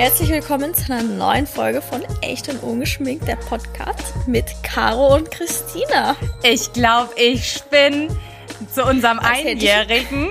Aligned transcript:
Herzlich 0.00 0.30
willkommen 0.30 0.72
zu 0.74 0.90
einer 0.90 1.02
neuen 1.02 1.46
Folge 1.46 1.82
von 1.82 2.02
Echt 2.22 2.48
und 2.48 2.62
Ungeschminkt, 2.62 3.28
der 3.28 3.36
Podcast 3.36 4.14
mit 4.26 4.46
Caro 4.62 5.14
und 5.14 5.30
Christina. 5.30 6.16
Ich 6.42 6.72
glaube, 6.72 7.10
ich 7.16 7.62
bin 7.64 8.08
zu 8.72 8.82
unserem 8.86 9.18
Als 9.18 9.40
hätte 9.40 9.48
ich- 9.50 9.70
Einjährigen. 9.70 10.30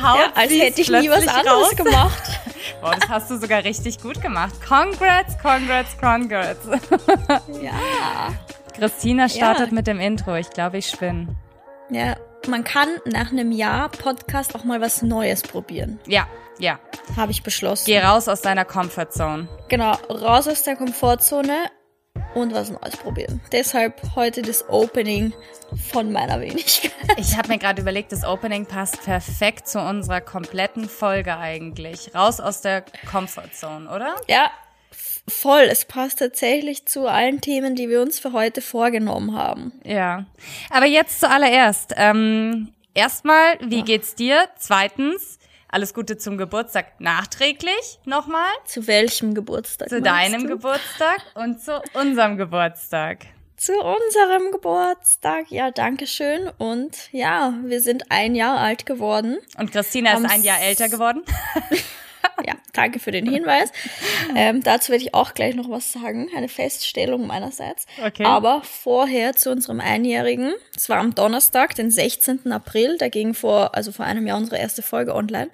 Ja, 0.00 0.30
als 0.36 0.52
hätte 0.52 0.80
ich 0.80 0.88
nie 0.90 1.10
was 1.10 1.26
anderes 1.26 1.74
gemacht. 1.74 2.22
Boah, 2.80 2.94
das 3.00 3.08
hast 3.08 3.30
du 3.32 3.38
sogar 3.38 3.64
richtig 3.64 4.00
gut 4.00 4.22
gemacht. 4.22 4.54
Congrats, 4.66 5.36
congrats, 5.42 5.96
congrats. 6.00 6.60
Ja. 7.60 7.72
Christina 8.76 9.28
startet 9.28 9.68
Ja. 9.70 9.74
mit 9.74 9.88
dem 9.88 9.98
Intro. 9.98 10.36
Ich 10.36 10.50
glaube, 10.50 10.78
ich 10.78 10.88
spinne. 10.88 11.34
Ja, 11.90 12.14
man 12.48 12.64
kann 12.64 12.88
nach 13.04 13.32
einem 13.32 13.52
Jahr 13.52 13.88
Podcast 13.88 14.54
auch 14.54 14.64
mal 14.64 14.80
was 14.80 15.02
Neues 15.02 15.42
probieren. 15.42 16.00
Ja, 16.06 16.26
ja. 16.58 16.78
Habe 17.16 17.32
ich 17.32 17.42
beschlossen. 17.42 17.84
Geh 17.86 18.00
raus 18.00 18.28
aus 18.28 18.40
deiner 18.40 18.64
Comfortzone. 18.64 19.48
Genau, 19.68 19.92
raus 20.08 20.48
aus 20.48 20.62
der 20.62 20.76
Komfortzone 20.76 21.70
und 22.34 22.52
was 22.54 22.70
Neues 22.70 22.96
probieren. 22.96 23.40
Deshalb 23.52 24.14
heute 24.14 24.42
das 24.42 24.68
Opening 24.68 25.32
von 25.90 26.12
meiner 26.12 26.40
Wenigkeit. 26.40 26.92
Ich 27.16 27.36
habe 27.36 27.48
mir 27.48 27.58
gerade 27.58 27.82
überlegt, 27.82 28.12
das 28.12 28.24
Opening 28.24 28.66
passt 28.66 29.02
perfekt 29.02 29.68
zu 29.68 29.80
unserer 29.80 30.20
kompletten 30.20 30.88
Folge 30.88 31.36
eigentlich. 31.36 32.14
Raus 32.14 32.40
aus 32.40 32.60
der 32.60 32.84
Comfortzone, 33.10 33.88
oder? 33.88 34.16
Ja, 34.28 34.50
voll. 35.28 35.62
Es 35.62 35.84
passt 35.84 36.18
tatsächlich 36.18 36.86
zu 36.86 37.06
allen 37.06 37.40
Themen, 37.40 37.74
die 37.74 37.88
wir 37.88 38.02
uns 38.02 38.18
für 38.18 38.32
heute 38.32 38.60
vorgenommen 38.60 39.36
haben. 39.36 39.72
Ja. 39.84 40.26
Aber 40.70 40.86
jetzt 40.86 41.20
zuallererst. 41.20 41.94
Ähm, 41.96 42.72
erstmal, 42.94 43.58
wie 43.60 43.82
geht's 43.82 44.14
dir? 44.14 44.48
Zweitens, 44.58 45.38
alles 45.68 45.92
Gute 45.92 46.16
zum 46.16 46.38
Geburtstag 46.38 47.00
nachträglich 47.00 47.98
nochmal. 48.04 48.52
Zu 48.64 48.86
welchem 48.86 49.34
Geburtstag? 49.34 49.88
Zu 49.88 50.00
deinem 50.00 50.42
du? 50.42 50.48
Geburtstag 50.48 51.20
und 51.34 51.60
zu 51.60 51.82
unserem 51.94 52.36
Geburtstag. 52.36 53.26
Zu 53.56 53.72
unserem 53.72 54.52
Geburtstag. 54.52 55.50
Ja, 55.50 55.70
danke 55.70 56.06
schön. 56.06 56.50
Und 56.58 57.12
ja, 57.12 57.54
wir 57.64 57.80
sind 57.80 58.10
ein 58.10 58.34
Jahr 58.34 58.58
alt 58.58 58.84
geworden. 58.84 59.38
Und 59.58 59.72
Christina 59.72 60.12
Am 60.12 60.24
ist 60.24 60.30
ein 60.30 60.42
Jahr 60.42 60.60
älter 60.60 60.88
geworden. 60.88 61.22
Ja, 62.46 62.54
danke 62.72 62.98
für 62.98 63.10
den 63.10 63.28
Hinweis. 63.28 63.70
Ähm, 64.36 64.62
dazu 64.62 64.90
werde 64.90 65.04
ich 65.04 65.14
auch 65.14 65.34
gleich 65.34 65.54
noch 65.54 65.70
was 65.70 65.92
sagen. 65.92 66.28
Eine 66.36 66.48
Feststellung 66.48 67.26
meinerseits. 67.26 67.86
Okay. 68.04 68.24
Aber 68.24 68.62
vorher 68.62 69.34
zu 69.34 69.50
unserem 69.50 69.80
Einjährigen. 69.80 70.52
Es 70.76 70.88
war 70.88 70.98
am 70.98 71.14
Donnerstag, 71.14 71.74
den 71.74 71.90
16. 71.90 72.50
April. 72.52 72.98
Da 72.98 73.08
ging 73.08 73.34
vor, 73.34 73.74
also 73.74 73.92
vor 73.92 74.04
einem 74.04 74.26
Jahr 74.26 74.38
unsere 74.38 74.58
erste 74.58 74.82
Folge 74.82 75.14
online. 75.14 75.50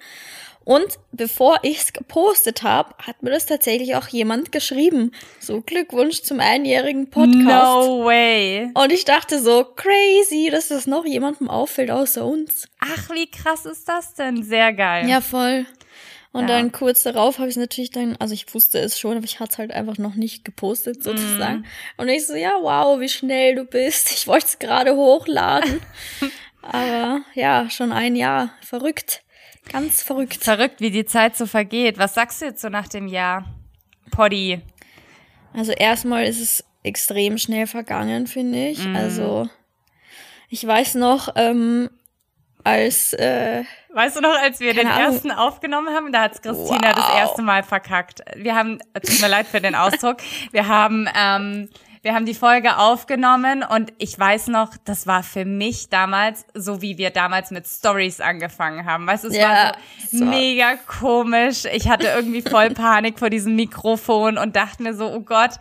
Und 0.63 0.99
bevor 1.11 1.59
ich 1.63 1.79
es 1.79 1.93
gepostet 1.93 2.61
habe, 2.61 2.93
hat 2.99 3.23
mir 3.23 3.31
das 3.31 3.47
tatsächlich 3.47 3.95
auch 3.95 4.07
jemand 4.07 4.51
geschrieben. 4.51 5.11
So 5.39 5.61
Glückwunsch 5.61 6.21
zum 6.21 6.39
einjährigen 6.39 7.09
Podcast. 7.09 7.87
No 7.87 8.05
way. 8.05 8.69
Und 8.75 8.91
ich 8.91 9.03
dachte 9.05 9.41
so, 9.41 9.65
crazy, 9.75 10.49
dass 10.51 10.67
das 10.67 10.85
noch 10.85 11.05
jemandem 11.05 11.49
auffällt 11.49 11.89
außer 11.89 12.23
uns. 12.23 12.67
Ach, 12.79 13.09
wie 13.09 13.29
krass 13.29 13.65
ist 13.65 13.89
das 13.89 14.13
denn? 14.13 14.43
Sehr 14.43 14.71
geil. 14.73 15.09
Ja, 15.09 15.21
voll. 15.21 15.65
Und 16.33 16.47
Ja. 16.47 16.47
dann 16.59 16.71
kurz 16.71 17.03
darauf 17.03 17.39
habe 17.39 17.49
ich 17.49 17.53
es 17.55 17.59
natürlich 17.59 17.91
dann, 17.91 18.15
also 18.17 18.33
ich 18.33 18.53
wusste 18.53 18.79
es 18.79 18.97
schon, 18.97 19.17
aber 19.17 19.25
ich 19.25 19.39
hatte 19.41 19.51
es 19.51 19.57
halt 19.57 19.71
einfach 19.71 19.97
noch 19.97 20.15
nicht 20.15 20.45
gepostet 20.45 21.03
sozusagen. 21.03 21.57
Mhm. 21.59 21.65
Und 21.97 22.07
ich 22.09 22.25
so, 22.25 22.35
ja, 22.35 22.53
wow, 22.61 22.99
wie 23.01 23.09
schnell 23.09 23.55
du 23.55 23.65
bist. 23.65 24.11
Ich 24.11 24.27
wollte 24.27 24.45
es 24.45 24.59
gerade 24.59 24.95
hochladen. 24.95 25.81
aber 26.61 27.21
ja, 27.33 27.69
schon 27.69 27.91
ein 27.91 28.15
Jahr. 28.15 28.51
Verrückt. 28.61 29.23
Ganz 29.71 30.01
verrückt. 30.01 30.43
Verrückt, 30.43 30.79
wie 30.79 30.89
die 30.91 31.05
Zeit 31.05 31.35
so 31.35 31.45
vergeht. 31.45 31.97
Was 31.97 32.13
sagst 32.13 32.41
du 32.41 32.45
jetzt 32.45 32.61
so 32.61 32.69
nach 32.69 32.87
dem 32.87 33.07
Jahr? 33.07 33.45
Poddy. 34.11 34.61
Also 35.53 35.73
erstmal 35.73 36.25
ist 36.25 36.39
es 36.41 36.63
extrem 36.83 37.37
schnell 37.37 37.67
vergangen, 37.67 38.25
finde 38.27 38.69
ich. 38.69 38.85
Mhm. 38.85 38.95
Also 38.95 39.49
ich 40.49 40.65
weiß 40.65 40.95
noch, 40.95 41.33
ähm, 41.35 41.89
als 42.63 43.13
äh, 43.13 43.63
Weißt 43.93 44.15
du 44.15 44.21
noch, 44.21 44.37
als 44.41 44.59
wir 44.59 44.73
den 44.73 44.87
Ahnung. 44.87 45.13
ersten 45.13 45.31
aufgenommen 45.31 45.89
haben, 45.93 46.11
da 46.11 46.21
hat 46.23 46.41
Christina 46.41 46.93
das 46.93 47.07
Wow. 47.09 47.17
erste 47.17 47.41
Mal 47.41 47.63
verkackt. 47.63 48.21
Wir 48.35 48.55
haben, 48.55 48.79
tut 48.93 49.19
mir 49.21 49.27
leid 49.27 49.47
für 49.47 49.59
den 49.61 49.75
Ausdruck, 49.75 50.17
wir 50.51 50.67
haben, 50.67 51.07
ähm, 51.15 51.69
wir 52.03 52.15
haben 52.15 52.25
die 52.25 52.33
Folge 52.33 52.77
aufgenommen 52.77 53.63
und 53.63 53.93
ich 53.99 54.17
weiß 54.17 54.47
noch, 54.47 54.71
das 54.85 55.05
war 55.05 55.21
für 55.21 55.45
mich 55.45 55.89
damals, 55.89 56.45
so 56.55 56.81
wie 56.81 56.97
wir 56.97 57.11
damals 57.11 57.51
mit 57.51 57.67
Stories 57.67 58.19
angefangen 58.21 58.85
haben. 58.85 59.05
Weißt 59.05 59.23
du, 59.23 59.27
es 59.27 59.35
Ja, 59.37 59.49
war 59.49 59.77
so 60.11 60.19
war- 60.21 60.27
mega 60.27 60.75
komisch. 60.87 61.65
Ich 61.71 61.87
hatte 61.89 62.07
irgendwie 62.07 62.41
voll 62.41 62.69
Panik 62.73 63.19
vor 63.19 63.29
diesem 63.29 63.55
Mikrofon 63.55 64.37
und 64.39 64.55
dachte 64.55 64.81
mir 64.81 64.95
so, 64.95 65.11
oh 65.11 65.19
Gott, 65.21 65.51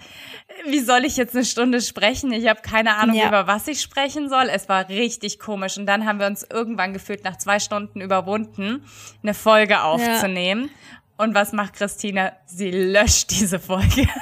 wie 0.67 0.81
soll 0.81 1.05
ich 1.05 1.17
jetzt 1.19 1.35
eine 1.35 1.45
Stunde 1.45 1.81
sprechen? 1.83 2.33
Ich 2.33 2.49
habe 2.49 2.63
keine 2.63 2.97
Ahnung, 2.97 3.17
Ja. 3.17 3.29
über 3.29 3.47
was 3.47 3.69
ich 3.69 3.81
sprechen 3.83 4.29
soll. 4.31 4.49
Es 4.51 4.69
war 4.69 4.89
richtig 4.89 5.39
komisch. 5.39 5.77
Und 5.77 5.85
dann 5.87 6.07
haben 6.07 6.19
wir 6.21 6.27
uns 6.27 6.47
irgendwann 6.51 6.93
gefühlt 6.95 7.23
nach 7.25 7.37
zwei 7.37 7.59
Stunden 7.59 8.01
überwunden, 8.01 8.85
eine 9.23 9.35
Folge 9.35 9.83
aufzunehmen. 9.83 10.71
Und 11.19 11.35
was 11.35 11.53
macht 11.53 11.75
Christina? 11.75 12.33
Sie 12.47 12.71
löscht 12.71 13.31
diese 13.31 13.59
Folge. 13.59 14.09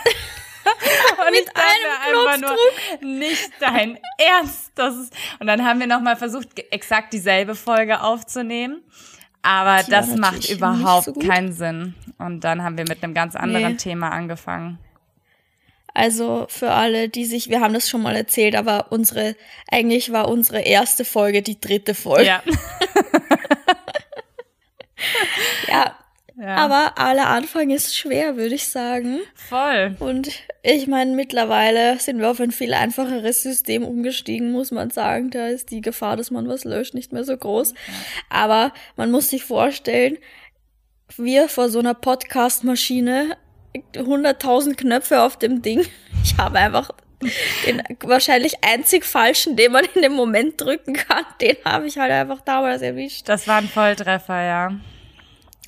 Und 1.27 1.31
Mit 1.31 1.41
ich 1.41 1.47
dachte 1.47 1.61
einem 2.06 2.27
einfach 2.27 2.56
nur, 3.01 3.09
nicht 3.09 3.51
dein 3.61 3.99
Ernst. 4.19 4.73
Das 4.75 4.97
ist, 4.97 5.12
und 5.41 5.47
dann 5.47 5.65
haben 5.65 5.81
wir 5.81 5.87
nochmal 5.87 6.17
versucht, 6.17 6.49
exakt 6.71 7.12
dieselbe 7.12 7.55
Folge 7.55 8.01
aufzunehmen. 8.03 8.83
Aber 9.43 9.83
Die 9.83 9.91
das 9.91 10.15
macht 10.17 10.49
überhaupt 10.49 11.05
so 11.05 11.12
keinen 11.15 11.53
Sinn. 11.53 11.95
Und 12.19 12.43
dann 12.43 12.62
haben 12.62 12.77
wir 12.77 12.84
mit 12.89 13.03
einem 13.03 13.15
ganz 13.15 13.34
anderen 13.37 13.73
Nee. 13.73 13.77
Thema 13.78 14.11
angefangen. 14.11 14.78
Also 15.95 16.47
für 16.49 16.71
alle, 16.71 17.09
die 17.09 17.25
sich, 17.25 17.49
wir 17.49 17.61
haben 17.61 17.75
das 17.75 17.89
schon 17.89 18.03
mal 18.03 18.15
erzählt, 18.15 18.55
aber 18.55 18.93
unsere, 18.93 19.34
eigentlich 19.71 20.12
war 20.12 20.28
unsere 20.28 20.61
erste 20.61 21.05
Folge 21.05 21.43
die 21.43 21.61
dritte 21.61 21.95
Folge. 21.95 22.27
Ja. 22.27 22.43
Ja, 25.69 25.97
ja. 26.41 26.56
aber 26.56 26.99
aller 26.99 27.28
Anfang 27.28 27.71
ist 27.71 27.97
schwer, 27.97 28.37
würde 28.37 28.54
ich 28.54 28.69
sagen. 28.69 29.21
Voll. 29.34 29.97
Und 29.99 30.31
ich 30.62 30.87
meine, 30.87 31.15
mittlerweile 31.15 31.99
sind 31.99 32.21
wir 32.21 32.31
auf 32.31 32.41
ein 32.41 32.53
viel 32.53 32.75
einfacheres 32.75 33.43
System 33.43 33.84
umgestiegen, 33.84 34.53
muss 34.53 34.71
man 34.71 34.91
sagen. 34.91 35.31
Da 35.31 35.48
ist 35.48 35.71
die 35.71 35.81
Gefahr, 35.81 36.16
dass 36.16 36.31
man 36.31 36.48
was 36.48 36.65
löscht, 36.65 36.94
nicht 36.94 37.12
mehr 37.12 37.25
so 37.25 37.37
groß. 37.37 37.75
Aber 38.31 38.72
man 38.97 39.10
muss 39.10 39.31
sich 39.31 39.44
vorstellen, 39.44 40.19
wir 41.16 41.48
vor 41.48 41.69
so 41.69 41.78
einer 41.78 41.94
Podcast-Maschine, 41.94 43.37
100.000 43.94 44.77
Knöpfe 44.77 45.22
auf 45.22 45.37
dem 45.37 45.62
Ding. 45.62 45.84
Ich 46.25 46.37
habe 46.37 46.59
einfach 46.59 46.91
den 47.66 47.82
wahrscheinlich 48.03 48.62
einzig 48.62 49.04
falschen, 49.04 49.56
den 49.56 49.72
man 49.72 49.84
in 49.94 50.03
dem 50.03 50.12
Moment 50.12 50.60
drücken 50.60 50.93
kann, 50.94 51.25
den 51.41 51.56
habe 51.65 51.87
ich 51.87 51.97
halt 51.97 52.10
einfach 52.10 52.41
damals 52.43 52.82
erwischt. 52.82 53.28
Das 53.28 53.48
war 53.48 53.59
ein 53.59 53.69
Volltreffer, 53.69 54.43
ja. 54.43 54.72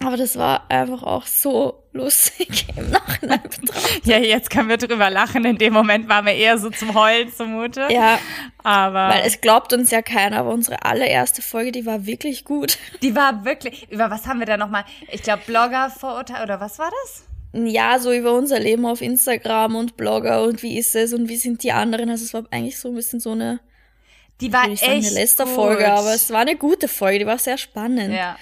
Aber 0.03 0.17
das 0.17 0.39
war 0.39 0.65
einfach 0.71 1.03
auch 1.03 1.27
so 1.27 1.83
lustig 1.93 2.67
im 2.77 2.91
Nachhinein 2.91 3.43
betrachtet. 3.43 4.07
Ja, 4.07 4.19
jetzt 4.19 4.49
können 4.49 4.71
wir 4.71 4.79
drüber 4.79 5.11
lachen. 5.11 5.45
In 5.45 5.59
dem 5.59 5.75
Moment 5.75 6.09
war 6.09 6.23
mir 6.23 6.35
eher 6.35 6.57
so 6.57 6.71
zum 6.71 6.95
Heulen 6.95 7.31
zumute. 7.31 7.87
Ja, 7.91 8.19
Aber 8.65 9.11
weil 9.11 9.23
es 9.27 9.43
glaubt 9.43 9.73
uns 9.75 9.91
ja 9.91 10.01
keiner, 10.01 10.39
aber 10.39 10.51
unsere 10.51 10.85
allererste 10.85 11.43
Folge, 11.43 11.73
die 11.73 11.85
war 11.85 12.07
wirklich 12.07 12.45
gut. 12.45 12.79
die 13.03 13.15
war 13.15 13.45
wirklich, 13.45 13.91
über 13.91 14.11
was 14.11 14.27
haben 14.27 14.39
wir 14.39 14.47
da 14.47 14.57
nochmal? 14.57 14.85
Ich 15.11 15.23
glaube, 15.23 15.43
Blogger-Vorurteil, 15.47 16.43
oder 16.45 16.61
was 16.61 16.79
war 16.79 16.91
das? 17.05 17.25
Ja, 17.53 17.99
so 17.99 18.13
über 18.13 18.33
unser 18.33 18.59
Leben 18.59 18.87
auf 18.87 19.03
Instagram 19.03 19.75
und 19.75 19.97
Blogger 19.97 20.45
und 20.45 20.63
wie 20.63 20.79
ist 20.79 20.95
es 20.97 21.13
und 21.13 21.29
wie 21.29 21.37
sind 21.37 21.63
die 21.63 21.73
anderen. 21.73 22.09
Also 22.09 22.25
es 22.25 22.33
war 22.33 22.45
eigentlich 22.51 22.79
so 22.79 22.89
ein 22.89 22.95
bisschen 22.95 23.21
so 23.21 23.33
eine, 23.33 23.61
Die 24.41 24.53
war 24.53 24.67
ich 24.71 24.81
sagen, 24.81 24.93
echt 24.93 25.09
eine 25.09 25.15
Lästerfolge, 25.17 25.83
gut. 25.83 25.93
aber 25.93 26.15
es 26.15 26.31
war 26.31 26.41
eine 26.41 26.57
gute 26.57 26.89
Folge, 26.89 27.19
die 27.19 27.27
war 27.27 27.39
sehr 27.39 27.59
spannend. 27.59 28.15
Ja, 28.15 28.37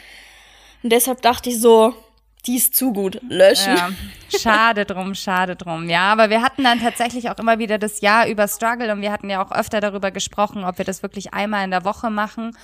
Und 0.82 0.90
deshalb 0.90 1.22
dachte 1.22 1.50
ich 1.50 1.60
so, 1.60 1.94
die 2.46 2.56
ist 2.56 2.76
zu 2.76 2.92
gut, 2.92 3.20
löschen. 3.28 3.76
ja. 3.76 3.90
Schade 4.38 4.84
drum, 4.84 5.14
schade 5.14 5.56
drum. 5.56 5.88
Ja, 5.88 6.12
aber 6.12 6.30
wir 6.30 6.42
hatten 6.42 6.64
dann 6.64 6.80
tatsächlich 6.80 7.30
auch 7.30 7.38
immer 7.38 7.58
wieder 7.58 7.78
das 7.78 8.00
Jahr 8.00 8.28
über 8.28 8.46
Struggle 8.46 8.92
und 8.92 9.02
wir 9.02 9.12
hatten 9.12 9.28
ja 9.28 9.44
auch 9.44 9.52
öfter 9.52 9.80
darüber 9.80 10.10
gesprochen, 10.10 10.64
ob 10.64 10.78
wir 10.78 10.84
das 10.84 11.02
wirklich 11.02 11.34
einmal 11.34 11.64
in 11.64 11.70
der 11.70 11.84
Woche 11.84 12.10
machen. 12.10 12.56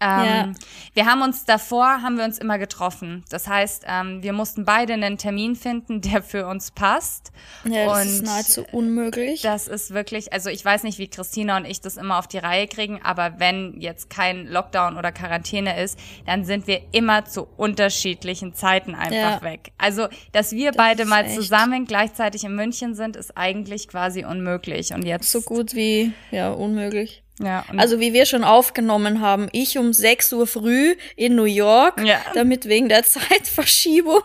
Ähm, 0.00 0.24
Ja. 0.24 0.52
Wir 0.94 1.06
haben 1.06 1.22
uns 1.22 1.44
davor, 1.44 2.02
haben 2.02 2.16
wir 2.18 2.24
uns 2.24 2.38
immer 2.38 2.58
getroffen. 2.58 3.24
Das 3.30 3.48
heißt, 3.48 3.84
ähm, 3.86 4.22
wir 4.22 4.32
mussten 4.32 4.64
beide 4.64 4.92
einen 4.94 5.18
Termin 5.18 5.56
finden, 5.56 6.00
der 6.00 6.22
für 6.22 6.46
uns 6.46 6.70
passt. 6.70 7.32
Ja, 7.64 7.86
das 7.86 8.02
und 8.02 8.08
ist 8.12 8.22
nahezu 8.24 8.64
unmöglich. 8.72 9.42
Das 9.42 9.66
ist 9.68 9.92
wirklich, 9.92 10.32
also 10.32 10.50
ich 10.50 10.64
weiß 10.64 10.82
nicht, 10.84 10.98
wie 10.98 11.08
Christina 11.08 11.56
und 11.56 11.64
ich 11.64 11.80
das 11.80 11.96
immer 11.96 12.18
auf 12.18 12.28
die 12.28 12.38
Reihe 12.38 12.66
kriegen, 12.68 13.00
aber 13.02 13.34
wenn 13.38 13.80
jetzt 13.80 14.08
kein 14.10 14.46
Lockdown 14.46 14.96
oder 14.96 15.10
Quarantäne 15.12 15.82
ist, 15.82 15.98
dann 16.26 16.44
sind 16.44 16.66
wir 16.66 16.80
immer 16.92 17.24
zu 17.24 17.48
unterschiedlichen 17.56 18.54
Zeiten 18.54 18.94
einfach 18.94 19.40
Ja. 19.40 19.42
weg. 19.42 19.72
Also, 19.78 20.08
dass 20.32 20.52
wir 20.52 20.72
beide 20.72 21.02
ist 21.04 21.08
mal 21.08 21.24
echt- 21.24 21.34
zusammen 21.34 21.86
gleichzeitig 21.86 22.44
in 22.44 22.54
München 22.54 22.94
sind, 22.94 23.16
ist 23.16 23.36
eigentlich 23.36 23.88
quasi 23.88 24.24
unmöglich. 24.24 24.92
Und 24.94 25.04
jetzt 25.04 25.30
so 25.30 25.40
gut 25.42 25.74
wie, 25.74 26.12
ja, 26.30 26.50
unmöglich. 26.50 27.22
Ja, 27.40 27.64
Also 27.76 28.00
wie 28.00 28.12
wir 28.12 28.26
schon 28.26 28.42
aufgenommen 28.44 29.20
haben, 29.20 29.48
ich 29.52 29.78
um 29.78 29.92
6 29.92 30.32
Uhr 30.32 30.46
früh 30.46 30.96
in 31.14 31.36
New 31.36 31.44
York, 31.44 32.00
Ja. 32.04 32.20
damit 32.34 32.66
wegen 32.66 32.88
der 32.88 33.02
Zeitverschiebung, 33.04 34.22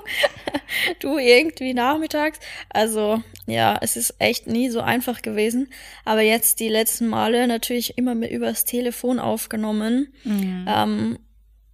du 1.00 1.18
irgendwie 1.18 1.74
nachmittags. 1.74 2.39
Also 2.69 3.21
ja, 3.45 3.77
es 3.81 3.98
ist 3.98 4.15
echt 4.19 4.48
nie 4.48 4.69
so 4.69 4.81
einfach 4.81 5.21
gewesen. 5.21 5.71
Aber 6.06 6.21
jetzt 6.21 6.60
die 6.60 6.69
letzten 6.69 7.07
Male 7.07 7.48
natürlich 7.48 7.98
immer 7.98 8.15
mit 8.15 8.31
übers 8.31 8.65
Telefon 8.65 9.19
aufgenommen, 9.19 10.13
ähm, 10.25 11.19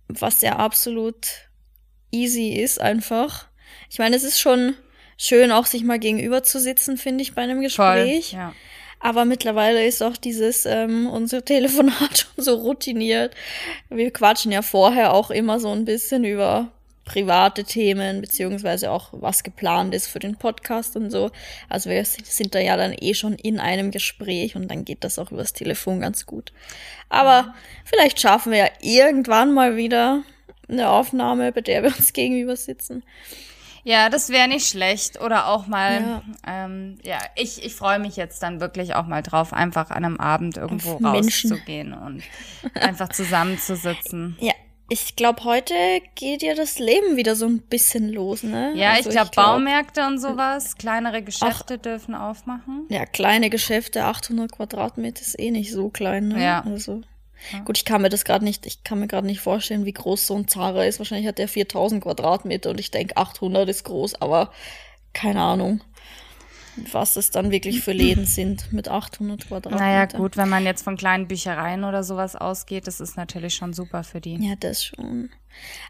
was 0.07 0.41
ja 0.41 0.55
absolut 0.57 1.27
easy 2.11 2.49
ist 2.49 2.81
einfach. 2.81 3.47
Ich 3.89 3.99
meine, 3.99 4.15
es 4.15 4.23
ist 4.23 4.39
schon 4.39 4.73
schön, 5.17 5.51
auch 5.51 5.65
sich 5.67 5.83
mal 5.83 5.99
gegenüber 5.99 6.43
zu 6.43 6.59
sitzen, 6.59 6.97
finde 6.97 7.21
ich, 7.21 7.35
bei 7.35 7.43
einem 7.43 7.57
voll. 7.69 7.95
Gespräch. 8.05 8.31
Ja. 8.33 8.53
Aber 8.99 9.25
mittlerweile 9.25 9.85
ist 9.85 10.03
auch 10.03 10.17
dieses, 10.17 10.65
ähm, 10.65 11.07
unser 11.07 11.43
Telefonat 11.45 12.27
schon 12.35 12.43
so 12.43 12.55
routiniert. 12.55 13.33
Wir 13.89 14.11
quatschen 14.11 14.51
ja 14.51 14.61
vorher 14.61 15.13
auch 15.13 15.31
immer 15.31 15.59
so 15.59 15.71
ein 15.71 15.85
bisschen 15.85 16.23
über 16.25 16.71
private 17.05 17.63
Themen, 17.63 18.21
beziehungsweise 18.21 18.91
auch 18.91 19.09
was 19.11 19.43
geplant 19.43 19.95
ist 19.95 20.07
für 20.07 20.19
den 20.19 20.35
Podcast 20.35 20.95
und 20.95 21.09
so. 21.09 21.31
Also 21.67 21.89
wir 21.89 22.05
sind 22.05 22.53
da 22.53 22.59
ja 22.59 22.77
dann 22.77 22.95
eh 22.99 23.15
schon 23.15 23.33
in 23.33 23.59
einem 23.59 23.89
Gespräch 23.89 24.55
und 24.55 24.69
dann 24.69 24.85
geht 24.85 25.03
das 25.03 25.17
auch 25.17 25.31
übers 25.31 25.53
Telefon 25.53 26.01
ganz 26.01 26.27
gut. 26.27 26.53
Aber 27.09 27.55
vielleicht 27.83 28.19
schaffen 28.19 28.51
wir 28.51 28.59
ja 28.59 28.69
irgendwann 28.81 29.53
mal 29.53 29.75
wieder 29.75 30.21
eine 30.69 30.89
Aufnahme, 30.89 31.51
bei 31.51 31.61
der 31.61 31.81
wir 31.81 31.89
uns 31.89 32.13
gegenüber 32.13 32.55
sitzen. 32.55 33.03
Ja, 33.83 34.09
das 34.09 34.29
wäre 34.29 34.47
nicht 34.47 34.67
schlecht. 34.67 35.21
Oder 35.21 35.47
auch 35.47 35.67
mal, 35.67 36.01
Ja. 36.01 36.21
ähm, 36.65 36.97
ja, 37.03 37.17
ich, 37.35 37.63
ich 37.65 37.75
freue 37.75 37.99
mich 37.99 38.15
jetzt 38.15 38.43
dann 38.43 38.59
wirklich 38.61 38.95
auch 38.95 39.05
mal 39.05 39.21
drauf, 39.23 39.53
einfach 39.53 39.89
an 39.91 40.05
einem 40.05 40.17
Abend 40.19 40.57
irgendwo 40.57 40.93
Auf 40.93 40.99
Menschen. 40.99 41.51
rauszugehen 41.51 41.93
und 41.93 42.23
einfach 42.75 43.09
zusammenzusitzen. 43.09 44.37
Ja, 44.41 44.53
ich 44.91 45.15
glaube, 45.15 45.43
heute 45.43 45.73
geht 46.15 46.41
ja 46.41 46.55
das 46.55 46.79
Leben 46.79 47.15
wieder 47.15 47.35
so 47.35 47.45
ein 47.45 47.59
bisschen 47.61 48.09
los, 48.11 48.41
ne? 48.41 48.73
Ja, 48.75 48.91
Also 48.93 49.09
ich 49.09 49.15
glaube, 49.15 49.29
glaub- 49.31 49.45
Baumärkte 49.45 50.05
und 50.07 50.17
sowas, 50.19 50.77
kleinere 50.77 51.21
Geschäfte 51.21 51.77
dürfen 51.77 52.15
aufmachen. 52.15 52.85
Ja, 52.89 53.05
kleine 53.05 53.51
Geschäfte, 53.51 54.03
800 54.05 54.51
Quadratmeter 54.51 55.21
ist 55.21 55.39
eh 55.39 55.51
nicht 55.51 55.71
so 55.71 55.89
klein, 55.89 56.29
ne? 56.29 56.43
Ja. 56.43 56.63
Also, 56.65 57.01
gut, 57.65 57.77
ich 57.77 57.85
kann 57.85 58.01
mir 58.01 58.09
das 58.09 58.25
gerade 58.25 58.43
nicht, 58.43 58.65
ich 58.65 58.83
kann 58.83 58.99
mir 58.99 59.07
gerade 59.07 59.27
nicht 59.27 59.39
vorstellen, 59.39 59.85
wie 59.85 59.93
groß 59.93 60.27
so 60.27 60.35
ein 60.35 60.47
Zara 60.47 60.85
ist. 60.85 60.99
Wahrscheinlich 60.99 61.27
hat 61.27 61.37
der 61.37 61.47
4000 61.47 62.03
Quadratmeter 62.03 62.69
und 62.71 62.79
ich 62.79 62.91
denke 62.91 63.17
800 63.17 63.67
ist 63.69 63.83
groß, 63.83 64.21
aber 64.21 64.51
keine 65.13 65.41
Ahnung, 65.41 65.81
was 66.91 67.15
es 67.15 67.31
dann 67.31 67.51
wirklich 67.51 67.81
für 67.81 67.91
Läden 67.91 68.25
sind 68.25 68.71
mit 68.71 68.87
800 68.87 69.47
Quadratmeter. 69.47 69.83
Naja, 69.83 70.05
gut, 70.05 70.37
wenn 70.37 70.49
man 70.49 70.65
jetzt 70.65 70.83
von 70.83 70.97
kleinen 70.97 71.27
Büchereien 71.27 71.83
oder 71.83 72.03
sowas 72.03 72.35
ausgeht, 72.35 72.87
das 72.87 72.99
ist 72.99 73.17
natürlich 73.17 73.55
schon 73.55 73.73
super 73.73 74.03
für 74.03 74.21
die. 74.21 74.35
Ja, 74.35 74.55
das 74.55 74.85
schon. 74.85 75.29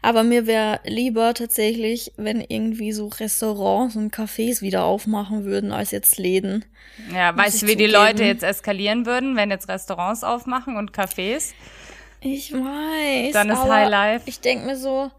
Aber 0.02 0.22
mir 0.22 0.46
wäre 0.46 0.80
lieber 0.84 1.34
tatsächlich, 1.34 2.12
wenn 2.16 2.40
irgendwie 2.40 2.92
so 2.92 3.08
Restaurants 3.08 3.96
und 3.96 4.14
Cafés 4.14 4.62
wieder 4.62 4.84
aufmachen 4.84 5.44
würden, 5.44 5.72
als 5.72 5.90
jetzt 5.90 6.18
Läden. 6.18 6.64
Ja, 7.14 7.36
weißt 7.36 7.56
ich 7.56 7.60
du, 7.62 7.66
wie 7.68 7.76
die. 7.76 7.86
Leute 7.86 8.24
jetzt 8.24 8.42
eskalieren 8.42 9.06
würden, 9.06 9.36
wenn 9.36 9.50
jetzt 9.50 9.68
Restaurants 9.68 10.24
aufmachen 10.24 10.76
und 10.76 10.92
Cafés? 10.92 11.52
Ich 12.20 12.52
weiß. 12.52 13.32
Dann 13.32 13.50
ist 13.50 13.62
High 13.62 13.88
Life. 13.88 14.22
Ich 14.26 14.40
denke 14.40 14.66
mir 14.66 14.76
so, 14.76 15.10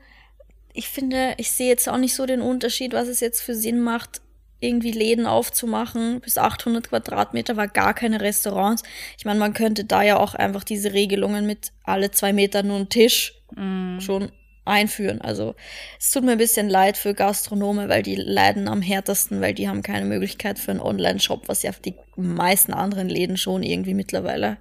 ich 0.74 0.88
finde, 0.88 1.34
ich 1.38 1.52
sehe 1.52 1.70
jetzt 1.70 1.90
auch 1.90 1.98
nicht 1.98 2.16
so 2.16 2.26
den 2.26 2.42
Unterschied, 2.42 2.94
was 2.94 3.08
es 3.08 3.20
jetzt 3.20 3.42
für 3.42 3.56
Sinn 3.56 3.82
macht, 3.82 4.22
irgendwie 4.60 4.92
Läden 4.92 5.26
aufzumachen. 5.26 6.22
Bis 6.22 6.38
800 6.38 6.90
Quadratmeter 6.90 7.58
war 7.58 7.68
gar 7.68 7.94
keine 7.94 8.22
Restaurants. 8.22 8.84
Ich 9.18 9.26
meine, 9.26 9.40
man 9.40 9.54
könnte 9.54 9.84
da 9.86 10.04
ja 10.04 10.18
auch 10.18 10.36
einfach 10.36 10.64
diese 10.64 10.94
Regelungen 10.94 11.46
mit 11.46 11.72
alle 11.84 12.12
zwei 12.12 12.32
Meter 12.32 12.64
nur 12.64 12.78
ein 12.78 12.90
Tisch 12.90 13.41
Mm. 13.56 14.00
schon 14.00 14.32
einführen. 14.66 15.22
Also 15.22 15.56
es 16.00 16.12
tut 16.12 16.24
mir 16.24 16.34
ein 16.34 16.38
bisschen 16.38 16.70
leid 16.70 16.98
für 16.98 17.14
Gastronome, 17.14 17.90
weil 17.90 18.04
die 18.04 18.16
leiden 18.16 18.68
am 18.68 18.82
härtesten, 18.82 19.42
weil 19.42 19.54
die 19.54 19.68
haben 19.68 19.82
keine 19.82 20.06
Möglichkeit 20.06 20.60
für 20.60 20.72
einen 20.72 20.80
Online-Shop, 20.80 21.48
was 21.48 21.64
ja 21.64 21.72
die 21.84 21.96
meisten 22.16 22.74
anderen 22.74 23.10
Läden 23.10 23.38
schon 23.38 23.64
irgendwie 23.64 23.96
mittlerweile 23.96 24.58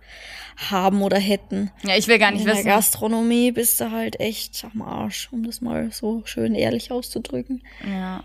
haben 0.57 1.03
oder 1.03 1.19
hätten. 1.19 1.71
Ja, 1.83 1.97
ich 1.97 2.09
will 2.09 2.19
gar 2.19 2.31
nicht 2.31 2.41
In 2.41 2.47
der 2.47 2.57
wissen. 2.57 2.67
Gastronomie 2.67 3.53
bist 3.53 3.81
du 3.81 3.91
halt 3.91 4.21
echt 4.21 4.65
am 4.73 4.83
Arsch, 4.83 5.29
um 5.33 5.45
das 5.45 5.61
mal 5.61 5.91
so 5.93 6.23
schön 6.25 6.55
ehrlich 6.55 6.91
auszudrücken. 6.91 7.63
Ja. 7.87 8.23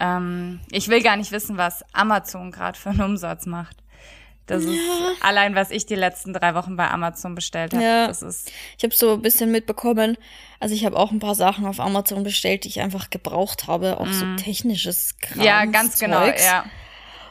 Ähm, 0.00 0.60
ich 0.70 0.88
will 0.88 1.02
gar 1.02 1.16
nicht 1.16 1.32
wissen, 1.32 1.56
was 1.56 1.84
Amazon 1.92 2.50
gerade 2.50 2.78
für 2.78 2.90
einen 2.90 3.02
Umsatz 3.02 3.46
macht. 3.46 3.81
Das 4.46 4.64
ist 4.64 4.78
allein, 5.20 5.54
was 5.54 5.70
ich 5.70 5.86
die 5.86 5.94
letzten 5.94 6.32
drei 6.32 6.54
Wochen 6.54 6.76
bei 6.76 6.90
Amazon 6.90 7.34
bestellt 7.34 7.72
habe. 7.72 7.84
Ja. 7.84 8.06
Das 8.08 8.22
ist 8.22 8.50
Ich 8.76 8.84
habe 8.84 8.94
so 8.94 9.14
ein 9.14 9.22
bisschen 9.22 9.50
mitbekommen, 9.50 10.16
also 10.58 10.74
ich 10.74 10.84
habe 10.84 10.96
auch 10.96 11.12
ein 11.12 11.20
paar 11.20 11.34
Sachen 11.34 11.66
auf 11.66 11.80
Amazon 11.80 12.22
bestellt, 12.22 12.64
die 12.64 12.68
ich 12.68 12.80
einfach 12.80 13.10
gebraucht 13.10 13.66
habe, 13.66 14.00
auch 14.00 14.08
so 14.08 14.26
technisches 14.36 15.16
Kram. 15.18 15.38
Mhm. 15.38 15.44
ja 15.44 15.64
ganz 15.66 15.98
genau, 15.98 16.26
ja. 16.26 16.64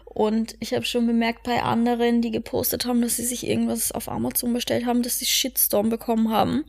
Und 0.06 0.58
ich 0.60 0.74
habe 0.74 0.84
schon 0.84 1.08
bemerkt 1.08 1.44
bei 1.44 1.64
anderen, 1.64 2.22
die 2.22 2.32
gepostet 2.32 2.86
haben, 2.86 3.02
dass 3.02 3.16
sie 3.16 3.26
sich 3.26 3.48
irgendwas 3.48 3.94
auf 3.94 4.10
Amazon 4.10 4.52
bestellt 4.52 4.86
haben, 4.86 5.04
dass 5.04 5.20
sie 5.20 5.26
Shitstorm 5.26 5.90
bekommen 5.90 6.32
haben. 6.32 6.66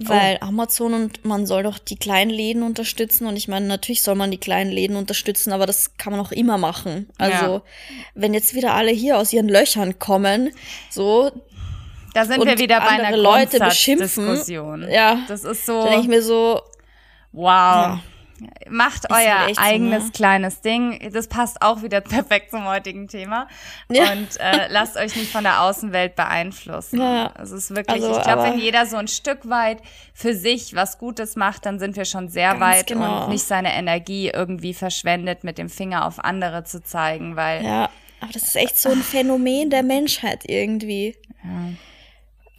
Weil 0.00 0.38
Amazon 0.40 0.94
und 0.94 1.24
man 1.24 1.44
soll 1.46 1.64
doch 1.64 1.78
die 1.78 1.96
kleinen 1.96 2.30
Läden 2.30 2.62
unterstützen. 2.62 3.26
Und 3.26 3.36
ich 3.36 3.48
meine, 3.48 3.66
natürlich 3.66 4.02
soll 4.02 4.14
man 4.14 4.30
die 4.30 4.38
kleinen 4.38 4.70
Läden 4.70 4.96
unterstützen, 4.96 5.52
aber 5.52 5.66
das 5.66 5.96
kann 5.96 6.12
man 6.12 6.20
auch 6.20 6.30
immer 6.32 6.56
machen. 6.56 7.08
Also, 7.18 7.46
Ja. 7.56 7.62
wenn 8.14 8.32
jetzt 8.32 8.54
wieder 8.54 8.74
alle 8.74 8.92
hier 8.92 9.18
aus 9.18 9.32
ihren 9.32 9.48
Löchern 9.48 9.98
kommen, 9.98 10.50
so, 10.90 11.30
Da 12.14 12.24
sind 12.24 12.40
Und 12.40 12.46
wir 12.48 12.58
wieder 12.58 12.80
bei 12.80 12.88
einer 12.88 13.16
Leute 13.16 13.58
beschimpfen. 13.58 14.40
Ja. 14.90 15.20
Das 15.28 15.44
ist 15.44 15.66
so, 15.66 15.74
dann 15.82 15.86
denke 15.90 16.00
ich 16.02 16.08
mir 16.08 16.22
so, 16.22 16.60
wow. 17.32 17.98
Macht 18.68 19.08
halt 19.10 19.26
euer 19.26 19.48
echt 19.48 19.56
so, 19.56 19.62
eigenes 19.62 20.04
ne? 20.04 20.10
kleines 20.12 20.60
Ding. 20.60 21.10
Das 21.12 21.28
passt 21.28 21.60
auch 21.62 21.82
wieder 21.82 22.00
perfekt 22.00 22.50
zum 22.50 22.64
heutigen 22.66 23.08
Thema. 23.08 23.48
Ja. 23.90 24.12
Und 24.12 24.28
äh, 24.38 24.68
lasst 24.70 24.96
euch 24.96 25.16
nicht 25.16 25.32
von 25.32 25.44
der 25.44 25.62
Außenwelt 25.62 26.14
beeinflussen. 26.14 27.00
Ja. 27.00 27.32
Es 27.40 27.50
ist 27.50 27.70
wirklich, 27.70 28.02
Also, 28.02 28.16
ich 28.16 28.22
glaube, 28.22 28.44
wenn 28.44 28.58
jeder 28.58 28.86
so 28.86 28.96
ein 28.96 29.08
Stück 29.08 29.48
weit 29.48 29.78
für 30.14 30.34
sich 30.34 30.74
was 30.74 30.98
Gutes 30.98 31.36
macht, 31.36 31.66
dann 31.66 31.78
sind 31.78 31.96
wir 31.96 32.04
schon 32.04 32.28
sehr 32.28 32.60
weit 32.60 32.86
genau. 32.86 33.24
und 33.24 33.30
nicht 33.30 33.44
seine 33.44 33.74
Energie 33.74 34.28
irgendwie 34.28 34.74
verschwendet, 34.74 35.44
mit 35.44 35.58
dem 35.58 35.68
Finger 35.68 36.06
auf 36.06 36.22
andere 36.22 36.64
zu 36.64 36.82
zeigen, 36.82 37.36
weil 37.36 37.64
Ja, 37.64 37.88
aber 38.20 38.32
das 38.32 38.42
ist 38.44 38.56
echt 38.56 38.78
so 38.78 38.90
ein 38.90 39.02
Phänomen 39.02 39.70
der 39.70 39.82
Menschheit 39.82 40.44
irgendwie. 40.46 41.16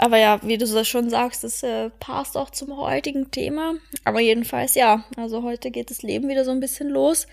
Aber 0.02 0.18
ja, 0.18 0.40
wie 0.44 0.58
du 0.58 0.66
das 0.66 0.88
schon 0.88 1.10
sagst, 1.10 1.44
das 1.44 1.62
äh, 1.62 1.90
passt 2.00 2.38
auch 2.38 2.52
zum 2.52 2.78
heutigen 2.78 3.32
Thema. 3.32 3.74
Aber 4.06 4.22
jedenfalls, 4.22 4.76
ja, 4.76 5.04
also 5.18 5.44
heute 5.44 5.72
geht 5.72 5.92
das 5.92 6.04
Leben 6.04 6.30
wieder 6.30 6.46
so 6.46 6.52
ein 6.52 6.62
bisschen 6.62 6.88
los. 6.88 7.28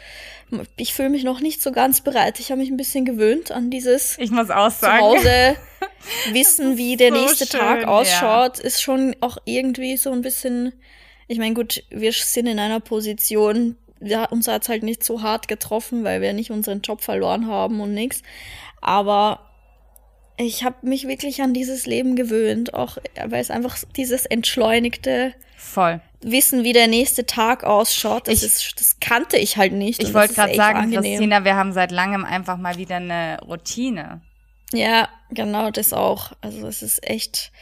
Ich 0.77 0.93
fühle 0.93 1.11
mich 1.11 1.23
noch 1.23 1.39
nicht 1.39 1.63
so 1.63 1.71
ganz 1.71 2.01
bereit. 2.01 2.41
Ich 2.41 2.51
habe 2.51 2.61
mich 2.61 2.71
ein 2.71 2.77
bisschen 2.77 3.05
gewöhnt 3.05 3.53
an 3.53 3.71
dieses 3.71 4.19
ich 4.19 4.33
muss 4.33 4.51
auch 4.51 4.69
zu 4.73 4.81
sagen, 4.81 5.01
Hause 5.01 5.57
wissen, 6.33 6.77
wie 6.77 6.97
der 6.97 7.15
so 7.15 7.21
nächste 7.21 7.47
Tag 7.47 7.79
schön, 7.83 7.89
ausschaut, 7.89 8.59
ist 8.59 8.83
schon 8.83 9.15
auch 9.21 9.39
irgendwie 9.45 9.97
so 9.97 10.11
ein 10.11 10.23
bisschen. 10.23 10.73
Ich 11.29 11.39
meine, 11.39 11.55
gut, 11.55 11.85
wir 11.91 12.13
sind 12.13 12.49
in 12.49 12.59
einer 12.59 12.81
Position, 12.81 13.77
ja, 14.01 14.25
uns 14.25 14.49
hat's 14.49 14.69
halt 14.69 14.83
nicht 14.83 15.05
so 15.05 15.23
hart 15.23 15.47
getroffen, 15.47 16.03
weil 16.03 16.21
wir 16.21 16.33
nicht 16.33 16.51
unseren 16.51 16.81
Job 16.81 17.01
verloren 17.01 17.47
haben 17.47 17.81
und 17.81 17.95
nix. 17.95 18.23
Aber 18.81 19.47
ich 20.39 20.65
habe 20.65 20.77
mich 20.87 21.09
wirklich 21.09 21.43
an 21.43 21.55
dieses 21.55 21.87
Leben 21.87 22.17
gewöhnt, 22.17 22.75
auch 22.75 22.99
weil 23.27 23.41
es 23.41 23.51
einfach 23.51 23.77
dieses 23.97 24.27
entschleunigte 24.27 25.35
voll. 25.57 26.01
Wissen, 26.23 26.65
wie 26.65 26.73
der 26.73 26.87
nächste 26.89 27.27
Tag 27.27 27.65
ausschaut, 27.65 28.29
das, 28.29 28.43
Ich- 28.43 28.45
ist, 28.45 28.81
das 28.81 28.97
kannte 29.01 29.37
ich 29.37 29.57
halt 29.57 29.73
nicht. 29.73 30.03
Ich 30.03 30.13
wollte 30.15 30.35
gerade 30.35 30.55
sagen, 30.55 30.79
angenehm. 30.79 31.03
Christina, 31.13 31.45
wir 31.45 31.57
haben 31.57 31.73
seit 31.73 31.91
langem 31.93 32.25
einfach 32.25 32.57
mal 32.57 32.77
wieder 32.77 32.97
eine 32.97 33.39
Routine. 33.47 34.21
Ja, 34.73 35.09
genau, 35.31 35.71
das 35.71 35.93
auch. 35.93 36.33
Also 36.41 36.67
es 36.67 36.83
ist 36.83 37.07
echt, 37.09 37.53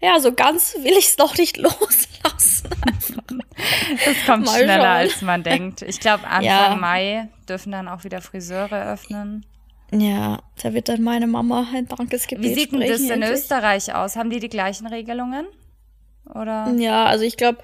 ja, 0.00 0.20
so 0.20 0.32
ganz 0.34 0.74
will 0.82 0.92
ich 0.98 1.06
es 1.06 1.18
noch 1.18 1.36
nicht 1.38 1.56
loslassen. 1.56 2.68
Das 4.04 4.26
kommt 4.26 4.46
Mal 4.46 4.56
schneller, 4.58 4.74
schauen. 4.74 4.84
als 4.84 5.22
man 5.22 5.42
denkt. 5.42 5.82
Ich 5.82 6.00
glaube, 6.00 6.24
Anfang 6.24 6.44
Ja. 6.44 6.76
Mai 6.78 7.28
dürfen 7.48 7.72
dann 7.72 7.88
auch 7.88 8.04
wieder 8.04 8.20
Friseure 8.20 8.92
öffnen. 8.92 9.46
Ja, 9.92 10.40
da 10.62 10.72
wird 10.72 10.88
dann 10.88 11.02
meine 11.02 11.26
Mama 11.26 11.66
ein 11.74 11.86
Dankesgebet 11.88 12.44
Wie 12.44 12.54
sieht 12.54 12.72
denn 12.72 12.80
das 12.80 13.00
in 13.00 13.10
endlich. 13.10 13.30
Österreich 13.32 13.94
aus? 13.94 14.16
Haben 14.16 14.30
die 14.30 14.38
die 14.40 14.48
gleichen 14.48 14.86
Regelungen? 14.86 15.46
Oder? 16.32 16.72
Ja, 16.76 17.06
also 17.06 17.24
ich 17.24 17.36
glaube, 17.36 17.58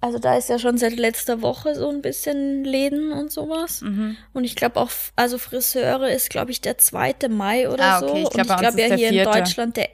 also 0.00 0.18
da 0.18 0.36
ist 0.36 0.48
ja 0.48 0.58
schon 0.58 0.78
seit 0.78 0.96
letzter 0.96 1.42
Woche 1.42 1.74
so 1.74 1.88
ein 1.90 2.02
bisschen 2.02 2.64
Läden 2.64 3.12
und 3.12 3.30
sowas. 3.32 3.80
Mhm. 3.82 4.16
Und 4.32 4.44
ich 4.44 4.54
glaube 4.56 4.80
auch, 4.80 4.90
also 5.16 5.38
Friseure 5.38 6.10
ist, 6.10 6.30
glaube 6.30 6.50
ich, 6.50 6.60
der 6.60 6.78
2. 6.78 7.14
Mai 7.28 7.68
oder 7.68 7.84
Ah, 7.84 8.00
so. 8.00 8.08
okay, 8.08 8.22
ich 8.22 8.30
glaub, 8.30 8.46
und 8.48 8.54
ich 8.54 8.60
glaube 8.60 8.80
ja 8.82 8.94
hier 8.96 9.08
in 9.08 9.14
vierte. 9.14 9.38
Deutschland 9.38 9.76
der, 9.76 9.88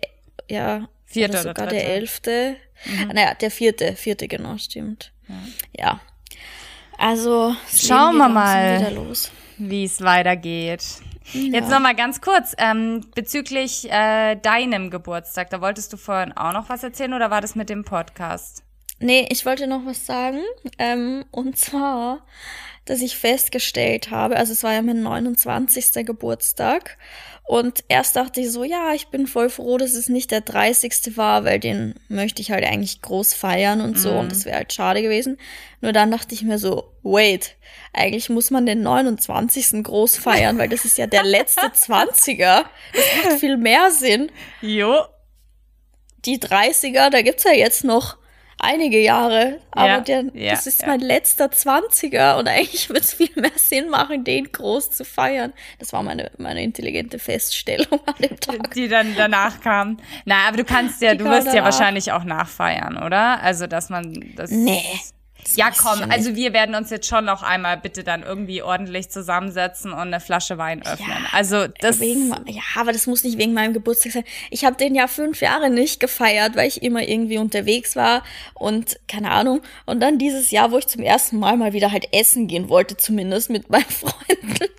ja, 0.49 0.89
Vierte 1.05 1.33
oder 1.33 1.41
oder 1.41 1.51
sogar 1.51 1.67
dritte. 1.67 1.83
der 1.83 1.95
11. 1.95 2.21
Mhm. 2.85 3.09
Naja, 3.15 3.35
der 3.35 3.51
vierte, 3.51 3.97
vierte 3.97 4.29
genau, 4.29 4.57
stimmt. 4.59 5.13
Ja. 5.77 6.01
Also, 6.99 7.55
es 7.73 7.87
Schauen 7.87 8.17
wir 8.17 8.29
mal. 8.29 8.93
Wie 9.61 9.85
es 9.85 10.01
weitergeht. 10.01 10.83
Ja. 11.33 11.59
Jetzt 11.59 11.71
noch 11.71 11.81
mal 11.81 11.95
ganz 11.95 12.21
kurz 12.21 12.55
ähm, 12.59 13.03
bezüglich 13.15 13.91
äh, 13.91 14.37
deinem 14.37 14.91
Geburtstag. 14.91 15.51
Da 15.51 15.61
wolltest 15.61 15.93
du 15.93 15.97
vorhin 15.97 16.33
auch 16.33 16.53
noch 16.53 16.69
was 16.69 16.83
erzählen 16.83 17.13
oder 17.13 17.31
war 17.31 17.41
das 17.41 17.55
mit 17.55 17.69
dem 17.69 17.85
Podcast? 17.85 18.65
Nee, 19.01 19.27
ich 19.31 19.45
wollte 19.47 19.67
noch 19.67 19.85
was 19.85 20.07
sagen. 20.07 20.41
Ähm, 20.79 21.25
und 21.31 21.59
zwar, 21.59 22.25
dass 22.87 23.01
ich 23.01 23.17
festgestellt 23.17 24.11
habe, 24.11 24.37
also 24.37 24.53
es 24.53 24.63
war 24.63 24.73
ja 24.73 24.83
mein 24.83 25.03
29. 25.03 26.07
Geburtstag 26.07 26.97
und 27.51 27.83
erst 27.89 28.15
dachte 28.15 28.43
ich 28.43 28.53
so, 28.53 28.63
ja, 28.63 28.95
ich 28.95 29.09
bin 29.09 29.27
voll 29.27 29.51
froh, 29.51 29.77
dass 29.77 29.95
es 29.95 30.09
nicht 30.09 30.31
der 30.31 30.41
30. 30.41 31.17
war, 31.17 31.45
weil 31.45 31.59
den 31.59 31.97
möchte 32.07 32.41
ich 32.41 32.53
halt 32.53 32.63
eigentlich 32.63 33.03
groß 33.03 33.35
feiern 33.35 33.81
und 33.81 33.99
so. 33.99 34.13
Mm. 34.13 34.19
Und 34.19 34.31
das 34.31 34.45
wäre 34.45 34.59
halt 34.59 34.73
schade 34.73 35.03
gewesen. 35.03 35.37
Nur 35.81 35.93
dann 35.93 36.13
dachte 36.13 36.33
ich 36.33 36.45
mir 36.45 36.61
so, 36.61 36.93
wait, 37.03 37.57
eigentlich 37.93 38.31
muss 38.31 38.53
man 38.53 38.67
den 38.67 38.83
29. 38.83 39.83
groß 39.83 40.17
feiern, 40.19 40.59
weil 40.59 40.69
das 40.69 40.85
ist 40.85 40.97
ja 40.97 41.09
der 41.09 41.25
letzte 41.25 41.67
20er. 41.67 42.67
Das 42.93 43.05
macht 43.25 43.41
viel 43.41 43.57
mehr 43.57 43.91
Sinn. 43.91 44.31
Jo. 44.61 45.01
Die 46.27 46.39
30er, 46.39 47.11
da 47.11 47.21
gibt's 47.21 47.43
ja 47.43 47.53
jetzt 47.53 47.83
noch 47.83 48.17
einige 48.61 49.01
Jahre, 49.01 49.59
aber 49.71 49.87
ja, 49.87 50.01
der, 50.01 50.25
ja, 50.35 50.51
das 50.53 50.67
ist 50.67 50.83
ja. 50.83 50.89
mein 50.89 51.01
letzter 51.01 51.51
Zwanziger 51.51 52.39
und 52.39 52.49
eigentlich 52.49 52.89
würde 52.89 53.01
es 53.01 53.15
viel 53.15 53.31
mehr 53.37 53.51
Sinn 53.57 53.89
machen, 53.89 54.25
den 54.25 54.53
groß 54.53 54.91
zu 54.91 55.05
feiern. 55.05 55.53
Das 55.79 55.93
war 55.93 56.03
meine, 56.03 56.31
meine 56.39 56.63
intelligente 56.63 57.19
Feststellung 57.19 58.01
an 58.07 58.15
dem 58.21 58.39
Tag. 58.39 58.73
Die 58.75 58.89
dann 58.89 59.15
danach 59.17 59.61
kam. 59.61 59.99
Na, 60.25 60.49
aber 60.49 60.59
du 60.59 60.65
kannst 60.65 61.03
ja, 61.03 61.13
Die 61.13 61.19
du 61.19 61.25
wirst 61.25 61.53
ja 61.53 61.65
wahrscheinlich 61.65 62.13
auch 62.13 62.25
nachfeiern, 62.25 63.03
oder? 63.03 63.43
Also, 63.43 63.67
dass 63.67 63.91
man 63.91 64.33
das. 64.37 64.51
Nee. 64.51 64.83
Das 64.93 65.15
ja, 65.57 65.71
komm, 65.71 66.11
also 66.11 66.35
wir 66.35 66.53
werden 66.53 66.75
uns 66.75 66.91
jetzt 66.91 67.07
schon 67.07 67.25
noch 67.25 67.43
einmal 67.43 67.77
bitte 67.77 68.05
dann 68.05 68.23
irgendwie 68.23 68.63
ordentlich 68.63 69.11
zusammensetzen 69.11 69.93
und 69.93 69.99
eine 69.99 70.21
Flasche 70.21 70.59
Wein 70.59 70.83
öffnen. 70.83 71.09
Ja, 71.09 71.29
also 71.33 71.67
das 71.67 72.01
wegen, 72.01 72.31
ja, 72.47 72.63
aber 72.77 72.93
das 72.93 73.07
muss 73.07 73.25
nicht 73.25 73.39
wegen 73.39 73.53
meinem 73.53 73.73
Geburtstag 73.73 74.13
sein. 74.13 74.25
Ich 74.51 74.65
habe 74.65 74.77
den 74.77 74.95
ja 74.95 75.07
fünf 75.07 75.41
Jahre 75.41 75.71
nicht 75.71 76.01
gefeiert, 76.01 76.57
weil 76.57 76.69
ich 76.69 76.83
immer 76.83 77.07
irgendwie 77.07 77.39
unterwegs 77.39 77.97
war 77.97 78.23
und 78.55 78.99
keine 79.09 79.31
Ahnung. 79.31 79.63
Und 79.87 80.01
dann 80.01 80.19
dieses 80.19 80.51
Jahr, 80.51 80.73
wo 80.73 80.79
ich 80.79 80.87
zum 80.87 81.03
ersten 81.03 81.39
Mal 81.39 81.57
mal 81.57 81.73
wieder 81.73 81.93
halt 81.93 82.09
essen 82.13 82.47
gehen 82.47 82.69
wollte, 82.69 82.97
zumindest 82.97 83.51
mit 83.51 83.71
meinen 83.71 83.85
Freunden, 83.85 84.71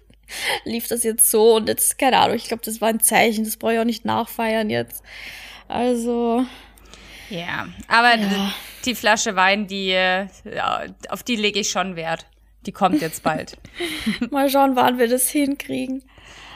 lief 0.63 0.87
das 0.87 1.03
jetzt 1.03 1.29
so 1.29 1.55
und 1.55 1.67
jetzt 1.67 1.97
keine 1.97 2.17
Ahnung. 2.19 2.35
Ich 2.35 2.45
glaube, 2.45 2.63
das 2.63 2.81
war 2.81 2.89
ein 2.89 2.99
Zeichen. 2.99 3.43
Das 3.43 3.57
brauche 3.57 3.73
ich 3.73 3.79
auch 3.79 3.85
nicht 3.85 4.05
nachfeiern 4.05 4.69
jetzt. 4.69 5.03
Also 5.67 6.45
ja, 7.29 7.67
aber 7.87 8.17
ja. 8.17 8.53
Die 8.85 8.95
Flasche 8.95 9.35
Wein, 9.35 9.67
die 9.67 9.97
auf 11.09 11.23
die 11.23 11.35
lege 11.35 11.59
ich 11.59 11.69
schon 11.69 11.95
Wert. 11.95 12.25
Die 12.65 12.71
kommt 12.71 13.01
jetzt 13.01 13.23
bald. 13.23 13.57
Mal 14.29 14.49
schauen, 14.49 14.75
wann 14.75 14.99
wir 14.99 15.07
das 15.07 15.29
hinkriegen. 15.29 16.03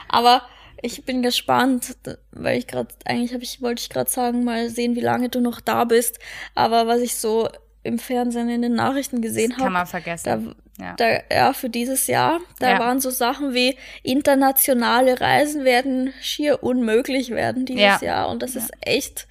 Aber 0.08 0.42
ich 0.82 1.04
bin 1.04 1.22
gespannt, 1.22 1.96
weil 2.30 2.58
ich 2.58 2.66
gerade 2.66 2.94
eigentlich 3.04 3.32
habe 3.32 3.42
ich 3.42 3.60
wollte 3.62 3.82
ich 3.82 3.88
gerade 3.88 4.10
sagen, 4.10 4.44
mal 4.44 4.68
sehen, 4.68 4.94
wie 4.94 5.00
lange 5.00 5.28
du 5.28 5.40
noch 5.40 5.60
da 5.60 5.84
bist. 5.84 6.18
Aber 6.54 6.86
was 6.86 7.00
ich 7.00 7.16
so 7.16 7.48
im 7.82 7.98
Fernsehen 7.98 8.48
in 8.48 8.62
den 8.62 8.74
Nachrichten 8.74 9.20
gesehen 9.22 9.52
habe, 9.52 9.64
kann 9.64 9.72
man 9.72 9.86
vergessen. 9.86 10.54
Da, 10.78 10.84
ja. 10.84 10.94
Da, 10.96 11.34
ja, 11.34 11.52
für 11.52 11.70
dieses 11.70 12.06
Jahr, 12.06 12.40
da 12.58 12.72
ja. 12.72 12.78
waren 12.78 13.00
so 13.00 13.10
Sachen 13.10 13.54
wie 13.54 13.76
internationale 14.02 15.20
Reisen 15.20 15.64
werden 15.64 16.12
schier 16.20 16.62
unmöglich 16.62 17.30
werden 17.30 17.64
dieses 17.64 17.82
ja. 17.82 18.02
Jahr 18.02 18.28
und 18.28 18.42
das 18.42 18.56
ist 18.56 18.70
echt 18.80 19.26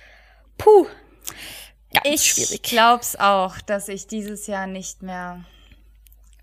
puh. 0.57 0.87
Ganz 2.03 2.21
ich 2.21 2.25
schwierig. 2.25 2.51
Ich 2.53 2.61
glaub's 2.61 3.15
auch, 3.15 3.59
dass 3.61 3.87
ich 3.87 4.07
dieses 4.07 4.47
Jahr 4.47 4.67
nicht 4.67 5.01
mehr, 5.01 5.43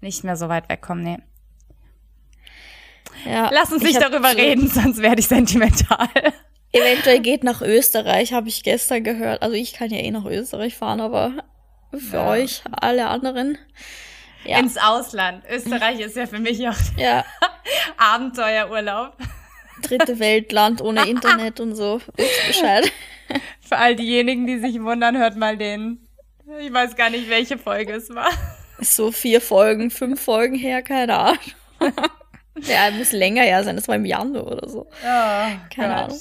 nicht 0.01 0.25
mehr 0.25 0.37
so 0.37 0.49
weit 0.49 0.69
wegkomme. 0.69 1.03
Nee. 1.03 1.19
Ja, 3.25 3.51
Lass 3.53 3.73
uns 3.73 3.83
nicht 3.83 4.01
darüber 4.01 4.31
so 4.31 4.37
reden, 4.37 4.69
sonst 4.73 5.01
werde 5.01 5.21
ich 5.21 5.29
sentimental. 5.29 6.09
Eventuell 6.73 7.21
geht 7.21 7.45
nach 7.45 7.61
Österreich, 7.61 8.33
habe 8.33 8.49
ich 8.49 8.63
gestern 8.63 9.05
gehört. 9.05 9.43
Also 9.43 9.55
ich 9.55 9.75
kann 9.75 9.91
ja 9.91 9.99
eh 9.99 10.11
nach 10.11 10.25
Österreich 10.25 10.75
fahren, 10.75 11.01
aber 11.01 11.35
für 11.93 12.17
ja. 12.17 12.29
euch, 12.29 12.63
alle 12.71 13.09
anderen. 13.09 13.59
Ja. 14.45 14.59
Ins 14.59 14.77
Ausland. 14.77 15.45
Österreich 15.49 16.01
ist 16.01 16.17
ja 16.17 16.27
für 16.27 16.39
mich 16.39 16.67
auch 16.67 16.77
ja. 16.97 17.25
Abenteuerurlaub. 17.97 19.17
Dritte 19.83 20.19
Weltland 20.19 20.81
ohne 20.81 21.07
Internet 21.09 21.61
und 21.61 21.75
so. 21.75 22.01
Wisst 22.17 22.47
Bescheid. 22.47 22.91
Für 23.73 23.79
all 23.79 23.97
diejenigen, 23.97 24.47
die 24.47 24.59
sich 24.59 24.83
wundern, 24.83 25.17
hört 25.17 25.39
mal 25.39 25.57
den. 25.57 26.07
Ich 26.61 26.71
weiß 26.71 26.95
gar 26.95 27.09
nicht, 27.09 27.31
welche 27.31 27.57
Folge 27.57 27.95
es 27.95 28.15
war. 28.15 28.31
So 28.81 29.11
vier 29.11 29.41
Folgen, 29.41 29.91
fünf 29.91 30.21
Folgen 30.21 30.57
her, 30.57 30.83
keine 30.83 31.17
Ahnung. 31.17 31.39
ja, 32.61 32.91
muss 32.91 33.13
länger 33.13 33.47
ja 33.47 33.65
sein, 33.65 33.77
das 33.77 33.89
war 33.89 33.97
im 33.97 34.05
Januar 34.05 34.47
oder 34.47 34.69
so. 34.69 34.91
Ja, 35.03 35.53
keine 35.75 35.95
Gott. 35.95 36.05
Ahnung. 36.05 36.21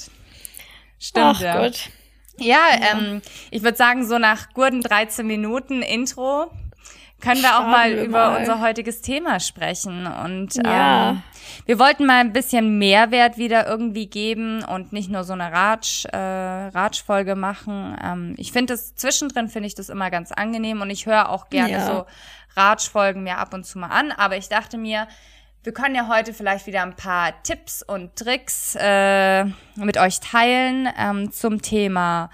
Stimmt, 0.98 1.26
Ach, 1.26 1.42
ja. 1.42 1.58
Gott. 1.58 1.90
Ja, 2.38 2.60
ja. 2.80 2.98
Ähm, 2.98 3.22
ich 3.50 3.64
würde 3.64 3.76
sagen, 3.76 4.08
so 4.08 4.18
nach 4.18 4.54
guten 4.54 4.80
13 4.80 5.28
Minuten 5.28 5.82
Intro 5.82 6.50
können 7.20 7.42
wir 7.42 7.60
auch 7.60 7.68
mal 7.68 7.92
über 7.92 8.38
unser 8.38 8.62
heutiges 8.62 9.02
Thema 9.02 9.42
sprechen. 9.42 10.08
Und 10.08 10.56
ja. 10.56 11.10
ähm, 11.10 11.24
wir 11.66 11.80
wollten 11.80 12.06
mal 12.06 12.20
ein 12.20 12.34
bisschen 12.34 12.78
Mehrwert 12.78 13.38
wieder 13.38 13.68
irgendwie 13.68 14.08
geben 14.08 14.64
und 14.64 14.94
nicht 14.94 15.10
nur 15.10 15.24
so 15.24 15.34
eine 15.34 15.52
Ratsch, 15.52 16.06
äh, 16.06 16.18
Ratschfolge 16.18 17.36
machen. 17.36 17.96
Ähm, 18.04 18.36
ich 18.38 18.52
finde 18.52 18.74
das 18.74 18.96
zwischendrin 18.96 19.48
finde 19.48 19.68
ich 19.68 19.76
das 19.76 19.90
immer 19.90 20.10
ganz 20.10 20.32
angenehm 20.32 20.82
und 20.82 20.90
ich 20.90 21.06
höre 21.06 21.30
auch 21.30 21.50
gerne 21.50 21.74
ja. 21.74 21.86
so 21.86 22.06
Ratschfolgen 22.56 23.24
mir 23.24 23.38
ab 23.38 23.54
und 23.54 23.66
zu 23.66 23.80
mal 23.80 23.88
an. 23.88 24.12
Aber 24.12 24.38
ich 24.38 24.50
dachte 24.50 24.78
mir, 24.78 25.08
wir 25.64 25.74
können 25.74 25.96
ja 25.96 26.08
heute 26.08 26.34
vielleicht 26.34 26.66
wieder 26.66 26.82
ein 26.82 26.96
paar 26.96 27.42
Tipps 27.44 27.84
und 27.84 28.16
Tricks 28.16 28.76
äh, 28.80 29.46
mit 29.76 29.98
euch 29.98 30.20
teilen 30.20 30.90
ähm, 30.98 31.32
zum 31.32 31.62
Thema 31.62 32.30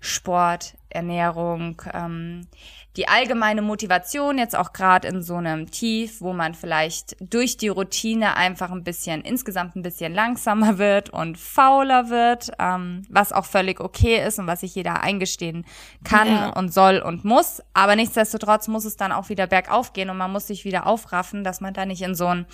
Sport, 0.00 0.74
Ernährung. 0.90 1.80
Ähm, 1.94 2.48
die 2.96 3.08
allgemeine 3.08 3.62
Motivation 3.62 4.36
jetzt 4.36 4.54
auch 4.54 4.72
gerade 4.72 5.08
in 5.08 5.22
so 5.22 5.36
einem 5.36 5.70
Tief, 5.70 6.20
wo 6.20 6.32
man 6.32 6.54
vielleicht 6.54 7.16
durch 7.20 7.56
die 7.56 7.68
Routine 7.68 8.36
einfach 8.36 8.70
ein 8.70 8.84
bisschen, 8.84 9.22
insgesamt 9.22 9.76
ein 9.76 9.82
bisschen 9.82 10.12
langsamer 10.12 10.76
wird 10.78 11.10
und 11.10 11.38
fauler 11.38 12.10
wird, 12.10 12.52
ähm, 12.58 13.02
was 13.08 13.32
auch 13.32 13.46
völlig 13.46 13.80
okay 13.80 14.24
ist 14.26 14.38
und 14.38 14.46
was 14.46 14.60
sich 14.60 14.74
jeder 14.74 15.02
eingestehen 15.02 15.64
kann 16.04 16.28
ja. 16.28 16.48
und 16.50 16.72
soll 16.72 16.98
und 16.98 17.24
muss. 17.24 17.62
Aber 17.72 17.96
nichtsdestotrotz 17.96 18.68
muss 18.68 18.84
es 18.84 18.96
dann 18.96 19.12
auch 19.12 19.30
wieder 19.30 19.46
bergauf 19.46 19.92
gehen 19.92 20.10
und 20.10 20.18
man 20.18 20.30
muss 20.30 20.46
sich 20.46 20.64
wieder 20.64 20.86
aufraffen, 20.86 21.44
dass 21.44 21.60
man 21.60 21.72
da 21.72 21.86
nicht 21.86 22.02
in 22.02 22.14
so 22.14 22.26
einen 22.26 22.46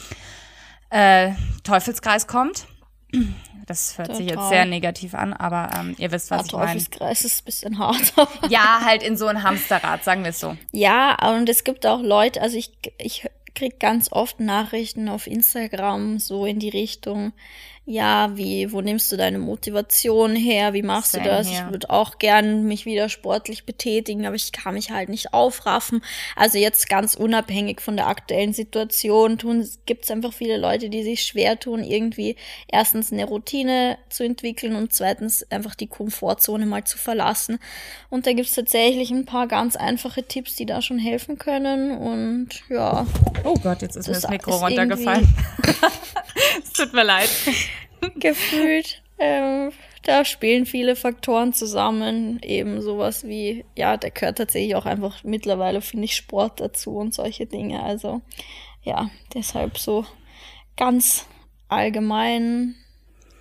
äh, 0.91 1.33
Teufelskreis 1.65 2.27
kommt. 2.27 2.67
Das 3.69 3.99
hört 3.99 4.09
Total. 4.09 4.23
sich 4.23 4.31
jetzt 4.31 4.49
sehr 4.49 4.65
negativ 4.65 5.15
an, 5.15 5.35
aber 5.35 5.71
ähm, 5.79 5.95
ihr 5.99 6.11
wisst, 6.11 6.31
was 6.31 6.51
ja, 6.51 6.59
ich 6.59 6.67
meine. 6.75 6.85
Kreis 6.91 7.23
ist 7.23 7.43
ein 7.43 7.45
bisschen 7.45 7.79
hart. 7.79 8.15
ja, 8.49 8.81
halt 8.83 9.03
in 9.03 9.19
so 9.19 9.27
ein 9.27 9.43
Hamsterrad, 9.43 10.03
sagen 10.03 10.23
wir 10.23 10.31
es 10.31 10.41
so. 10.41 10.57
Ja, 10.73 11.35
und 11.35 11.51
es 11.51 11.65
gibt 11.65 11.85
auch 11.85 12.01
Leute, 12.01 12.41
also 12.41 12.57
ich, 12.57 12.73
ich 12.97 13.29
krieg 13.55 13.79
ganz 13.79 14.11
oft 14.11 14.41
Nachrichten 14.41 15.11
auf 15.11 15.27
Instagram 15.27 16.19
so 16.19 16.47
in 16.47 16.59
die 16.61 16.71
Richtung, 16.71 17.35
ja, 17.91 18.37
wie, 18.37 18.71
wo 18.71 18.83
nimmst 18.83 19.11
du 19.11 19.17
deine 19.17 19.39
Motivation 19.39 20.37
her? 20.37 20.75
Wie 20.75 20.83
machst 20.83 21.13
Same 21.13 21.25
du 21.25 21.31
das? 21.31 21.49
Here. 21.49 21.65
Ich 21.65 21.71
würde 21.73 21.89
auch 21.89 22.19
gern 22.19 22.65
mich 22.65 22.85
wieder 22.85 23.09
sportlich 23.09 23.65
betätigen, 23.65 24.27
aber 24.27 24.37
ich 24.37 24.53
kann 24.53 24.75
mich 24.75 24.91
halt 24.91 25.09
nicht 25.09 25.33
aufraffen. 25.33 26.03
Also 26.37 26.59
jetzt 26.59 26.91
ganz 26.91 27.15
unabhängig 27.15 27.81
von 27.81 27.97
der 27.97 28.07
aktuellen 28.07 28.53
Situation 28.53 29.39
tun, 29.39 29.67
gibt 29.87 30.05
es 30.05 30.11
einfach 30.11 30.35
viele 30.35 30.59
Leute, 30.59 30.91
die 30.91 31.03
sich 31.03 31.23
schwer 31.23 31.59
tun, 31.59 31.83
irgendwie 31.83 32.37
erstens 32.71 33.11
eine 33.11 33.25
Routine 33.25 33.97
zu 34.11 34.23
entwickeln 34.23 34.77
und 34.77 34.93
zweitens 34.93 35.51
einfach 35.51 35.75
die 35.75 35.87
Komfortzone 35.87 36.67
mal 36.67 36.85
zu 36.85 36.99
verlassen. 36.99 37.59
Und 38.11 38.27
da 38.27 38.35
gibt 38.35 38.51
es 38.51 38.55
tatsächlich 38.55 39.11
ein 39.11 39.25
paar 39.25 39.47
ganz 39.47 39.77
einfache 39.77 40.25
Tipps, 40.25 40.57
die 40.57 40.67
da 40.67 40.83
schon 40.83 40.99
helfen 40.99 41.39
können. 41.39 41.97
Und 41.97 42.49
ja. 42.69 43.07
Oh 43.45 43.55
Gott, 43.55 43.81
jetzt 43.81 43.97
ist 43.97 44.09
mir 44.09 44.13
das 44.15 44.29
Mikro 44.29 44.57
runtergefallen. 44.57 45.27
es 46.63 46.73
tut 46.75 46.93
mir 46.93 47.05
leid. 47.05 47.31
Gefühlt. 48.17 49.03
Ähm, 49.19 49.73
da 50.05 50.25
spielen 50.25 50.65
viele 50.65 50.97
Faktoren 50.97 51.53
zusammen. 51.53 52.41
Eben 52.43 52.81
sowas 52.81 53.27
wie, 53.27 53.65
ja, 53.77 53.97
da 53.97 54.09
gehört 54.09 54.39
tatsächlich 54.39 54.75
auch 54.77 54.87
einfach 54.87 55.25
mittlerweile, 55.25 55.81
finde 55.81 56.05
ich, 56.05 56.15
Sport 56.17 56.61
dazu 56.61 56.97
und 56.97 57.15
solche 57.15 57.47
Dinge. 57.47 57.83
Also, 57.83 58.21
ja, 58.83 59.11
deshalb 59.35 59.79
so 59.79 60.07
ganz 60.77 61.27
allgemein. 61.69 62.75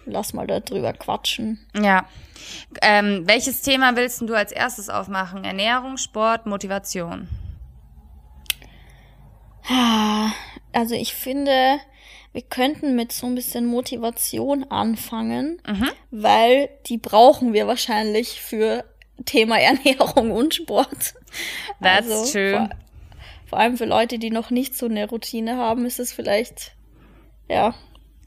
Lass 0.06 0.34
mal 0.34 0.48
darüber 0.48 0.94
quatschen. 0.94 1.60
Ja. 1.76 2.08
Ähm, 2.82 3.24
welches 3.26 3.62
Thema 3.62 3.96
willst 3.98 4.22
du 4.22 4.34
als 4.34 4.54
erstes 4.54 4.90
aufmachen? 4.90 5.44
Ernährung, 5.44 5.98
Sport, 5.98 6.46
Motivation? 6.46 7.28
Also 10.72 10.96
ich 10.96 11.14
finde, 11.14 11.80
wir 12.38 12.44
könnten 12.44 12.96
mit 12.96 13.12
so 13.12 13.26
ein 13.26 13.34
bisschen 13.34 13.66
Motivation 13.66 14.64
anfangen, 14.66 15.60
mhm. 15.66 15.90
weil 16.12 16.70
die 16.86 17.00
brauchen 17.00 17.52
wir 17.52 17.66
wahrscheinlich 17.66 18.40
für 18.40 18.86
Thema 19.26 19.60
Ernährung 19.60 20.30
und 20.30 20.54
Sport. 20.54 21.16
That's 21.82 22.12
also, 22.12 22.32
true. 22.32 22.52
Vor, 22.52 22.70
vor 23.48 23.60
allem 23.60 23.76
für 23.76 23.86
Leute, 23.86 24.20
die 24.20 24.30
noch 24.30 24.52
nicht 24.52 24.78
so 24.78 24.86
eine 24.86 25.10
Routine 25.10 25.58
haben, 25.58 25.84
ist 25.88 26.00
es 26.00 26.14
vielleicht 26.14 26.74
ja, 27.50 27.74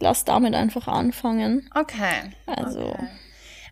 lass 0.00 0.24
damit 0.24 0.54
einfach 0.54 0.88
anfangen. 0.88 1.70
Okay. 1.72 2.32
Also. 2.46 2.80
Okay. 2.80 3.08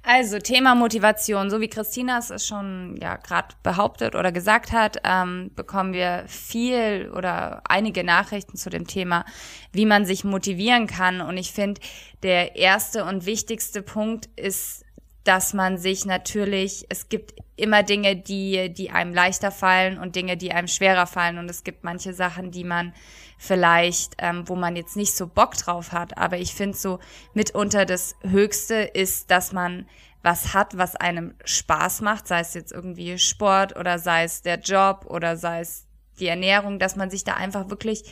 Also 0.02 0.38
Thema 0.38 0.74
Motivation, 0.74 1.50
so 1.50 1.60
wie 1.60 1.68
Christina 1.68 2.18
es 2.18 2.46
schon 2.46 2.96
ja 3.00 3.16
gerade 3.16 3.54
behauptet 3.62 4.14
oder 4.14 4.32
gesagt 4.32 4.72
hat, 4.72 4.98
ähm, 5.04 5.50
bekommen 5.54 5.92
wir 5.92 6.24
viel 6.26 7.10
oder 7.14 7.62
einige 7.68 8.04
Nachrichten 8.04 8.56
zu 8.56 8.70
dem 8.70 8.86
Thema, 8.86 9.24
wie 9.72 9.86
man 9.86 10.06
sich 10.06 10.24
motivieren 10.24 10.86
kann. 10.86 11.20
Und 11.20 11.36
ich 11.36 11.52
finde, 11.52 11.80
der 12.22 12.56
erste 12.56 13.04
und 13.04 13.26
wichtigste 13.26 13.82
Punkt 13.82 14.26
ist, 14.36 14.84
dass 15.24 15.52
man 15.52 15.76
sich 15.76 16.06
natürlich, 16.06 16.86
es 16.88 17.08
gibt 17.10 17.34
immer 17.56 17.82
Dinge, 17.82 18.16
die, 18.16 18.72
die 18.72 18.90
einem 18.90 19.12
leichter 19.12 19.50
fallen 19.50 19.98
und 19.98 20.16
Dinge, 20.16 20.36
die 20.36 20.52
einem 20.52 20.68
schwerer 20.68 21.06
fallen. 21.06 21.38
Und 21.38 21.50
es 21.50 21.64
gibt 21.64 21.84
manche 21.84 22.14
Sachen, 22.14 22.50
die 22.50 22.64
man 22.64 22.94
vielleicht, 23.38 24.14
ähm, 24.18 24.46
wo 24.46 24.56
man 24.56 24.76
jetzt 24.76 24.96
nicht 24.96 25.16
so 25.16 25.26
Bock 25.26 25.56
drauf 25.56 25.92
hat. 25.92 26.18
Aber 26.18 26.38
ich 26.38 26.54
finde 26.54 26.76
so 26.76 26.98
mitunter 27.32 27.86
das 27.86 28.16
Höchste 28.22 28.74
ist, 28.74 29.30
dass 29.30 29.52
man 29.52 29.86
was 30.22 30.52
hat, 30.52 30.76
was 30.76 30.96
einem 30.96 31.34
Spaß 31.44 32.00
macht, 32.00 32.26
sei 32.26 32.40
es 32.40 32.52
jetzt 32.54 32.72
irgendwie 32.72 33.18
Sport 33.18 33.76
oder 33.76 33.98
sei 33.98 34.24
es 34.24 34.42
der 34.42 34.58
Job 34.58 35.06
oder 35.08 35.36
sei 35.36 35.60
es 35.60 35.86
die 36.18 36.26
Ernährung, 36.26 36.80
dass 36.80 36.96
man 36.96 37.10
sich 37.10 37.22
da 37.22 37.34
einfach 37.34 37.70
wirklich 37.70 38.02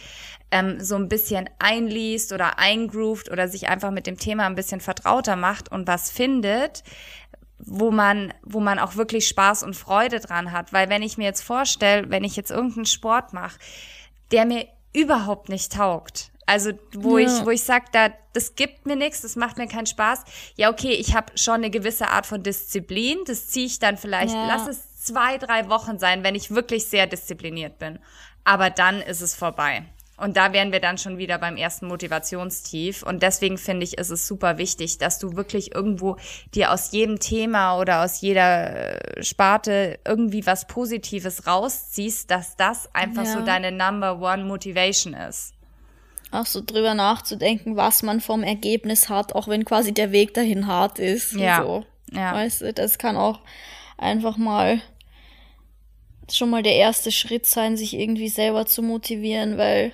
ähm, 0.53 0.79
so 0.81 0.95
ein 0.95 1.09
bisschen 1.09 1.51
einliest 1.59 2.33
oder 2.33 2.59
eingroovt 2.61 3.31
oder 3.31 3.49
sich 3.49 3.69
einfach 3.69 3.91
mit 3.91 4.07
dem 4.07 4.17
Thema 4.17 4.47
ein 4.47 4.55
bisschen 4.55 4.81
vertrauter 4.81 5.35
macht 5.35 5.73
und 5.73 5.89
was 5.89 6.13
findet, 6.13 6.85
wo 7.59 7.91
man, 7.91 8.33
wo 8.43 8.61
man 8.61 8.79
auch 8.79 8.95
wirklich 8.95 9.27
Spaß 9.27 9.65
und 9.65 9.75
Freude 9.75 10.21
dran 10.21 10.53
hat. 10.53 10.73
Weil 10.73 10.89
wenn 10.89 11.03
ich 11.03 11.19
mir 11.19 11.25
jetzt 11.25 11.43
vorstelle, 11.43 12.09
wenn 12.11 12.23
ich 12.23 12.37
jetzt 12.37 12.53
irgendeinen 12.53 12.87
Sport 12.87 13.33
mache, 13.33 13.59
der 14.31 14.45
mir 14.45 14.67
überhaupt 14.97 15.49
nicht 15.49 15.73
taugt. 15.73 16.31
Also 16.47 16.73
wo 16.95 17.19
ja. 17.19 17.27
ich 17.27 17.45
wo 17.45 17.51
ich 17.51 17.63
sag, 17.63 17.93
da 17.93 18.11
das 18.33 18.55
gibt 18.55 18.87
mir 18.87 18.97
nichts, 18.97 19.23
das 19.23 19.37
macht 19.37 19.59
mir 19.59 19.67
keinen 19.67 19.87
Spaß. 19.87 20.25
Ja 20.57 20.71
okay, 20.71 20.93
ich 20.93 21.15
habe 21.15 21.37
schon 21.37 21.57
eine 21.57 21.71
gewisse 21.71 22.09
Art 22.09 22.25
von 22.25 22.43
Disziplin. 22.43 23.19
Das 23.27 23.49
ziehe 23.49 23.67
ich 23.67 23.79
dann 23.79 23.97
vielleicht. 23.97 24.33
Ja. 24.33 24.47
Lass 24.47 24.69
es 24.69 25.05
zwei 25.05 25.39
drei 25.39 25.69
Wochen 25.69 25.99
sein, 25.99 26.25
wenn 26.25 26.35
ich 26.35 26.53
wirklich 26.53 26.87
sehr 26.87 27.07
diszipliniert 27.07 27.79
bin. 27.79 27.99
Aber 28.45 28.71
dann 28.71 29.01
ist 29.03 29.21
es 29.21 29.35
vorbei. 29.35 29.85
Und 30.17 30.37
da 30.37 30.53
wären 30.53 30.73
wir 30.73 30.81
dann 30.81 30.97
schon 30.97 31.19
wieder 31.19 31.39
beim 31.39 31.57
ersten 31.57 31.89
Motivationstief. 31.89 33.03
Und 33.03 33.23
deswegen 33.23 33.59
finde 33.59 33.85
ich, 33.85 33.99
ist 33.99 34.11
es 34.11 34.27
super 34.27 34.57
wichtig, 34.57 34.97
dass 34.99 35.19
du 35.19 35.37
wirklich 35.37 35.75
irgendwo 35.75 36.17
dir 36.55 36.73
aus 36.73 36.93
jedem 36.93 37.21
Thema 37.21 37.79
oder 37.79 38.03
aus 38.03 38.23
jeder 38.23 39.19
äh, 39.19 39.23
Sparte 39.23 39.99
irgendwie 40.07 40.47
was 40.47 40.67
Positives 40.67 41.47
rausziehst, 41.47 42.31
dass 42.31 42.57
das 42.57 42.89
einfach 42.95 43.25
ja. 43.25 43.33
so 43.33 43.45
deine 43.45 43.73
Number 43.73 44.21
One 44.21 44.45
Motivation 44.45 45.13
ist. 45.13 45.53
Auch 46.31 46.47
so 46.47 46.63
drüber 46.65 46.95
nachzudenken, 46.95 47.77
was 47.77 48.03
man 48.03 48.21
vom 48.21 48.43
Ergebnis 48.43 49.09
hat, 49.09 49.35
auch 49.35 49.49
wenn 49.49 49.65
quasi 49.65 49.93
der 49.93 50.13
Weg 50.13 50.35
dahin 50.35 50.67
hart 50.67 50.99
ist. 50.99 51.33
Ja. 51.35 51.63
So. 51.63 51.85
ja. 52.13 52.33
Weißt 52.35 52.63
du, 52.63 52.73
das 52.73 52.99
kann 52.99 53.17
auch 53.17 53.41
einfach 53.99 54.39
mal 54.39 54.81
schon 56.33 56.51
mal 56.51 56.63
der 56.63 56.75
erste 56.75 57.13
Schritt 57.13 57.47
sein, 57.47 57.77
sich 57.77 57.95
irgendwie 57.95 58.29
selber 58.29 58.67
zu 58.67 58.83
motivieren, 58.83 59.59
weil 59.59 59.93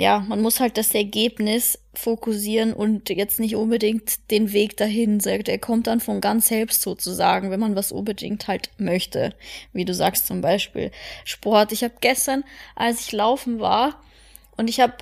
ja, 0.00 0.20
man 0.20 0.40
muss 0.40 0.60
halt 0.60 0.78
das 0.78 0.94
Ergebnis 0.94 1.78
fokussieren 1.92 2.72
und 2.72 3.10
jetzt 3.10 3.38
nicht 3.38 3.54
unbedingt 3.54 4.30
den 4.30 4.50
Weg 4.54 4.78
dahin. 4.78 5.20
Sagt, 5.20 5.46
er 5.50 5.58
kommt 5.58 5.88
dann 5.88 6.00
von 6.00 6.22
ganz 6.22 6.48
selbst 6.48 6.80
sozusagen, 6.80 7.50
wenn 7.50 7.60
man 7.60 7.76
was 7.76 7.92
unbedingt 7.92 8.48
halt 8.48 8.70
möchte. 8.78 9.34
Wie 9.74 9.84
du 9.84 9.92
sagst 9.92 10.26
zum 10.26 10.40
Beispiel 10.40 10.90
Sport. 11.26 11.72
Ich 11.72 11.84
habe 11.84 11.92
gestern, 12.00 12.44
als 12.74 13.00
ich 13.02 13.12
laufen 13.12 13.60
war 13.60 14.02
und 14.56 14.70
ich 14.70 14.80
habe 14.80 14.94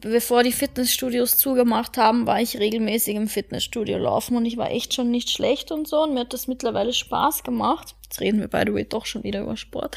bevor 0.00 0.42
die 0.42 0.52
Fitnessstudios 0.52 1.36
zugemacht 1.36 1.96
haben, 1.96 2.26
war 2.26 2.40
ich 2.40 2.58
regelmäßig 2.58 3.16
im 3.16 3.28
Fitnessstudio 3.28 3.98
laufen 3.98 4.36
und 4.36 4.46
ich 4.46 4.56
war 4.56 4.70
echt 4.70 4.94
schon 4.94 5.10
nicht 5.10 5.30
schlecht 5.30 5.72
und 5.72 5.88
so 5.88 6.02
und 6.02 6.14
mir 6.14 6.20
hat 6.20 6.32
das 6.32 6.48
mittlerweile 6.48 6.92
Spaß 6.92 7.42
gemacht. 7.42 7.94
Jetzt 8.04 8.20
reden 8.20 8.40
wir 8.40 8.48
by 8.48 8.62
the 8.66 8.74
way 8.74 8.84
doch 8.84 9.06
schon 9.06 9.24
wieder 9.24 9.42
über 9.42 9.56
Sport. 9.56 9.96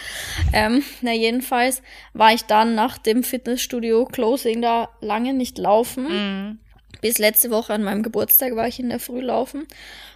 Ähm, 0.54 0.84
na 1.02 1.14
jedenfalls 1.14 1.82
war 2.14 2.34
ich 2.34 2.44
dann 2.44 2.76
nach 2.76 2.98
dem 2.98 3.24
Fitnessstudio 3.24 4.06
Closing 4.06 4.62
da 4.62 4.90
lange 5.02 5.34
nicht 5.34 5.58
laufen. 5.58 6.04
Mm. 6.04 6.60
Bis 7.02 7.20
letzte 7.20 7.52
Woche 7.52 7.74
an 7.74 7.84
meinem 7.84 8.02
Geburtstag 8.02 8.56
war 8.56 8.68
ich 8.68 8.80
in 8.80 8.90
der 8.90 9.00
Früh 9.00 9.22
laufen 9.22 9.68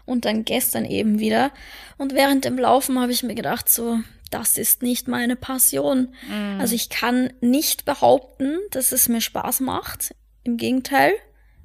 und 0.06 0.26
dann 0.26 0.46
gestern 0.46 0.86
eben 0.86 1.20
wieder. 1.20 1.52
Und 1.98 2.14
während 2.14 2.46
dem 2.46 2.58
Laufen 2.58 3.00
habe 3.00 3.12
ich 3.12 3.22
mir 3.22 3.36
gedacht, 3.36 3.70
so, 3.70 4.00
das 4.32 4.58
ist 4.58 4.82
nicht 4.82 5.08
meine 5.08 5.36
Passion. 5.36 6.14
Mm. 6.28 6.60
Also 6.60 6.74
ich 6.74 6.90
kann 6.90 7.32
nicht 7.42 7.86
behaupten, 7.86 8.58
dass 8.72 8.92
es 8.92 9.08
mir 9.08 9.22
Spaß 9.22 9.60
macht. 9.60 10.16
Im 10.44 10.58
Gegenteil, 10.58 11.14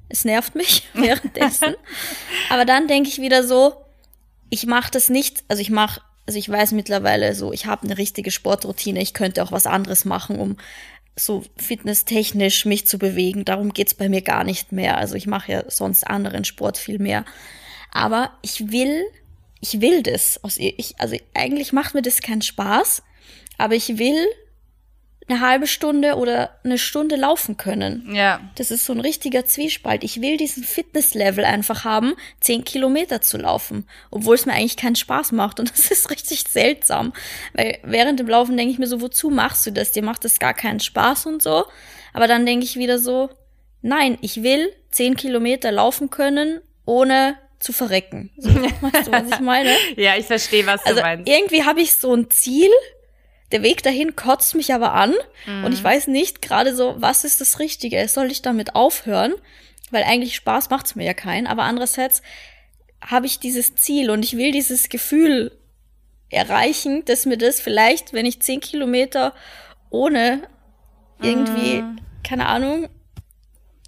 es 0.09 0.25
nervt 0.25 0.55
mich 0.55 0.87
währenddessen. 0.93 1.75
Aber 2.49 2.65
dann 2.65 2.87
denke 2.87 3.09
ich 3.09 3.19
wieder 3.19 3.43
so, 3.43 3.73
ich 4.49 4.65
mache 4.65 4.91
das 4.91 5.09
nicht, 5.09 5.43
also 5.47 5.61
ich 5.61 5.69
mache, 5.69 6.01
also 6.25 6.37
ich 6.37 6.49
weiß 6.49 6.71
mittlerweile 6.73 7.35
so, 7.35 7.51
ich 7.51 7.65
habe 7.65 7.83
eine 7.83 7.97
richtige 7.97 8.31
Sportroutine, 8.31 9.01
ich 9.01 9.13
könnte 9.13 9.43
auch 9.43 9.51
was 9.51 9.65
anderes 9.65 10.05
machen, 10.05 10.39
um 10.39 10.57
so 11.19 11.43
fitnesstechnisch 11.57 12.65
mich 12.65 12.85
zu 12.85 12.99
bewegen. 12.99 13.43
Darum 13.43 13.73
geht's 13.73 13.95
bei 13.95 14.07
mir 14.07 14.21
gar 14.21 14.43
nicht 14.43 14.71
mehr. 14.71 14.97
Also 14.97 15.15
ich 15.15 15.25
mache 15.25 15.51
ja 15.51 15.63
sonst 15.67 16.05
anderen 16.05 16.45
Sport 16.45 16.77
viel 16.77 16.99
mehr. 16.99 17.25
Aber 17.91 18.31
ich 18.43 18.71
will 18.71 19.03
ich 19.59 19.81
will 19.81 20.03
das. 20.03 20.39
Ich, 20.57 20.95
also 20.99 21.17
eigentlich 21.33 21.73
macht 21.73 21.93
mir 21.93 22.01
das 22.01 22.21
keinen 22.21 22.41
Spaß, 22.41 23.03
aber 23.57 23.75
ich 23.75 23.97
will 23.97 24.27
eine 25.29 25.41
halbe 25.41 25.67
Stunde 25.67 26.15
oder 26.15 26.51
eine 26.63 26.77
Stunde 26.77 27.17
laufen 27.17 27.57
können. 27.57 28.13
Ja. 28.15 28.39
Das 28.55 28.71
ist 28.71 28.85
so 28.85 28.93
ein 28.93 29.01
richtiger 29.01 29.45
Zwiespalt. 29.45 30.03
Ich 30.03 30.21
will 30.21 30.37
diesen 30.37 30.63
Fitnesslevel 30.63 31.43
einfach 31.43 31.83
haben, 31.83 32.13
zehn 32.39 32.63
Kilometer 32.63 33.21
zu 33.21 33.37
laufen, 33.37 33.85
obwohl 34.09 34.35
es 34.35 34.45
mir 34.45 34.53
eigentlich 34.53 34.77
keinen 34.77 34.95
Spaß 34.95 35.33
macht. 35.33 35.59
Und 35.59 35.69
das 35.77 35.91
ist 35.91 36.09
richtig 36.09 36.43
seltsam, 36.47 37.11
weil 37.53 37.79
während 37.83 38.19
dem 38.19 38.29
Laufen 38.29 38.55
denke 38.55 38.71
ich 38.71 38.79
mir 38.79 38.87
so, 38.87 39.01
wozu 39.01 39.29
machst 39.29 39.65
du 39.65 39.71
das? 39.71 39.91
Dir 39.91 40.03
macht 40.03 40.23
das 40.23 40.39
gar 40.39 40.53
keinen 40.53 40.79
Spaß 40.79 41.25
und 41.25 41.41
so. 41.41 41.65
Aber 42.13 42.27
dann 42.27 42.45
denke 42.45 42.65
ich 42.65 42.77
wieder 42.77 42.97
so, 42.97 43.29
nein, 43.81 44.17
ich 44.21 44.43
will 44.43 44.71
zehn 44.91 45.17
Kilometer 45.17 45.71
laufen 45.73 46.09
können, 46.09 46.61
ohne 46.85 47.35
zu 47.59 47.73
verrecken. 47.73 48.31
So, 48.37 48.49
weißt 48.81 49.07
du, 49.07 49.11
was 49.11 49.31
ich 49.31 49.39
meine? 49.39 49.75
ja, 49.95 50.15
ich 50.15 50.25
verstehe, 50.25 50.65
was 50.65 50.83
also 50.85 50.97
du 50.97 51.01
meinst. 51.01 51.29
Irgendwie 51.29 51.63
habe 51.63 51.81
ich 51.81 51.95
so 51.95 52.13
ein 52.13 52.29
Ziel, 52.29 52.71
der 53.51 53.63
Weg 53.63 53.83
dahin 53.83 54.15
kotzt 54.15 54.55
mich 54.55 54.73
aber 54.73 54.93
an 54.93 55.13
mhm. 55.45 55.65
und 55.65 55.73
ich 55.73 55.83
weiß 55.83 56.07
nicht 56.07 56.41
gerade 56.41 56.75
so, 56.75 56.95
was 56.97 57.23
ist 57.23 57.41
das 57.41 57.59
Richtige? 57.59 58.07
Soll 58.07 58.31
ich 58.31 58.41
damit 58.41 58.75
aufhören? 58.75 59.33
Weil 59.89 60.03
eigentlich 60.03 60.35
Spaß 60.35 60.69
macht's 60.69 60.95
mir 60.95 61.05
ja 61.05 61.13
keinen, 61.13 61.47
aber 61.47 61.63
andererseits 61.63 62.21
habe 63.01 63.25
ich 63.25 63.39
dieses 63.39 63.75
Ziel 63.75 64.09
und 64.09 64.23
ich 64.23 64.35
will 64.35 64.51
dieses 64.51 64.89
Gefühl 64.89 65.57
erreichen, 66.29 67.05
dass 67.05 67.25
mir 67.25 67.37
das 67.37 67.61
vielleicht, 67.61 68.11
wenn 68.11 68.25
ich 68.25 68.41
zehn 68.41 68.59
Kilometer 68.59 69.33
ohne 69.89 70.41
irgendwie, 71.21 71.81
mhm. 71.81 71.99
keine 72.23 72.47
Ahnung, 72.47 72.89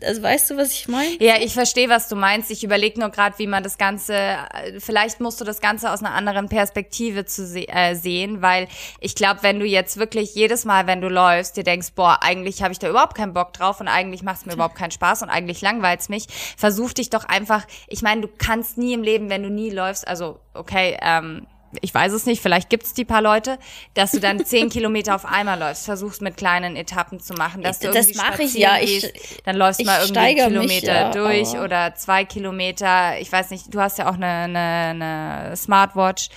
also 0.03 0.21
weißt 0.21 0.49
du, 0.51 0.57
was 0.57 0.71
ich 0.71 0.88
meine? 0.88 1.17
Ja, 1.19 1.35
ich 1.39 1.53
verstehe, 1.53 1.89
was 1.89 2.07
du 2.07 2.15
meinst. 2.15 2.51
Ich 2.51 2.63
überlege 2.63 2.99
nur 2.99 3.09
gerade, 3.09 3.38
wie 3.38 3.47
man 3.47 3.63
das 3.63 3.77
Ganze, 3.77 4.38
vielleicht 4.79 5.19
musst 5.19 5.39
du 5.41 5.45
das 5.45 5.62
Ganze 5.62 5.91
aus 5.91 5.99
einer 5.99 6.13
anderen 6.13 6.49
Perspektive 6.49 7.25
zu 7.25 7.45
se 7.45 7.67
äh, 7.67 7.95
sehen, 7.95 8.41
weil 8.41 8.67
ich 8.99 9.15
glaube, 9.15 9.43
wenn 9.43 9.59
du 9.59 9.65
jetzt 9.65 9.97
wirklich 9.97 10.35
jedes 10.35 10.65
Mal, 10.65 10.88
wenn 10.88 11.01
du 11.01 11.09
läufst, 11.09 11.57
dir 11.57 11.63
denkst, 11.63 11.93
boah, 11.95 12.19
eigentlich 12.21 12.62
habe 12.62 12.71
ich 12.71 12.79
da 12.79 12.89
überhaupt 12.89 13.15
keinen 13.15 13.33
Bock 13.33 13.53
drauf 13.53 13.79
und 13.79 13.88
eigentlich 13.88 14.23
macht 14.23 14.41
es 14.41 14.45
mir 14.45 14.53
überhaupt 14.53 14.75
keinen 14.75 14.91
Spaß 14.91 15.21
und 15.21 15.29
eigentlich 15.29 15.62
langweilt's 15.62 16.09
mich, 16.09 16.27
versuch 16.57 16.93
dich 16.93 17.09
doch 17.09 17.25
einfach, 17.25 17.65
ich 17.88 18.01
meine, 18.01 18.21
du 18.21 18.27
kannst 18.27 18.77
nie 18.77 18.93
im 18.93 19.03
Leben, 19.03 19.29
wenn 19.29 19.43
du 19.43 19.49
nie 19.49 19.69
läufst, 19.69 20.07
also 20.07 20.39
okay, 20.53 20.97
ähm, 21.01 21.45
ich 21.82 21.93
weiß 21.93 22.13
es 22.13 22.25
nicht, 22.25 22.41
vielleicht 22.41 22.69
gibt's 22.69 22.93
die 22.93 23.05
paar 23.05 23.21
Leute, 23.21 23.60
dass 23.93 24.12
du 24.12 24.19
dann 24.19 24.43
zehn 24.45 24.69
Kilometer 24.69 25.15
auf 25.15 25.25
einmal 25.25 25.60
läufst, 25.60 25.86
versuchst 25.86 26.21
mit 26.21 26.38
kleinen 26.38 26.75
Etappen 26.75 27.19
zu 27.19 27.34
machen, 27.34 27.62
dass 27.62 27.79
du 27.79 27.91
das 27.91 28.13
mache 28.15 28.43
ich 28.43 28.53
ja. 28.53 28.77
Gehst, 28.79 29.13
dann 29.45 29.55
läufst 29.55 29.82
du 29.82 29.86
mal 29.86 30.01
irgendwie 30.01 30.19
einen 30.19 30.53
Kilometer 30.53 30.67
mich, 30.67 30.88
ja, 30.88 31.12
durch 31.12 31.49
oder 31.58 31.95
zwei 31.95 32.25
Kilometer. 32.25 33.19
Ich 33.19 33.32
weiß 33.32 33.51
nicht, 33.51 33.73
du 33.73 33.79
hast 33.79 33.97
ja 33.97 34.10
auch 34.10 34.15
eine, 34.15 34.25
eine, 34.25 34.60
eine 34.60 35.58
Smartwatch. 35.58 36.29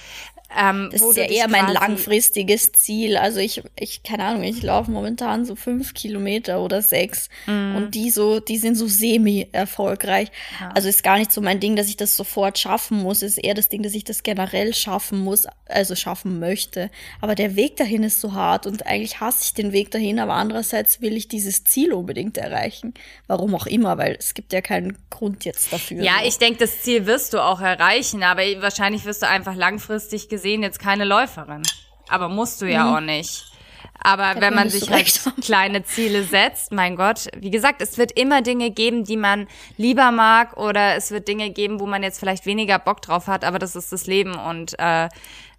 Ähm, 0.57 0.91
das 0.93 1.03
ist 1.03 1.17
ja 1.17 1.25
eher 1.25 1.49
mein 1.49 1.73
langfristiges 1.73 2.73
Ziel. 2.73 3.17
Also 3.17 3.39
ich, 3.39 3.63
ich, 3.79 4.03
keine 4.03 4.25
Ahnung, 4.25 4.43
ich 4.43 4.63
laufe 4.63 4.91
momentan 4.91 5.45
so 5.45 5.57
fünf 5.57 5.95
Kilometer 5.95 6.61
oder 6.61 6.83
sechs 6.83 7.29
mm. 7.47 7.77
und 7.77 7.95
die 7.95 8.11
so, 8.11 8.41
die 8.41 8.59
sind 8.59 8.75
so 8.75 8.87
semi-erfolgreich. 8.87 10.29
Ja. 10.61 10.71
Also 10.75 10.89
ist 10.89 11.03
gar 11.03 11.19
nicht 11.19 11.33
so 11.33 11.41
mein 11.41 11.61
Ding, 11.61 11.77
dass 11.77 11.89
ich 11.89 11.97
das 11.97 12.17
sofort 12.17 12.59
schaffen 12.59 12.99
muss. 12.99 13.23
Ist 13.23 13.39
eher 13.39 13.55
das 13.55 13.69
Ding, 13.69 13.83
dass 13.83 13.95
ich 13.95 14.05
das 14.05 14.23
generell 14.23 14.75
schaffen 14.75 15.21
muss, 15.21 15.47
also 15.67 15.95
schaffen 15.95 16.39
möchte. 16.39 16.91
Aber 17.21 17.35
der 17.35 17.57
Weg 17.57 17.77
dahin 17.77 18.03
ist 18.03 18.21
so 18.21 18.35
hart 18.35 18.67
und 18.67 18.87
eigentlich 18.87 19.21
hasse 19.21 19.45
ich 19.45 19.55
den 19.55 19.73
Weg 19.73 19.91
dahin, 19.91 20.19
aber 20.19 20.35
andererseits 20.35 21.01
will 21.01 21.17
ich 21.17 21.29
dieses 21.29 21.65
Ziel 21.65 21.93
unbedingt 21.93 22.37
erreichen. 22.37 22.95
Warum 23.27 23.55
auch 23.55 23.67
immer, 23.67 23.99
weil 23.99 24.17
es 24.19 24.35
gibt 24.35 24.53
ja 24.53 24.61
keinen 24.61 24.99
Grund 25.09 25.45
jetzt 25.45 25.73
dafür. 25.73 26.03
Ja, 26.03 26.19
so. 26.21 26.29
ich 26.29 26.39
denke, 26.39 26.59
das 26.59 26.83
Ziel 26.83 27.07
wirst 27.07 27.33
du 27.33 27.43
auch 27.43 27.61
erreichen, 27.61 28.23
aber 28.23 28.43
wahrscheinlich 28.61 29.05
wirst 29.05 29.23
du 29.23 29.29
einfach 29.29 29.55
langfristig 29.55 30.29
gesehen 30.29 30.42
gesehen 30.43 30.63
jetzt 30.63 30.81
keine 30.81 31.05
Läuferin. 31.05 31.63
Aber 32.09 32.29
musst 32.29 32.61
du 32.61 32.67
ja 32.67 32.85
mhm. 32.85 32.95
auch 32.95 33.01
nicht. 33.01 33.47
Aber 34.05 34.41
wenn 34.41 34.55
man 34.55 34.69
sich 34.69 34.91
halt 34.91 35.21
kleine 35.43 35.85
Ziele 35.85 36.25
setzt, 36.25 36.73
mein 36.73 36.97
Gott, 36.97 37.29
wie 37.37 37.51
gesagt, 37.51 37.81
es 37.81 37.97
wird 37.99 38.13
immer 38.19 38.43
Dinge 38.43 38.73
geben, 38.73 39.05
die 39.05 39.17
man 39.17 39.47
lieber 39.77 40.11
mag 40.11 40.57
oder 40.57 40.97
es 40.97 41.13
wird 41.13 41.29
Dinge 41.29 41.51
geben, 41.51 41.79
wo 41.79 41.87
man 41.87 42.03
jetzt 42.03 42.19
vielleicht 42.19 42.45
weniger 42.45 42.81
Bock 42.81 43.01
drauf 43.01 43.29
hat, 43.29 43.45
aber 43.45 43.61
das 43.61 43.77
ist 43.77 43.93
das 43.93 44.07
Leben 44.09 44.35
und 44.35 44.75
äh, 44.79 45.09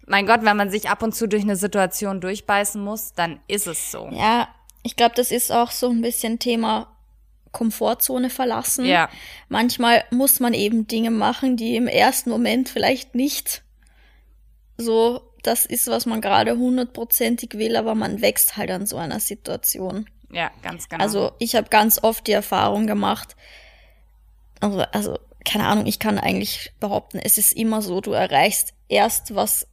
mein 0.06 0.26
Gott, 0.26 0.40
wenn 0.42 0.58
man 0.58 0.68
sich 0.68 0.90
ab 0.90 1.02
und 1.02 1.14
zu 1.14 1.26
durch 1.26 1.42
eine 1.42 1.56
Situation 1.56 2.20
durchbeißen 2.20 2.82
muss, 2.82 3.14
dann 3.14 3.40
ist 3.48 3.66
es 3.66 3.90
so. 3.90 4.10
Ja, 4.12 4.48
ich 4.82 4.96
glaube, 4.96 5.14
das 5.14 5.30
ist 5.30 5.50
auch 5.50 5.70
so 5.70 5.88
ein 5.88 6.02
bisschen 6.02 6.38
Thema 6.38 6.88
Komfortzone 7.52 8.28
verlassen. 8.28 8.84
Ja. 8.84 9.08
Manchmal 9.48 10.04
muss 10.10 10.40
man 10.40 10.52
eben 10.52 10.86
Dinge 10.86 11.10
machen, 11.10 11.56
die 11.56 11.76
im 11.76 11.86
ersten 11.86 12.28
Moment 12.28 12.68
vielleicht 12.68 13.14
nicht 13.14 13.62
so 14.76 15.20
das 15.42 15.66
ist, 15.66 15.88
was 15.88 16.06
man 16.06 16.20
gerade 16.20 16.56
hundertprozentig 16.56 17.54
will, 17.54 17.76
aber 17.76 17.94
man 17.94 18.22
wächst 18.22 18.56
halt 18.56 18.70
an 18.70 18.86
so 18.86 18.96
einer 18.96 19.20
Situation. 19.20 20.08
Ja, 20.30 20.50
ganz 20.62 20.88
genau. 20.88 21.02
Also 21.02 21.32
ich 21.38 21.54
habe 21.54 21.68
ganz 21.68 22.02
oft 22.02 22.26
die 22.26 22.32
Erfahrung 22.32 22.86
gemacht, 22.86 23.36
also, 24.60 24.80
also 24.80 25.18
keine 25.44 25.66
Ahnung, 25.66 25.86
ich 25.86 25.98
kann 25.98 26.18
eigentlich 26.18 26.72
behaupten, 26.80 27.18
es 27.18 27.36
ist 27.36 27.52
immer 27.52 27.82
so, 27.82 28.00
du 28.00 28.12
erreichst 28.12 28.72
erst 28.88 29.34
was 29.34 29.68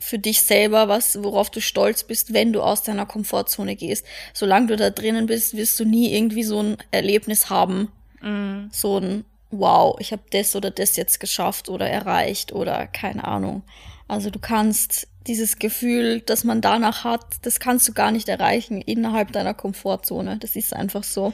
für 0.00 0.18
dich 0.18 0.42
selber, 0.42 0.88
was, 0.88 1.22
worauf 1.22 1.50
du 1.50 1.60
stolz 1.60 2.04
bist, 2.04 2.32
wenn 2.32 2.52
du 2.52 2.62
aus 2.62 2.82
deiner 2.82 3.06
Komfortzone 3.06 3.74
gehst. 3.74 4.06
Solange 4.32 4.68
du 4.68 4.76
da 4.76 4.90
drinnen 4.90 5.26
bist, 5.26 5.56
wirst 5.56 5.78
du 5.80 5.84
nie 5.84 6.14
irgendwie 6.14 6.44
so 6.44 6.62
ein 6.62 6.76
Erlebnis 6.92 7.50
haben. 7.50 7.90
Mm. 8.20 8.68
So 8.70 8.98
ein 8.98 9.24
Wow, 9.50 9.96
ich 9.98 10.12
habe 10.12 10.22
das 10.30 10.54
oder 10.56 10.70
das 10.70 10.96
jetzt 10.96 11.20
geschafft 11.20 11.68
oder 11.68 11.88
erreicht 11.88 12.52
oder 12.52 12.86
keine 12.86 13.24
Ahnung. 13.24 13.62
Also 14.06 14.30
du 14.30 14.38
kannst 14.38 15.08
dieses 15.26 15.58
Gefühl, 15.58 16.20
das 16.20 16.44
man 16.44 16.60
danach 16.60 17.04
hat, 17.04 17.24
das 17.42 17.60
kannst 17.60 17.88
du 17.88 17.92
gar 17.92 18.10
nicht 18.10 18.28
erreichen 18.28 18.80
innerhalb 18.80 19.32
deiner 19.32 19.54
Komfortzone. 19.54 20.38
Das 20.38 20.56
ist 20.56 20.74
einfach 20.74 21.04
so 21.04 21.32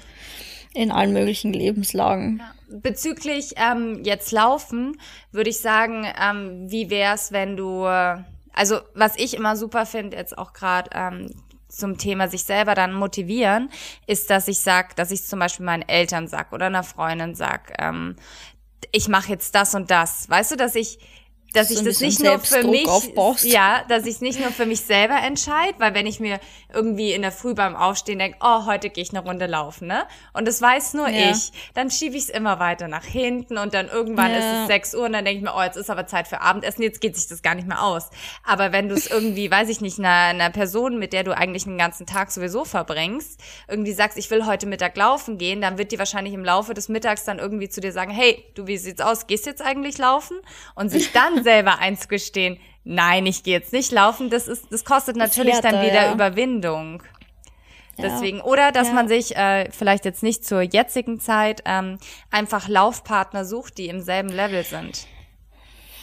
in 0.75 0.91
allen 0.91 1.13
möglichen 1.13 1.53
Lebenslagen. 1.53 2.43
Bezüglich 2.69 3.55
ähm, 3.57 4.03
jetzt 4.05 4.33
Laufen, 4.33 4.99
würde 5.31 5.51
ich 5.51 5.61
sagen, 5.61 6.07
ähm, 6.21 6.71
wie 6.71 6.91
wär's, 6.91 7.31
wenn 7.31 7.57
du 7.57 7.87
also 8.55 8.81
was 8.95 9.17
ich 9.17 9.35
immer 9.35 9.57
super 9.57 9.85
finde, 9.85 10.17
jetzt 10.17 10.39
auch 10.39 10.53
gerade 10.53 10.91
ähm, 10.95 11.31
zum 11.77 11.99
Thema 11.99 12.29
sich 12.29 12.45
selber 12.45 12.75
dann 12.75 12.95
motivieren, 12.95 13.71
ist, 14.07 14.31
dass 14.31 14.49
ich 14.49 14.61
sag, 14.61 14.97
dass 14.97 15.11
ich 15.11 15.25
zum 15.25 15.39
Beispiel 15.39 15.67
meinen 15.67 15.83
Eltern 15.89 16.29
sag 16.29 16.53
oder 16.53 16.67
einer 16.67 16.83
Freundin 16.83 17.35
sag, 17.35 17.73
ähm, 17.79 18.17
ich 18.93 19.09
mache 19.09 19.31
jetzt 19.31 19.55
das 19.55 19.75
und 19.75 19.91
das. 19.91 20.29
Weißt 20.29 20.53
du, 20.53 20.57
dass 20.57 20.75
ich 20.75 20.99
dass 21.55 21.69
so 21.69 21.75
ich 21.75 21.83
das 21.83 22.01
nicht 22.01 22.21
nur 22.21 22.39
für 22.41 22.65
mich, 22.65 22.87
aufbaust. 22.87 23.45
ja, 23.45 23.85
dass 23.89 24.05
ich 24.05 24.17
es 24.17 24.21
nicht 24.21 24.41
nur 24.41 24.51
für 24.51 24.67
mich 24.67 24.81
selber 24.81 25.17
entscheide, 25.23 25.75
weil 25.79 25.95
wenn 25.95 26.07
ich 26.07 26.21
mir 26.21 26.41
irgendwie 26.73 27.13
in 27.13 27.23
der 27.23 27.33
Früh 27.33 27.55
beim 27.55 27.77
Aufstehen 27.77 28.19
denke, 28.19 28.39
oh, 28.41 28.67
heute 28.67 28.91
gehe 28.91 29.03
ich 29.03 29.11
eine 29.11 29.21
Runde 29.21 29.47
laufen, 29.47 29.87
ne? 29.87 30.05
Und 30.33 30.49
das 30.49 30.61
weiß 30.61 30.95
nur 30.95 31.09
ja. 31.09 31.31
ich, 31.31 31.53
dann 31.75 31.91
schiebe 31.91 32.17
ich 32.17 32.25
es 32.25 32.29
immer 32.29 32.59
weiter 32.59 32.89
nach 32.89 33.05
hinten 33.05 33.57
und 33.57 33.73
dann 33.73 33.89
irgendwann 33.89 34.33
ja. 34.33 34.39
ist 34.39 34.63
es 34.63 34.67
6 34.67 34.95
Uhr 34.97 35.05
und 35.07 35.13
dann 35.13 35.25
denke 35.25 35.39
ich 35.39 35.45
mir, 35.45 35.55
oh, 35.57 35.63
jetzt 35.63 35.77
ist 35.77 35.91
aber 35.91 36.07
Zeit 36.07 36.27
für 36.27 36.41
Abendessen, 36.41 36.83
jetzt 36.83 37.01
geht 37.01 37.17
sich 37.17 37.29
das 37.29 37.43
gar 37.43 37.55
nicht 37.55 37.69
mehr 37.69 37.83
aus. 37.83 38.11
Aber 38.43 38.73
wenn 38.73 38.89
du 38.89 38.97
es 38.97 39.07
irgendwie, 39.07 39.49
weiß 39.51 39.69
ich 39.69 39.81
nicht, 39.81 40.01
einer, 40.01 40.09
einer 40.09 40.51
Person, 40.51 40.99
mit 40.99 41.13
der 41.13 41.23
du 41.23 41.37
eigentlich 41.37 41.65
den 41.65 41.79
ganzen 41.79 42.05
Tag 42.05 42.33
sowieso 42.33 42.65
verbringst, 42.65 43.41
irgendwie 43.69 43.93
sagst, 43.93 44.19
ich 44.19 44.29
will 44.31 44.45
heute 44.45 44.67
Mittag 44.67 44.97
laufen 44.97 45.39
gehen, 45.39 45.61
dann 45.61 45.79
wird 45.79 45.93
die 45.93 45.99
wahrscheinlich 46.01 46.35
im 46.35 46.45
Laufe 46.45 46.75
des 46.75 46.89
Mittags 46.89 47.25
dann 47.25 47.39
irgendwie 47.39 47.69
zu 47.69 47.81
dir 47.81 47.93
sagen, 47.93 48.11
hey, 48.11 48.45
du, 48.57 48.67
wie 48.67 48.77
sieht's 48.77 49.01
aus? 49.01 49.29
Gehst 49.29 49.47
jetzt 49.47 49.63
eigentlich 49.63 49.99
laufen? 49.99 50.37
Und 50.75 50.89
sich 50.89 51.13
dann 51.13 51.44
selber 51.45 51.79
einzugestehen, 51.79 52.59
nein, 52.83 53.27
ich 53.27 53.45
gehe 53.45 53.55
jetzt 53.55 53.73
nicht 53.73 53.93
laufen, 53.93 54.31
das 54.31 54.49
ist, 54.49 54.67
das 54.71 54.85
kostet 54.85 55.17
natürlich 55.17 55.53
das 55.53 55.63
dann 55.63 55.83
wieder 55.83 56.07
ja. 56.07 56.13
Überwindung. 56.13 57.03
Deswegen, 57.97 58.39
ja. 58.39 58.45
oder 58.45 58.73
dass 58.73 58.89
ja. 58.89 58.95
man 58.95 59.07
sich 59.09 59.37
äh, 59.37 59.71
vielleicht 59.71 60.05
jetzt 60.05 60.23
nicht 60.23 60.45
zur 60.45 60.63
jetzigen 60.63 61.21
Zeit 61.21 61.63
ähm, 61.65 61.99
einfach 62.31 62.69
Laufpartner 62.69 63.45
sucht, 63.45 63.79
die 63.79 63.89
im 63.89 64.01
selben 64.01 64.31
Level 64.31 64.65
sind. 64.65 65.07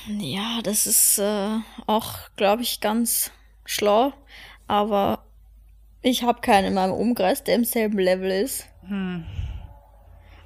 Ja, 0.07 0.61
das 0.63 0.87
ist 0.87 1.19
äh, 1.19 1.57
auch, 1.85 2.15
glaube 2.37 2.63
ich, 2.63 2.79
ganz 2.79 3.31
schlau. 3.65 4.13
Aber 4.67 5.25
ich 6.01 6.23
habe 6.23 6.41
keinen 6.41 6.67
in 6.67 6.73
meinem 6.73 6.93
Umkreis, 6.93 7.43
der 7.43 7.55
im 7.55 7.65
selben 7.65 7.99
Level 7.99 8.31
ist. 8.31 8.67
Hm. 8.87 9.25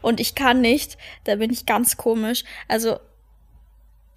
Und 0.01 0.19
ich 0.19 0.35
kann 0.35 0.61
nicht, 0.61 0.97
da 1.23 1.35
bin 1.35 1.51
ich 1.51 1.65
ganz 1.65 1.97
komisch. 1.97 2.43
Also 2.67 2.99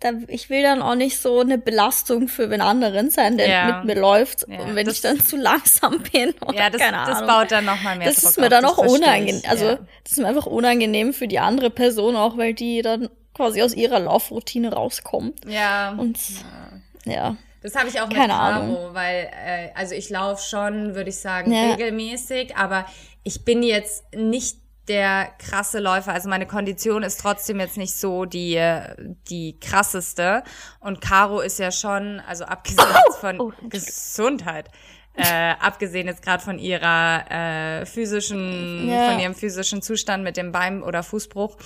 da, 0.01 0.13
ich 0.29 0.49
will 0.49 0.63
dann 0.63 0.81
auch 0.81 0.95
nicht 0.95 1.19
so 1.19 1.41
eine 1.41 1.59
Belastung 1.59 2.29
für 2.29 2.49
den 2.49 2.61
anderen 2.61 3.11
sein, 3.11 3.37
der 3.37 3.49
ja. 3.49 3.77
mit 3.77 3.85
mir 3.85 4.01
läuft, 4.01 4.47
ja, 4.49 4.61
und 4.61 4.77
wenn 4.77 4.89
ich 4.89 5.01
dann 5.01 5.21
zu 5.21 5.37
langsam 5.37 6.03
bin 6.13 6.35
oder 6.47 6.57
ja, 6.57 6.71
das, 6.71 6.81
keine 6.81 6.99
Ahnung. 6.99 7.19
das 7.19 7.27
baut 7.27 7.51
dann 7.51 7.65
nochmal 7.65 7.97
mehr 7.97 8.09
das 8.09 8.21
Druck 8.21 8.31
ist 8.31 8.37
mir 8.39 8.45
auf, 8.45 8.51
dann 8.51 8.65
auch 8.65 8.79
unangenehm. 8.79 9.43
Also 9.49 9.65
ja. 9.65 9.79
das 10.05 10.13
ist 10.13 10.19
mir 10.19 10.27
einfach 10.29 10.47
unangenehm 10.47 11.13
für 11.13 11.27
die 11.27 11.41
andere 11.41 11.71
Person 11.71 12.17
auch, 12.17 12.37
weil 12.37 12.55
die 12.55 12.83
dann 12.83 13.09
quasi 13.35 13.63
aus 13.63 13.75
ihrer 13.75 13.99
Laufroutine 13.99 14.73
rauskommt. 14.73 15.45
Ja. 15.47 15.91
Und 15.91 16.19
ja. 17.05 17.37
Das 17.63 17.75
habe 17.75 17.89
ich 17.89 18.01
auch 18.01 18.09
Keine 18.09 18.29
mit 18.29 18.31
Caro, 18.31 18.63
Ahnung. 18.63 18.95
weil 18.95 19.31
äh, 19.33 19.71
also 19.75 19.95
ich 19.95 20.11
laufe 20.11 20.43
schon, 20.43 20.95
würde 20.95 21.11
ich 21.11 21.19
sagen, 21.19 21.53
regelmäßig, 21.53 22.57
aber 22.57 22.87
ich 23.25 23.45
bin 23.45 23.63
jetzt 23.65 24.05
nicht 24.15 24.59
der 24.89 25.29
krasse 25.39 25.81
Läufer. 25.81 26.13
Also 26.13 26.29
meine 26.29 26.47
Kondition 26.47 27.03
ist 27.03 27.21
trotzdem 27.21 27.61
jetzt 27.61 27.77
nicht 27.77 27.95
so 27.95 28.25
die, 28.25 28.61
die 29.29 29.59
krasseste. 29.61 30.43
Und 30.81 31.01
Caro 31.01 31.41
ist 31.41 31.59
ja 31.59 31.71
schon, 31.71 32.21
also 32.27 32.45
abgesehen 32.45 32.87
von 33.21 33.41
oh, 33.41 33.53
Gesundheit, 33.69 34.71
äh, 35.19 35.55
abgesehen 35.61 36.07
jetzt 36.07 36.23
gerade 36.23 36.43
von 36.43 36.59
ihrer 36.59 37.81
äh, 37.81 37.87
physischen, 37.87 38.89
ja. 38.89 39.11
von 39.11 39.21
ihrem 39.21 39.35
physischen 39.35 39.83
Zustand 39.83 40.23
mit 40.23 40.37
dem 40.37 40.53
Bein- 40.53 40.83
oder 40.83 41.03
Fußbruch, 41.03 41.57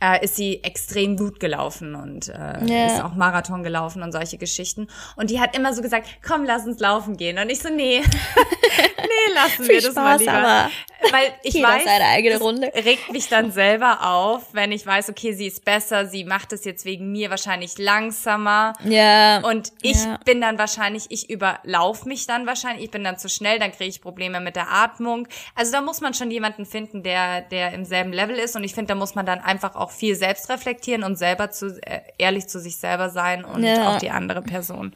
äh, 0.00 0.24
ist 0.24 0.36
sie 0.36 0.62
extrem 0.62 1.16
gut 1.16 1.40
gelaufen 1.40 1.94
und 1.94 2.28
äh, 2.28 2.64
ja. 2.64 2.86
ist 2.86 3.02
auch 3.02 3.14
Marathon 3.14 3.62
gelaufen 3.62 4.02
und 4.02 4.12
solche 4.12 4.38
Geschichten. 4.38 4.88
Und 5.16 5.30
die 5.30 5.40
hat 5.40 5.56
immer 5.56 5.74
so 5.74 5.82
gesagt, 5.82 6.06
komm, 6.24 6.44
lass 6.44 6.66
uns 6.66 6.78
laufen 6.78 7.16
gehen. 7.16 7.38
Und 7.38 7.50
ich 7.50 7.60
so, 7.60 7.68
nee, 7.68 8.00
nee, 8.98 9.34
lassen 9.34 9.66
wir 9.66 9.80
das 9.80 9.92
Spaß, 9.92 9.94
mal 9.94 10.18
lieber. 10.18 10.32
Aber 10.32 10.70
Weil 11.10 11.32
ich 11.42 11.54
weiß, 11.54 11.84
seine 11.84 12.04
eigene 12.04 12.38
Runde. 12.38 12.70
regt 12.74 13.12
mich 13.12 13.28
dann 13.28 13.50
selber 13.50 14.06
auf, 14.06 14.42
wenn 14.52 14.70
ich 14.70 14.86
weiß, 14.86 15.08
okay, 15.10 15.32
sie 15.32 15.46
ist 15.46 15.64
besser, 15.64 16.06
sie 16.06 16.24
macht 16.24 16.52
es 16.52 16.64
jetzt 16.64 16.84
wegen 16.84 17.10
mir 17.10 17.30
wahrscheinlich 17.30 17.78
langsamer. 17.78 18.74
Ja. 18.84 19.40
Und 19.40 19.72
ich 19.82 20.04
ja. 20.04 20.18
bin 20.24 20.40
dann 20.40 20.58
wahrscheinlich, 20.58 21.06
ich 21.08 21.30
überlauf 21.30 22.04
mich 22.04 22.26
dann 22.26 22.46
wahrscheinlich, 22.46 22.84
ich 22.84 22.90
bin 22.90 22.97
dann 23.04 23.18
zu 23.18 23.28
schnell, 23.28 23.58
dann 23.58 23.72
kriege 23.72 23.90
ich 23.90 24.00
Probleme 24.00 24.40
mit 24.40 24.56
der 24.56 24.70
Atmung. 24.70 25.28
Also 25.54 25.72
da 25.72 25.80
muss 25.80 26.00
man 26.00 26.14
schon 26.14 26.30
jemanden 26.30 26.66
finden, 26.66 27.02
der, 27.02 27.42
der 27.42 27.72
im 27.72 27.84
selben 27.84 28.12
Level 28.12 28.36
ist. 28.36 28.56
Und 28.56 28.64
ich 28.64 28.74
finde, 28.74 28.88
da 28.88 28.94
muss 28.94 29.14
man 29.14 29.26
dann 29.26 29.40
einfach 29.40 29.74
auch 29.76 29.90
viel 29.90 30.14
selbst 30.14 30.48
reflektieren 30.48 31.04
und 31.04 31.16
selber 31.16 31.50
zu, 31.50 31.78
äh, 31.82 32.00
ehrlich 32.18 32.48
zu 32.48 32.60
sich 32.60 32.76
selber 32.76 33.10
sein 33.10 33.44
und 33.44 33.62
ja. 33.62 33.94
auch 33.94 33.98
die 33.98 34.10
andere 34.10 34.42
Person. 34.42 34.94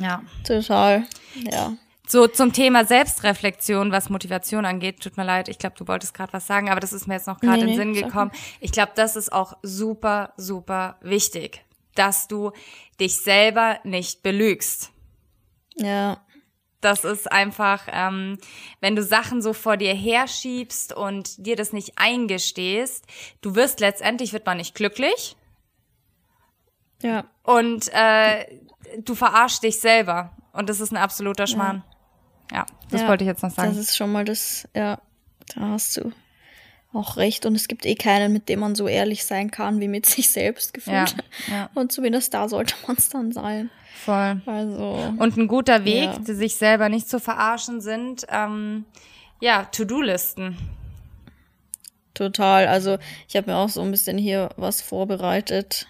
Ja. 0.00 0.22
Total. 0.46 1.04
Ja. 1.50 1.76
So 2.06 2.26
zum 2.26 2.54
Thema 2.54 2.86
Selbstreflexion, 2.86 3.92
was 3.92 4.08
Motivation 4.08 4.64
angeht, 4.64 5.00
tut 5.00 5.18
mir 5.18 5.24
leid, 5.24 5.48
ich 5.48 5.58
glaube, 5.58 5.76
du 5.76 5.86
wolltest 5.86 6.14
gerade 6.14 6.32
was 6.32 6.46
sagen, 6.46 6.70
aber 6.70 6.80
das 6.80 6.94
ist 6.94 7.06
mir 7.06 7.14
jetzt 7.14 7.26
noch 7.26 7.38
gerade 7.38 7.64
nee, 7.64 7.72
in 7.72 7.78
den 7.78 7.90
nee, 7.90 7.94
Sinn 7.98 8.04
gekommen. 8.06 8.30
Ich 8.60 8.72
glaube, 8.72 8.92
das 8.94 9.14
ist 9.14 9.30
auch 9.30 9.58
super, 9.62 10.32
super 10.38 10.96
wichtig, 11.02 11.62
dass 11.94 12.26
du 12.26 12.52
dich 12.98 13.18
selber 13.18 13.78
nicht 13.84 14.22
belügst. 14.22 14.90
Ja. 15.78 16.20
Das 16.80 17.04
ist 17.04 17.30
einfach, 17.30 17.88
ähm, 17.90 18.38
wenn 18.80 18.94
du 18.94 19.02
Sachen 19.02 19.42
so 19.42 19.52
vor 19.52 19.76
dir 19.76 19.94
herschiebst 19.94 20.92
und 20.92 21.44
dir 21.44 21.56
das 21.56 21.72
nicht 21.72 21.94
eingestehst, 21.96 23.04
du 23.40 23.56
wirst 23.56 23.80
letztendlich 23.80 24.32
wird 24.32 24.46
man 24.46 24.58
nicht 24.58 24.76
glücklich. 24.76 25.36
Ja. 27.02 27.24
Und 27.42 27.88
äh, 27.92 28.46
du 28.98 29.14
verarschst 29.14 29.62
dich 29.62 29.80
selber. 29.80 30.36
Und 30.52 30.68
das 30.68 30.80
ist 30.80 30.92
ein 30.92 30.96
absoluter 30.96 31.46
Schmarrn. 31.46 31.82
Ja. 31.86 31.98
Ja, 32.50 32.66
das 32.90 33.02
ja, 33.02 33.08
wollte 33.08 33.24
ich 33.24 33.28
jetzt 33.28 33.42
noch 33.42 33.50
sagen. 33.50 33.68
Das 33.68 33.76
ist 33.76 33.96
schon 33.96 34.10
mal 34.10 34.24
das, 34.24 34.66
ja, 34.74 35.00
da 35.54 35.60
hast 35.68 35.96
du 35.96 36.12
auch 36.92 37.16
recht. 37.16 37.46
Und 37.46 37.54
es 37.54 37.68
gibt 37.68 37.86
eh 37.86 37.94
keinen, 37.94 38.32
mit 38.32 38.48
dem 38.48 38.60
man 38.60 38.74
so 38.74 38.88
ehrlich 38.88 39.24
sein 39.24 39.50
kann 39.50 39.80
wie 39.80 39.88
mit 39.88 40.06
sich 40.06 40.30
selbst 40.30 40.74
gefühlt. 40.74 41.14
Ja, 41.48 41.54
ja. 41.54 41.70
Und 41.74 41.92
zumindest 41.92 42.34
da 42.34 42.48
sollte 42.48 42.74
man 42.86 42.96
es 42.96 43.08
dann 43.08 43.32
sein. 43.32 43.70
Voll. 44.04 44.40
Also. 44.46 45.14
Und 45.18 45.36
ein 45.36 45.48
guter 45.48 45.84
Weg, 45.84 46.10
ja. 46.26 46.34
sich 46.34 46.56
selber 46.56 46.88
nicht 46.88 47.08
zu 47.08 47.18
verarschen, 47.18 47.80
sind 47.80 48.26
ähm, 48.30 48.84
ja 49.40 49.64
To-Do-Listen. 49.64 50.56
Total. 52.14 52.66
Also 52.66 52.98
ich 53.28 53.36
habe 53.36 53.50
mir 53.50 53.56
auch 53.56 53.68
so 53.68 53.80
ein 53.80 53.90
bisschen 53.90 54.18
hier 54.18 54.50
was 54.56 54.82
vorbereitet 54.82 55.88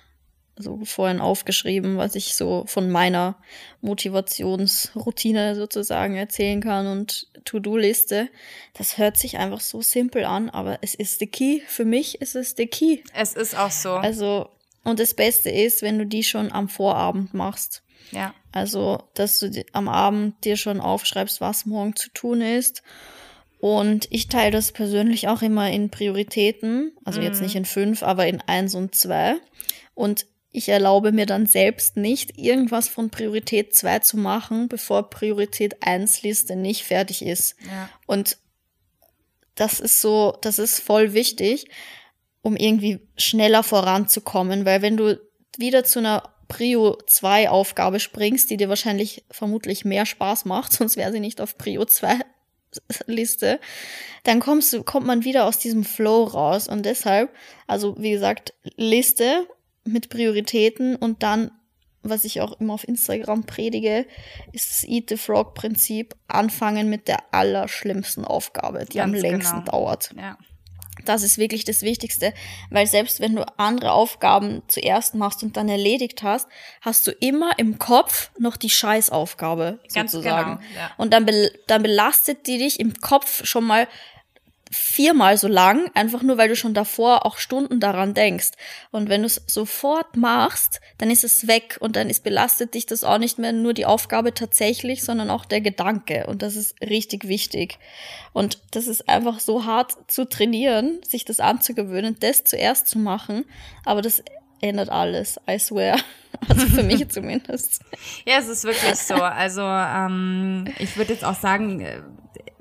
so 0.59 0.81
vorhin 0.85 1.21
aufgeschrieben, 1.21 1.97
was 1.97 2.15
ich 2.15 2.35
so 2.35 2.65
von 2.67 2.91
meiner 2.91 3.37
Motivationsroutine 3.81 5.55
sozusagen 5.55 6.17
erzählen 6.17 6.61
kann 6.61 6.87
und 6.87 7.29
To-Do-Liste. 7.45 8.29
Das 8.75 8.99
hört 8.99 9.17
sich 9.17 9.39
einfach 9.39 9.61
so 9.61 9.81
simpel 9.83 10.25
an, 10.25 10.51
aber 10.51 10.79
es 10.83 10.95
ist 10.95 11.19
the 11.21 11.27
key. 11.27 11.61
Für 11.67 11.85
mich 11.85 12.21
ist 12.21 12.37
es 12.37 12.55
the 12.57 12.67
key. 12.67 13.03
Es 13.15 13.35
ist 13.35 13.57
auch 13.57 13.71
so. 13.71 13.93
Also, 13.93 14.51
und 14.85 15.01
das 15.01 15.15
Beste 15.15 15.51
ist, 15.51 15.83
wenn 15.83 15.99
du 15.99 16.07
die 16.07 16.25
schon 16.25 16.53
am 16.53 16.69
Vorabend 16.69 17.35
machst. 17.35 17.83
Ja. 18.11 18.35
Also, 18.53 19.03
dass 19.15 19.39
du 19.39 19.65
am 19.73 19.89
Abend 19.89 20.45
dir 20.45 20.57
schon 20.57 20.81
aufschreibst, 20.81 21.41
was 21.41 21.67
morgen 21.67 21.95
zu 21.95 22.11
tun 22.11 22.41
ist. 22.41 22.83
Und 23.61 24.07
ich 24.11 24.29
teile 24.29 24.53
das 24.53 24.73
persönlich 24.73 25.29
auch 25.29 25.43
immer 25.43 25.71
in 25.71 25.91
Prioritäten. 25.91 26.93
Also 27.05 27.21
mhm. 27.21 27.27
jetzt 27.27 27.43
nicht 27.43 27.57
in 27.57 27.65
fünf, 27.65 28.03
aber 28.03 28.27
in 28.27 28.41
eins 28.43 28.75
und 28.75 28.95
zwei. 28.95 29.37
Und 29.95 30.27
ich 30.51 30.69
erlaube 30.69 31.13
mir 31.13 31.27
dann 31.27 31.47
selbst 31.47 31.97
nicht, 31.97 32.39
irgendwas 32.39 32.89
von 32.89 33.11
Priorität 33.11 33.75
2 33.75 33.99
zu 34.01 34.17
machen, 34.17 34.69
bevor 34.69 35.11
Priorität 35.11 35.83
1 35.83 36.23
Liste 36.23 36.57
nicht 36.57 36.85
fertig 36.85 37.23
ist. 37.23 37.57
Ja. 37.67 37.91
Und 38.07 38.39
das 39.55 39.81
ist 39.81 40.01
so, 40.01 40.37
das 40.41 40.59
ist 40.59 40.81
voll 40.81 41.13
wichtig, 41.13 41.67
um 42.43 42.57
irgendwie 42.57 43.01
schneller 43.17 43.63
voranzukommen, 43.63 44.65
weil 44.65 44.81
wenn 44.81 44.97
du 44.97 45.21
wieder 45.57 45.85
zu 45.85 45.99
einer 45.99 46.23
Prio 46.47 46.97
2 47.07 47.51
Aufgabe 47.51 48.01
springst, 48.01 48.49
die 48.49 48.57
dir 48.57 48.71
wahrscheinlich 48.71 49.25
vermutlich 49.31 49.85
mehr 49.85 50.07
Spaß 50.07 50.47
macht, 50.47 50.73
sonst 50.75 50.97
wäre 50.97 51.13
sie 51.13 51.21
nicht 51.21 51.41
auf 51.41 51.59
Prio 51.59 51.85
2 51.85 52.21
Liste, 53.07 53.61
dann 54.25 54.41
kommst 54.41 54.73
du, 54.73 54.83
kommt 54.83 55.07
man 55.07 55.25
wieder 55.25 55.45
aus 55.45 55.59
diesem 55.59 55.85
Flow 55.85 56.25
raus 56.25 56.69
und 56.69 56.85
deshalb, 56.85 57.35
also 57.67 57.97
wie 57.99 58.11
gesagt, 58.11 58.55
Liste 58.77 59.47
mit 59.85 60.09
Prioritäten 60.09 60.97
und 60.97 61.23
dann, 61.23 61.51
was 62.03 62.25
ich 62.25 62.41
auch 62.41 62.59
immer 62.61 62.75
auf 62.75 62.87
Instagram 62.87 63.45
predige, 63.45 64.07
ist 64.53 64.71
das 64.71 64.85
Eat 64.85 65.09
the 65.09 65.17
Frog 65.17 65.55
Prinzip. 65.55 66.15
Anfangen 66.29 66.89
mit 66.89 67.09
der 67.09 67.33
allerschlimmsten 67.33 68.25
Aufgabe, 68.25 68.85
die 68.87 68.99
Ganz 68.99 69.15
am 69.15 69.21
längsten 69.21 69.59
genau. 69.61 69.71
dauert. 69.71 70.15
Ja. 70.17 70.39
Das 71.05 71.23
ist 71.23 71.39
wirklich 71.39 71.65
das 71.65 71.83
Wichtigste, 71.83 72.35
weil 72.71 72.87
selbst 72.87 73.21
wenn 73.21 73.37
du 73.37 73.45
andere 73.59 73.93
Aufgaben 73.93 74.63
zuerst 74.69 75.15
machst 75.15 75.43
und 75.43 75.57
dann 75.57 75.69
erledigt 75.69 76.23
hast, 76.23 76.49
hast 76.81 77.07
du 77.07 77.13
immer 77.13 77.53
im 77.59 77.79
Kopf 77.79 78.31
noch 78.39 78.57
die 78.57 78.71
Scheißaufgabe 78.71 79.79
Ganz 79.95 80.13
sozusagen. 80.13 80.59
Genau, 80.59 80.71
ja. 80.77 80.91
Und 80.97 81.13
dann, 81.13 81.25
be 81.25 81.53
dann 81.67 81.83
belastet 81.83 82.47
die 82.47 82.59
dich 82.59 82.81
im 82.81 82.95
Kopf 82.95 83.45
schon 83.45 83.65
mal 83.65 83.89
viermal 84.71 85.37
so 85.39 85.49
lang, 85.49 85.91
einfach 85.95 86.23
nur 86.23 86.39
weil 86.39 86.49
du 86.49 86.57
schon 86.57 86.75
davor 86.75 87.25
auch 87.27 87.39
Stunden 87.39 87.81
daran 87.81 88.15
denkst. 88.15 88.51
Und 88.91 89.09
wenn 89.09 89.23
du 89.23 89.27
es 89.27 89.43
sofort 89.47 90.17
machst, 90.17 90.81
dann 90.99 91.11
ist 91.11 91.25
es 91.25 91.47
weg 91.47 91.79
und 91.81 91.97
dann 91.97 92.11
ist 92.11 92.25
belastet 92.25 92.75
dich 92.75 92.87
das 92.87 93.05
auch 93.05 93.19
nicht 93.19 93.39
mehr 93.39 93.53
nur 93.53 93.75
die 93.75 93.87
Aufgabe 93.87 94.35
tatsächlich, 94.35 95.03
sondern 95.03 95.31
auch 95.31 95.45
der 95.45 95.61
Gedanke. 95.61 96.27
Und 96.27 96.43
das 96.43 96.57
ist 96.57 96.81
richtig 96.83 97.29
wichtig. 97.29 97.79
Und 98.33 98.61
das 98.73 98.87
ist 98.87 99.09
einfach 99.09 99.41
so 99.41 99.65
hart 99.65 99.97
zu 100.09 100.29
trainieren, 100.29 101.01
sich 101.07 101.25
das 101.25 101.41
anzugewöhnen, 101.41 102.17
das 102.21 102.45
zuerst 102.45 102.87
zu 102.87 102.99
machen. 102.99 103.45
Aber 103.85 104.03
das 104.03 104.23
ändert 104.61 104.91
alles, 104.91 105.41
I 105.49 105.59
swear. 105.59 105.99
Also 106.47 106.67
für 106.67 106.83
mich 106.83 107.09
zumindest. 107.11 107.83
Ja, 108.25 108.39
es 108.39 108.49
ist 108.49 108.63
wirklich 108.63 108.95
so. 108.95 109.15
Also 109.15 109.63
ähm, 109.63 110.67
ich 110.79 110.97
würde 110.97 111.15
jetzt 111.15 111.25
auch 111.25 111.35
sagen, 111.35 111.81
äh, 111.81 112.01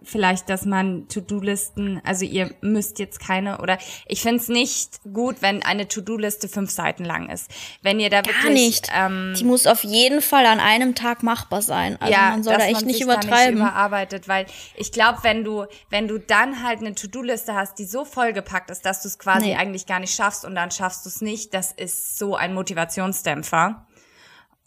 vielleicht, 0.07 0.49
dass 0.49 0.65
man 0.65 1.07
To-Do-Listen, 1.07 2.01
also 2.03 2.25
ihr 2.25 2.53
müsst 2.61 2.99
jetzt 2.99 3.19
keine 3.19 3.59
oder 3.59 3.77
ich 4.07 4.21
finde 4.21 4.41
es 4.41 4.47
nicht 4.47 5.01
gut, 5.13 5.41
wenn 5.41 5.63
eine 5.63 5.87
To-Do-Liste 5.87 6.47
fünf 6.47 6.71
Seiten 6.71 7.05
lang 7.05 7.29
ist. 7.29 7.51
Wenn 7.81 7.99
ihr 7.99 8.09
da 8.09 8.21
Gar 8.21 8.33
wirklich, 8.33 8.53
nicht. 8.53 8.89
Ähm, 8.95 9.33
die 9.37 9.43
muss 9.43 9.67
auf 9.67 9.83
jeden 9.83 10.21
Fall 10.21 10.45
an 10.45 10.59
einem 10.59 10.95
Tag 10.95 11.23
machbar 11.23 11.61
sein. 11.61 11.97
Also 11.99 12.13
ja, 12.13 12.31
man 12.31 12.43
soll 12.43 12.57
da 12.57 12.65
echt 12.65 12.85
nicht 12.85 13.01
übertreiben. 13.01 13.55
Nicht 13.59 13.69
überarbeitet, 13.69 14.27
weil 14.27 14.45
ich 14.75 14.91
glaube, 14.91 15.19
wenn 15.23 15.43
du 15.43 15.65
wenn 15.89 16.07
du 16.07 16.19
dann 16.19 16.63
halt 16.63 16.79
eine 16.79 16.95
To-Do-Liste 16.95 17.53
hast, 17.53 17.79
die 17.79 17.85
so 17.85 18.05
vollgepackt 18.05 18.69
ist, 18.71 18.85
dass 18.85 19.01
du 19.01 19.07
es 19.07 19.19
quasi 19.19 19.47
nee. 19.47 19.55
eigentlich 19.55 19.85
gar 19.85 19.99
nicht 19.99 20.15
schaffst 20.15 20.45
und 20.45 20.55
dann 20.55 20.71
schaffst 20.71 21.05
du 21.05 21.09
es 21.09 21.21
nicht, 21.21 21.53
das 21.53 21.71
ist 21.71 22.17
so 22.17 22.35
ein 22.35 22.53
Motivationsdämpfer. 22.53 23.87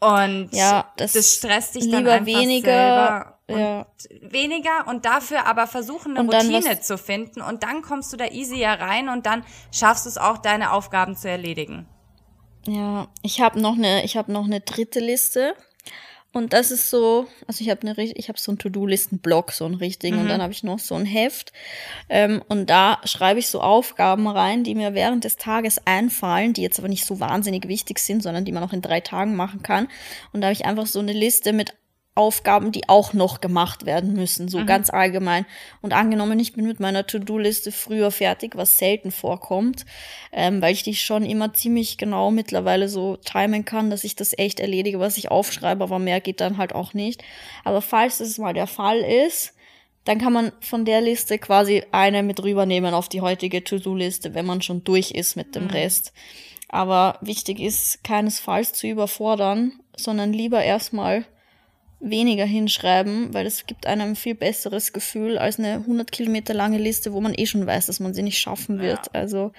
Und 0.01 0.49
ja, 0.53 0.91
das, 0.97 1.13
das 1.13 1.35
stresst 1.35 1.75
dich 1.75 1.91
dann 1.91 2.07
einfach 2.07 2.27
weniger, 2.27 2.71
selber 2.71 3.40
ja. 3.59 3.87
weniger 4.21 4.87
und 4.87 5.05
dafür 5.05 5.47
aber 5.47 5.67
versuchen, 5.67 6.17
eine 6.17 6.29
Routine 6.29 6.81
zu 6.81 6.99
finden 6.99 7.41
und 7.41 7.63
dann 7.63 7.83
kommst 7.83 8.13
du 8.13 8.17
da 8.17 8.27
easier 8.27 8.69
rein 8.69 9.09
und 9.09 9.27
dann 9.27 9.45
schaffst 9.73 10.05
du 10.07 10.09
es 10.09 10.19
auch, 10.19 10.39
deine 10.39 10.73
Aufgaben 10.73 11.17
zu 11.17 11.29
erledigen. 11.29 11.87
Ja, 12.67 13.09
ich 13.23 13.41
habe 13.41 13.61
noch 13.61 13.77
eine, 13.77 14.05
ich 14.05 14.17
habe 14.17 14.33
noch 14.33 14.45
eine 14.45 14.61
dritte 14.61 15.01
Liste 15.01 15.55
und 16.33 16.53
das 16.53 16.71
ist 16.71 16.91
so, 16.91 17.27
also 17.49 17.63
ich 17.65 17.71
habe 17.71 17.83
eine, 17.83 18.01
ich 18.01 18.29
habe 18.29 18.39
so 18.39 18.53
einen 18.53 18.59
To-Do-Listen-Blog, 18.59 19.51
so 19.51 19.65
einen 19.65 19.75
richtigen, 19.75 20.17
mhm. 20.17 20.23
und 20.23 20.29
dann 20.29 20.43
habe 20.43 20.53
ich 20.53 20.63
noch 20.63 20.79
so 20.79 20.95
ein 20.95 21.05
Heft 21.05 21.53
ähm, 22.09 22.43
und 22.49 22.71
da 22.71 23.01
schreibe 23.05 23.41
ich 23.41 23.49
so 23.49 23.61
Aufgaben 23.61 24.29
rein, 24.29 24.63
die 24.63 24.77
mir 24.77 24.95
während 24.95 25.25
des 25.25 25.37
Tages 25.37 25.85
einfallen, 25.87 26.53
die 26.53 26.63
jetzt 26.63 26.79
aber 26.79 26.89
nicht 26.89 27.05
so 27.05 27.19
wahnsinnig 27.19 27.67
wichtig 27.67 27.99
sind, 27.99 28.23
sondern 28.23 28.45
die 28.45 28.53
man 28.53 28.63
auch 28.63 28.73
in 28.73 28.83
drei 28.83 29.01
Tagen 29.01 29.35
machen 29.35 29.63
kann. 29.63 29.89
Und 30.33 30.41
da 30.41 30.49
habe 30.49 30.53
ich 30.53 30.67
einfach 30.67 30.87
so 30.87 31.01
eine 31.01 31.13
Liste 31.13 31.53
mit 31.53 31.75
Aufgaben, 32.17 32.73
die 32.73 32.89
auch 32.89 33.13
noch 33.13 33.41
gemacht 33.41 33.87
werden 33.87 34.15
müssen, 34.15 34.49
so 34.49 34.59
mhm. 34.59 34.67
ganz 34.67 34.91
allgemein. 34.91 35.47
Und 35.81 35.93
angenommen, 35.93 36.41
ich 36.41 36.53
bin 36.53 36.67
mit 36.67 36.81
meiner 36.81 37.07
To-Do-Liste 37.07 37.71
früher 37.71 38.11
fertig, 38.11 38.57
was 38.57 38.79
selten 38.79 39.13
vorkommt, 39.13 39.87
ähm, 40.33 40.61
weil 40.61 40.73
ich 40.73 40.83
die 40.83 40.97
schon 40.97 41.25
immer 41.25 41.55
ziemlich 41.55 41.99
genau 41.99 42.31
mittlerweile 42.31 42.89
so 42.89 43.17
timen 43.17 43.65
kann, 43.65 43.91
dass 43.91 44.05
ich 44.05 44.17
das 44.17 44.37
echt 44.37 44.59
erledige, 44.59 44.99
was 44.99 45.19
ich 45.19 45.31
aufschreibe, 45.31 45.85
aber 45.85 45.99
mehr 45.99 46.21
geht 46.21 46.41
dann 46.41 46.59
halt 46.59 46.75
auch 46.75 46.95
nicht. 46.95 47.23
Aber 47.65 47.81
falls 47.81 48.19
das 48.19 48.39
mal 48.39 48.55
der 48.55 48.67
Fall 48.67 48.99
ist, 48.99 49.55
dann 50.05 50.19
kann 50.19 50.33
man 50.33 50.53
von 50.61 50.85
der 50.85 51.01
Liste 51.01 51.39
quasi 51.39 51.85
eine 51.93 52.23
mit 52.23 52.43
rübernehmen 52.43 52.93
auf 52.93 53.09
die 53.09 53.21
heutige 53.21 53.63
To-Do-Liste, 53.63 54.35
wenn 54.35 54.47
man 54.47 54.63
schon 54.63 54.83
durch 54.83 55.13
ist 55.13 55.37
mit 55.37 55.55
dem 55.55 55.65
mhm. 55.65 55.71
Rest. 55.71 56.13
Aber 56.69 57.19
wichtig 57.21 57.61
ist, 57.61 58.03
keinesfalls 58.03 58.73
zu 58.73 58.89
überfordern, 58.89 59.81
sondern 59.97 60.33
lieber 60.33 60.63
erstmal 60.63 61.25
weniger 62.01 62.45
hinschreiben, 62.45 63.33
weil 63.35 63.47
es 63.47 63.67
gibt 63.67 63.87
einem 63.87 64.11
ein 64.11 64.17
viel 64.17 64.35
besseres 64.35 64.93
Gefühl 64.93 65.39
als 65.39 65.59
eine 65.59 65.75
100 65.75 66.11
Kilometer 66.11 66.55
lange 66.55 66.79
Liste, 66.79 67.13
wo 67.13 67.21
man 67.21 67.35
eh 67.37 67.47
schon 67.47 67.67
weiß, 67.67 67.87
dass 67.87 68.01
man 68.01 68.15
sie 68.15 68.23
nicht 68.23 68.39
schaffen 68.39 68.81
wird. 68.81 69.07
Ja. 69.07 69.21
Also 69.21 69.53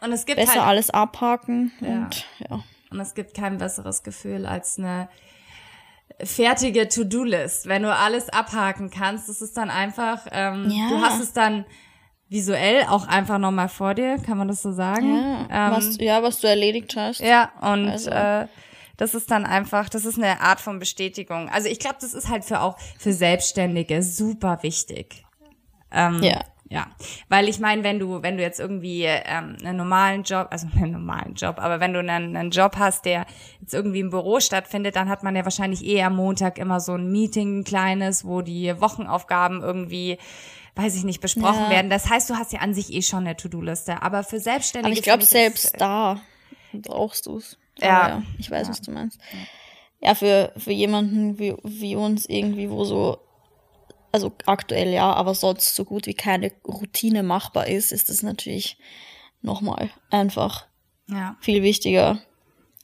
und 0.00 0.12
es 0.12 0.26
gibt 0.26 0.38
besser 0.38 0.54
halt, 0.54 0.68
alles 0.68 0.90
abhaken 0.90 1.72
ja. 1.80 1.88
und 1.88 2.26
ja. 2.38 2.64
Und 2.90 2.98
es 2.98 3.14
gibt 3.14 3.34
kein 3.34 3.58
besseres 3.58 4.02
Gefühl 4.02 4.46
als 4.46 4.78
eine 4.78 5.08
fertige 6.22 6.88
To-Do-List. 6.88 7.66
Wenn 7.66 7.82
du 7.82 7.94
alles 7.94 8.28
abhaken 8.28 8.90
kannst, 8.90 9.28
das 9.28 9.40
ist 9.40 9.56
dann 9.56 9.70
einfach, 9.70 10.26
ähm, 10.32 10.68
ja. 10.70 10.88
du 10.88 11.00
hast 11.00 11.20
es 11.20 11.32
dann 11.32 11.64
visuell 12.28 12.84
auch 12.88 13.06
einfach 13.06 13.38
nochmal 13.38 13.68
vor 13.68 13.94
dir, 13.94 14.16
kann 14.18 14.38
man 14.38 14.48
das 14.48 14.62
so 14.62 14.72
sagen? 14.72 15.14
Ja, 15.14 15.68
ähm, 15.68 15.72
was, 15.72 15.96
ja 15.98 16.22
was 16.22 16.40
du 16.40 16.48
erledigt 16.48 16.96
hast. 16.96 17.20
Ja, 17.20 17.52
und 17.60 17.88
also. 17.88 18.10
äh, 18.10 18.46
das 19.00 19.14
ist 19.14 19.30
dann 19.30 19.46
einfach, 19.46 19.88
das 19.88 20.04
ist 20.04 20.18
eine 20.18 20.42
Art 20.42 20.60
von 20.60 20.78
Bestätigung. 20.78 21.48
Also 21.48 21.68
ich 21.68 21.78
glaube, 21.78 21.96
das 22.00 22.12
ist 22.12 22.28
halt 22.28 22.44
für 22.44 22.60
auch 22.60 22.76
für 22.98 23.14
Selbstständige 23.14 24.02
super 24.02 24.58
wichtig. 24.62 25.24
Ähm, 25.90 26.22
ja. 26.22 26.40
Ja, 26.72 26.86
weil 27.28 27.48
ich 27.48 27.58
meine, 27.58 27.82
wenn 27.82 27.98
du, 27.98 28.22
wenn 28.22 28.36
du 28.36 28.44
jetzt 28.44 28.60
irgendwie 28.60 29.02
ähm, 29.02 29.56
einen 29.60 29.76
normalen 29.76 30.22
Job, 30.22 30.46
also 30.50 30.68
einen 30.76 30.92
normalen 30.92 31.34
Job, 31.34 31.58
aber 31.58 31.80
wenn 31.80 31.92
du 31.92 31.98
einen, 31.98 32.36
einen 32.36 32.50
Job 32.50 32.76
hast, 32.78 33.06
der 33.06 33.26
jetzt 33.60 33.74
irgendwie 33.74 33.98
im 33.98 34.10
Büro 34.10 34.38
stattfindet, 34.38 34.94
dann 34.94 35.08
hat 35.08 35.24
man 35.24 35.34
ja 35.34 35.42
wahrscheinlich 35.42 35.84
eh 35.84 36.00
am 36.02 36.14
Montag 36.14 36.58
immer 36.58 36.78
so 36.78 36.92
ein 36.92 37.10
Meeting, 37.10 37.60
ein 37.60 37.64
kleines, 37.64 38.24
wo 38.24 38.42
die 38.42 38.80
Wochenaufgaben 38.80 39.62
irgendwie 39.62 40.18
weiß 40.76 40.94
ich 40.94 41.04
nicht, 41.04 41.20
besprochen 41.20 41.64
ja. 41.64 41.70
werden. 41.70 41.90
Das 41.90 42.08
heißt, 42.08 42.30
du 42.30 42.36
hast 42.36 42.52
ja 42.52 42.60
an 42.60 42.74
sich 42.74 42.92
eh 42.92 43.02
schon 43.02 43.26
eine 43.26 43.36
To-Do-Liste. 43.36 44.02
Aber 44.02 44.22
für 44.22 44.38
Selbstständige. 44.38 44.92
Aber 44.92 44.96
ich 44.96 45.02
glaube, 45.02 45.24
selbst 45.24 45.74
da 45.78 46.20
brauchst 46.72 47.26
du 47.26 47.38
es. 47.38 47.58
Ja. 47.80 48.08
ja. 48.08 48.22
Ich 48.38 48.50
weiß, 48.50 48.66
ja. 48.66 48.70
was 48.72 48.82
du 48.82 48.90
meinst. 48.90 49.20
Ja, 50.00 50.14
für, 50.14 50.52
für 50.56 50.72
jemanden 50.72 51.38
wie, 51.38 51.54
wie 51.62 51.96
uns 51.96 52.26
irgendwie, 52.26 52.70
wo 52.70 52.84
so, 52.84 53.18
also 54.12 54.32
aktuell 54.46 54.88
ja, 54.88 55.12
aber 55.12 55.34
sonst 55.34 55.74
so 55.74 55.84
gut 55.84 56.06
wie 56.06 56.14
keine 56.14 56.52
Routine 56.66 57.22
machbar 57.22 57.66
ist, 57.66 57.92
ist 57.92 58.08
das 58.08 58.22
natürlich 58.22 58.78
nochmal 59.42 59.90
einfach 60.10 60.66
ja. 61.08 61.36
viel 61.40 61.62
wichtiger. 61.62 62.20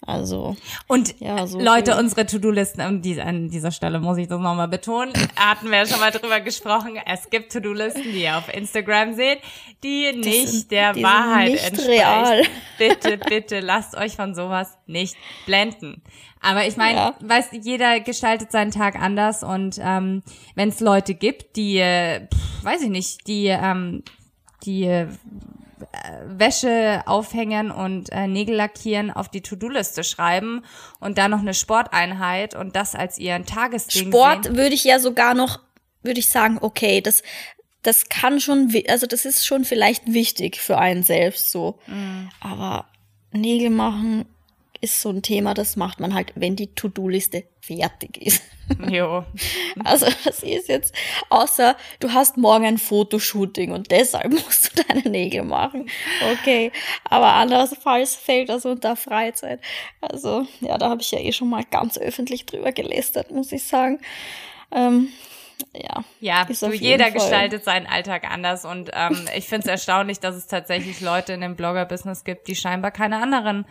Also. 0.04 0.56
Und 0.86 1.18
ja, 1.20 1.46
so 1.46 1.58
Leute, 1.58 1.92
viel. 1.92 2.00
unsere 2.00 2.26
To-Do-Listen, 2.26 2.80
an, 2.80 3.02
an 3.20 3.48
dieser 3.48 3.70
Stelle 3.72 3.98
muss 3.98 4.18
ich 4.18 4.28
das 4.28 4.40
nochmal 4.40 4.68
betonen, 4.68 5.12
hatten 5.36 5.70
wir 5.70 5.78
ja 5.78 5.86
schon 5.86 6.00
mal 6.00 6.10
drüber 6.10 6.40
gesprochen. 6.40 6.98
Es 7.06 7.30
gibt 7.30 7.52
To-Do-Listen, 7.52 8.02
die 8.02 8.22
ihr 8.22 8.36
auf 8.36 8.52
Instagram 8.52 9.14
seht, 9.14 9.40
die 9.82 10.12
das 10.14 10.26
nicht 10.26 10.48
sind, 10.48 10.70
der 10.70 10.92
die 10.92 11.02
Wahrheit 11.02 11.52
nicht 11.52 11.66
entsprechen. 11.66 11.90
Real. 11.90 12.42
Bitte, 12.78 13.16
bitte 13.16 13.60
lasst 13.60 13.96
euch 13.96 14.16
von 14.16 14.34
sowas 14.34 14.76
nicht 14.86 15.16
blenden. 15.46 16.02
Aber 16.42 16.66
ich 16.66 16.76
meine, 16.76 16.98
ja. 16.98 17.14
weiß, 17.20 17.48
jeder 17.62 18.00
gestaltet 18.00 18.52
seinen 18.52 18.70
Tag 18.70 18.96
anders 18.96 19.42
und 19.42 19.80
ähm, 19.82 20.22
wenn 20.54 20.68
es 20.68 20.80
Leute 20.80 21.14
gibt, 21.14 21.56
die, 21.56 21.78
äh, 21.78 22.28
pff, 22.28 22.64
weiß 22.64 22.82
ich 22.82 22.90
nicht, 22.90 23.26
die 23.26 23.46
ähm, 23.46 24.02
die 24.66 24.84
äh, 24.84 25.08
Wäsche 26.24 27.02
aufhängen 27.06 27.70
und 27.70 28.10
äh, 28.12 28.26
Nägel 28.26 28.56
lackieren 28.56 29.10
auf 29.10 29.28
die 29.28 29.42
To-Do-Liste 29.42 30.04
schreiben 30.04 30.64
und 31.00 31.18
dann 31.18 31.30
noch 31.30 31.40
eine 31.40 31.54
Sporteinheit 31.54 32.54
und 32.54 32.76
das 32.76 32.94
als 32.94 33.18
ihren 33.18 33.46
Tagesding 33.46 34.08
Sport 34.08 34.44
sehen. 34.44 34.56
würde 34.56 34.74
ich 34.74 34.84
ja 34.84 34.98
sogar 34.98 35.34
noch, 35.34 35.60
würde 36.02 36.20
ich 36.20 36.28
sagen, 36.28 36.58
okay, 36.60 37.00
das 37.00 37.22
das 37.82 38.08
kann 38.08 38.40
schon, 38.40 38.72
also 38.88 39.06
das 39.06 39.24
ist 39.24 39.46
schon 39.46 39.64
vielleicht 39.64 40.12
wichtig 40.12 40.60
für 40.60 40.76
einen 40.76 41.04
selbst 41.04 41.52
so. 41.52 41.78
Mhm. 41.86 42.30
Aber 42.40 42.86
Nägel 43.30 43.70
machen, 43.70 44.24
ist 44.80 45.00
so 45.00 45.10
ein 45.10 45.22
Thema, 45.22 45.54
das 45.54 45.76
macht 45.76 46.00
man 46.00 46.14
halt, 46.14 46.32
wenn 46.34 46.56
die 46.56 46.74
To-Do-Liste 46.74 47.44
fertig 47.60 48.18
ist. 48.18 48.42
Jo. 48.90 49.24
Also 49.84 50.06
das 50.24 50.42
ist 50.42 50.68
jetzt, 50.68 50.94
außer 51.28 51.76
du 52.00 52.12
hast 52.12 52.38
morgen 52.38 52.64
ein 52.64 52.78
Fotoshooting 52.78 53.72
und 53.72 53.90
deshalb 53.90 54.32
musst 54.32 54.78
du 54.78 54.82
deine 54.82 55.08
Nägel 55.08 55.44
machen. 55.44 55.88
Okay, 56.32 56.72
aber 57.04 57.34
andererseits 57.34 58.16
fällt 58.16 58.48
das 58.48 58.64
unter 58.64 58.96
Freizeit. 58.96 59.60
Also 60.00 60.46
ja, 60.60 60.78
da 60.78 60.88
habe 60.88 61.02
ich 61.02 61.10
ja 61.10 61.18
eh 61.18 61.32
schon 61.32 61.50
mal 61.50 61.62
ganz 61.70 61.98
öffentlich 61.98 62.46
drüber 62.46 62.72
gelästert, 62.72 63.30
muss 63.30 63.52
ich 63.52 63.64
sagen. 63.64 64.00
Ähm, 64.72 65.08
ja. 65.74 66.04
Ja, 66.20 66.44
du, 66.44 66.72
jeder 66.72 67.10
gestaltet 67.10 67.64
seinen 67.64 67.86
Alltag 67.86 68.28
anders 68.30 68.64
und 68.64 68.90
ähm, 68.94 69.28
ich 69.36 69.44
finde 69.44 69.66
es 69.66 69.70
erstaunlich, 69.70 70.20
dass 70.20 70.34
es 70.34 70.46
tatsächlich 70.46 71.00
Leute 71.00 71.34
in 71.34 71.42
dem 71.42 71.54
Blogger-Business 71.54 72.24
gibt, 72.24 72.48
die 72.48 72.56
scheinbar 72.56 72.90
keine 72.90 73.22
anderen 73.22 73.66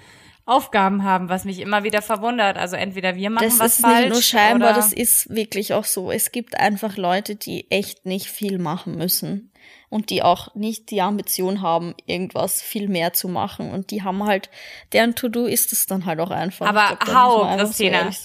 Aufgaben 0.45 1.03
haben, 1.03 1.27
was 1.27 1.43
mich 1.43 1.59
immer 1.59 1.83
wieder 1.83 2.03
verwundert. 2.03 2.57
Also 2.57 2.75
entweder 2.75 3.15
wir 3.15 3.31
machen 3.31 3.45
das 3.45 3.59
was 3.59 3.79
falsch. 3.79 3.81
Das 3.81 3.93
ist 3.93 4.03
nicht 4.03 4.13
nur 4.13 4.21
scheinbar, 4.21 4.73
das 4.73 4.93
ist 4.93 5.29
wirklich 5.29 5.73
auch 5.73 5.85
so. 5.85 6.11
Es 6.11 6.31
gibt 6.31 6.59
einfach 6.59 6.97
Leute, 6.97 7.35
die 7.35 7.69
echt 7.71 8.05
nicht 8.05 8.27
viel 8.27 8.59
machen 8.59 8.95
müssen 8.95 9.51
und 9.89 10.11
die 10.11 10.21
auch 10.21 10.53
nicht 10.53 10.91
die 10.91 11.01
Ambition 11.01 11.61
haben, 11.61 11.95
irgendwas 12.05 12.61
viel 12.61 12.87
mehr 12.87 13.13
zu 13.13 13.27
machen. 13.27 13.71
Und 13.71 13.89
die 13.89 14.03
haben 14.03 14.23
halt, 14.23 14.51
deren 14.93 15.15
To-Do 15.15 15.45
ist 15.45 15.73
es 15.73 15.87
dann 15.87 16.05
halt 16.05 16.19
auch 16.19 16.31
einfach. 16.31 16.67
Aber 16.67 16.95
glaub, 16.97 17.15
hau, 17.15 17.57
Christina. 17.57 18.11
So 18.11 18.19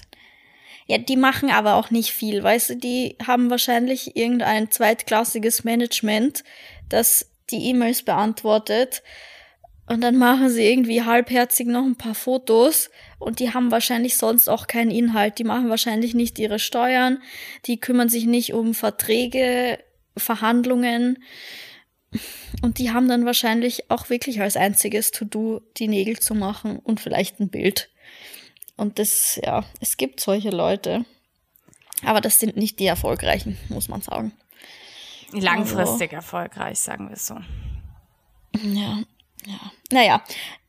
ja, 0.86 0.98
die 0.98 1.16
machen 1.16 1.50
aber 1.50 1.76
auch 1.76 1.90
nicht 1.90 2.10
viel, 2.10 2.42
weißt 2.42 2.70
du, 2.70 2.76
die 2.76 3.16
haben 3.24 3.48
wahrscheinlich 3.48 4.16
irgendein 4.16 4.72
zweitklassiges 4.72 5.62
Management, 5.62 6.42
das 6.88 7.30
die 7.50 7.68
E-Mails 7.68 8.02
beantwortet 8.02 9.02
und 9.90 10.02
dann 10.02 10.18
machen 10.18 10.50
sie 10.50 10.62
irgendwie 10.62 11.02
halbherzig 11.02 11.66
noch 11.66 11.84
ein 11.84 11.96
paar 11.96 12.14
Fotos 12.14 12.90
und 13.18 13.40
die 13.40 13.52
haben 13.52 13.72
wahrscheinlich 13.72 14.16
sonst 14.16 14.48
auch 14.48 14.68
keinen 14.68 14.92
Inhalt. 14.92 15.40
Die 15.40 15.44
machen 15.44 15.68
wahrscheinlich 15.68 16.14
nicht 16.14 16.38
ihre 16.38 16.60
Steuern, 16.60 17.20
die 17.66 17.80
kümmern 17.80 18.08
sich 18.08 18.26
nicht 18.26 18.54
um 18.54 18.72
Verträge, 18.72 19.82
Verhandlungen. 20.16 21.18
Und 22.62 22.78
die 22.78 22.92
haben 22.92 23.08
dann 23.08 23.26
wahrscheinlich 23.26 23.90
auch 23.90 24.10
wirklich 24.10 24.40
als 24.40 24.56
einziges 24.56 25.10
To-Do 25.10 25.60
die 25.76 25.88
Nägel 25.88 26.20
zu 26.20 26.36
machen 26.36 26.78
und 26.78 27.00
vielleicht 27.00 27.40
ein 27.40 27.48
Bild. 27.48 27.90
Und 28.76 29.00
das, 29.00 29.40
ja, 29.42 29.64
es 29.80 29.96
gibt 29.96 30.20
solche 30.20 30.50
Leute. 30.50 31.04
Aber 32.04 32.20
das 32.20 32.38
sind 32.38 32.56
nicht 32.56 32.78
die 32.78 32.86
erfolgreichen, 32.86 33.58
muss 33.68 33.88
man 33.88 34.02
sagen. 34.02 34.30
Langfristig 35.32 36.12
also, 36.12 36.16
erfolgreich, 36.16 36.78
sagen 36.78 37.08
wir 37.08 37.16
so. 37.16 37.34
Ja, 38.62 39.02
ja. 39.46 39.72
Naja, 39.92 40.22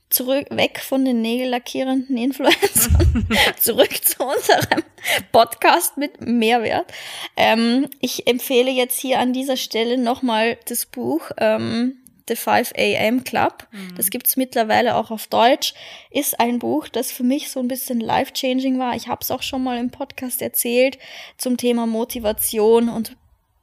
zurück, 0.10 0.48
weg 0.52 0.80
von 0.80 1.06
den 1.06 1.22
nägellackierenden 1.22 2.18
Influencern, 2.18 3.28
zurück 3.60 4.04
zu 4.04 4.24
unserem 4.24 4.84
Podcast 5.32 5.98
mit 5.98 6.22
Mehrwert. 6.22 6.92
Ähm, 7.38 7.90
ich 8.00 8.28
empfehle 8.28 8.72
jetzt 8.72 9.00
hier 9.00 9.20
an 9.20 9.34
dieser 9.34 9.58
Stelle 9.58 9.98
nochmal 9.98 10.58
das 10.68 10.86
Buch 10.86 11.32
ähm, 11.38 11.98
The 12.28 12.36
5 12.36 12.74
AM 12.78 13.24
Club. 13.24 13.68
Mhm. 13.72 13.96
Das 13.96 14.10
gibt's 14.10 14.38
mittlerweile 14.38 14.96
auch 14.96 15.12
auf 15.12 15.28
Deutsch. 15.28 15.74
Ist 16.12 16.40
ein 16.40 16.60
Buch, 16.60 16.88
das 16.88 17.12
für 17.12 17.24
mich 17.24 17.50
so 17.50 17.60
ein 17.60 17.68
bisschen 17.68 18.00
life-changing 18.00 18.80
war. 18.80 18.96
Ich 18.96 19.08
habe 19.08 19.22
es 19.22 19.32
auch 19.32 19.42
schon 19.42 19.64
mal 19.64 19.78
im 19.78 19.92
Podcast 19.92 20.42
erzählt 20.42 20.98
zum 21.38 21.58
Thema 21.58 21.88
Motivation 21.88 22.90
und 22.90 23.18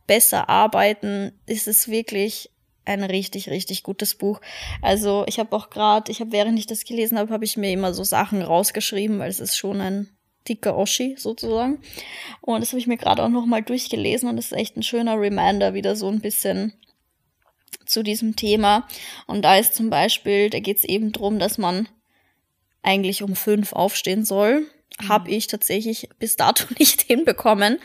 besser 0.06 0.48
arbeiten. 0.48 1.32
Ist 1.46 1.68
es 1.68 1.88
wirklich 1.88 2.50
ein 2.88 3.04
richtig, 3.04 3.48
richtig 3.50 3.82
gutes 3.82 4.14
Buch. 4.14 4.40
Also 4.82 5.24
ich 5.28 5.38
habe 5.38 5.54
auch 5.54 5.70
gerade, 5.70 6.10
ich 6.10 6.20
habe, 6.20 6.32
während 6.32 6.58
ich 6.58 6.66
das 6.66 6.84
gelesen 6.84 7.18
habe, 7.18 7.32
habe 7.32 7.44
ich 7.44 7.56
mir 7.56 7.72
immer 7.72 7.94
so 7.94 8.04
Sachen 8.04 8.42
rausgeschrieben, 8.42 9.18
weil 9.18 9.30
es 9.30 9.40
ist 9.40 9.56
schon 9.56 9.80
ein 9.80 10.08
dicker 10.48 10.76
Oschi 10.76 11.16
sozusagen. 11.18 11.80
Und 12.40 12.60
das 12.60 12.70
habe 12.70 12.80
ich 12.80 12.86
mir 12.86 12.96
gerade 12.96 13.22
auch 13.22 13.28
nochmal 13.28 13.62
durchgelesen 13.62 14.28
und 14.28 14.38
es 14.38 14.46
ist 14.46 14.58
echt 14.58 14.76
ein 14.76 14.82
schöner 14.82 15.20
Reminder 15.20 15.74
wieder 15.74 15.94
so 15.94 16.08
ein 16.08 16.20
bisschen 16.20 16.72
zu 17.84 18.02
diesem 18.02 18.36
Thema. 18.36 18.86
Und 19.26 19.42
da 19.42 19.56
ist 19.56 19.74
zum 19.74 19.90
Beispiel, 19.90 20.50
da 20.50 20.58
geht 20.60 20.78
es 20.78 20.84
eben 20.84 21.12
drum, 21.12 21.38
dass 21.38 21.58
man 21.58 21.88
eigentlich 22.82 23.22
um 23.22 23.36
fünf 23.36 23.72
aufstehen 23.72 24.24
soll 24.24 24.66
habe 25.08 25.30
ich 25.30 25.46
tatsächlich 25.46 26.08
bis 26.18 26.36
dato 26.36 26.64
nicht 26.78 27.02
hinbekommen. 27.02 27.78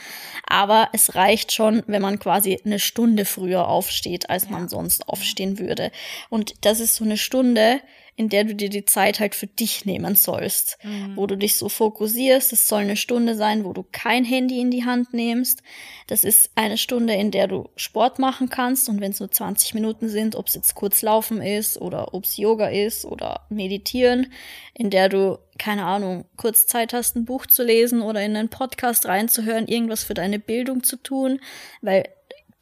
Aber 0.48 0.90
es 0.94 1.16
reicht 1.16 1.52
schon, 1.54 1.84
wenn 1.88 2.02
man 2.02 2.20
quasi 2.20 2.60
eine 2.66 2.80
Stunde 2.80 3.26
früher 3.26 3.68
aufsteht, 3.68 4.30
als 4.30 4.50
man 4.50 4.68
sonst 4.68 5.08
aufstehen 5.08 5.58
würde. 5.60 5.92
Und 6.30 6.54
das 6.62 6.80
ist 6.80 6.96
so 6.96 7.04
eine 7.04 7.18
Stunde, 7.18 7.82
in 8.16 8.30
der 8.30 8.44
du 8.44 8.54
dir 8.54 8.70
die 8.70 8.86
Zeit 8.86 9.20
halt 9.20 9.34
für 9.34 9.48
dich 9.48 9.86
nehmen 9.86 10.16
sollst, 10.16 10.78
mhm. 10.84 11.16
wo 11.16 11.26
du 11.26 11.36
dich 11.36 11.56
so 11.56 11.68
fokussierst. 11.68 12.54
Es 12.54 12.68
soll 12.68 12.82
eine 12.82 12.96
Stunde 12.96 13.36
sein, 13.36 13.66
wo 13.66 13.74
du 13.74 13.84
kein 13.92 14.24
Handy 14.24 14.60
in 14.60 14.70
die 14.70 14.86
Hand 14.86 15.14
nimmst. 15.14 15.64
Das 16.08 16.24
ist 16.24 16.52
eine 16.56 16.78
Stunde, 16.78 17.14
in 17.14 17.32
der 17.32 17.48
du 17.48 17.70
Sport 17.76 18.20
machen 18.20 18.50
kannst 18.50 18.88
und 18.88 19.02
wenn 19.02 19.12
es 19.12 19.20
nur 19.20 19.32
20 19.32 19.74
Minuten 19.74 20.10
sind, 20.10 20.36
ob 20.36 20.48
es 20.48 20.54
jetzt 20.54 20.76
kurz 20.76 21.02
laufen 21.02 21.42
ist 21.42 21.82
oder 21.82 22.14
ob 22.14 22.26
es 22.26 22.38
Yoga 22.38 22.68
ist 22.68 23.06
oder 23.06 23.48
meditieren, 23.50 24.32
in 24.76 24.90
der 24.90 25.10
du 25.10 25.40
keine 25.58 25.86
Ahnung, 25.86 26.26
kurz 26.36 26.66
Zeit 26.66 26.94
hast, 26.94 27.16
ein 27.16 27.26
Buch 27.26 27.46
zu 27.46 27.64
lesen 27.64 28.02
oder 28.02 28.24
in 28.24 28.36
einen 28.36 28.50
Podcast 28.50 29.06
reinzuhören, 29.06 29.68
irgendwas 29.68 30.04
für 30.04 30.16
deine 30.16 30.40
Bildung 30.40 30.84
zu 30.84 30.98
tun, 30.98 31.40
weil 31.82 32.06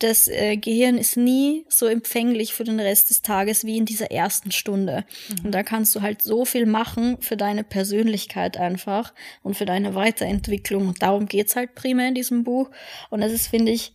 das 0.04 0.28
äh, 0.28 0.58
Gehirn 0.58 0.98
ist 0.98 1.18
nie 1.18 1.66
so 1.70 1.86
empfänglich 1.86 2.54
für 2.54 2.64
den 2.64 2.80
Rest 2.80 3.10
des 3.10 3.22
Tages 3.22 3.66
wie 3.66 3.78
in 3.78 3.86
dieser 3.86 4.12
ersten 4.12 4.52
Stunde. 4.52 5.06
Mhm. 5.30 5.46
Und 5.46 5.52
da 5.52 5.64
kannst 5.64 5.96
du 5.96 6.02
halt 6.02 6.22
so 6.22 6.46
viel 6.46 6.66
machen 6.66 7.18
für 7.22 7.38
deine 7.38 7.64
Persönlichkeit 7.64 8.58
einfach 8.58 9.14
und 9.44 9.56
für 9.56 9.66
deine 9.66 9.96
Weiterentwicklung. 9.96 10.88
Und 10.88 11.02
darum 11.02 11.28
geht's 11.28 11.56
halt 11.56 11.76
primär 11.76 12.08
in 12.08 12.16
diesem 12.16 12.44
Buch. 12.44 12.70
Und 13.10 13.22
das 13.22 13.32
ist, 13.32 13.48
finde 13.48 13.72
ich, 13.72 13.94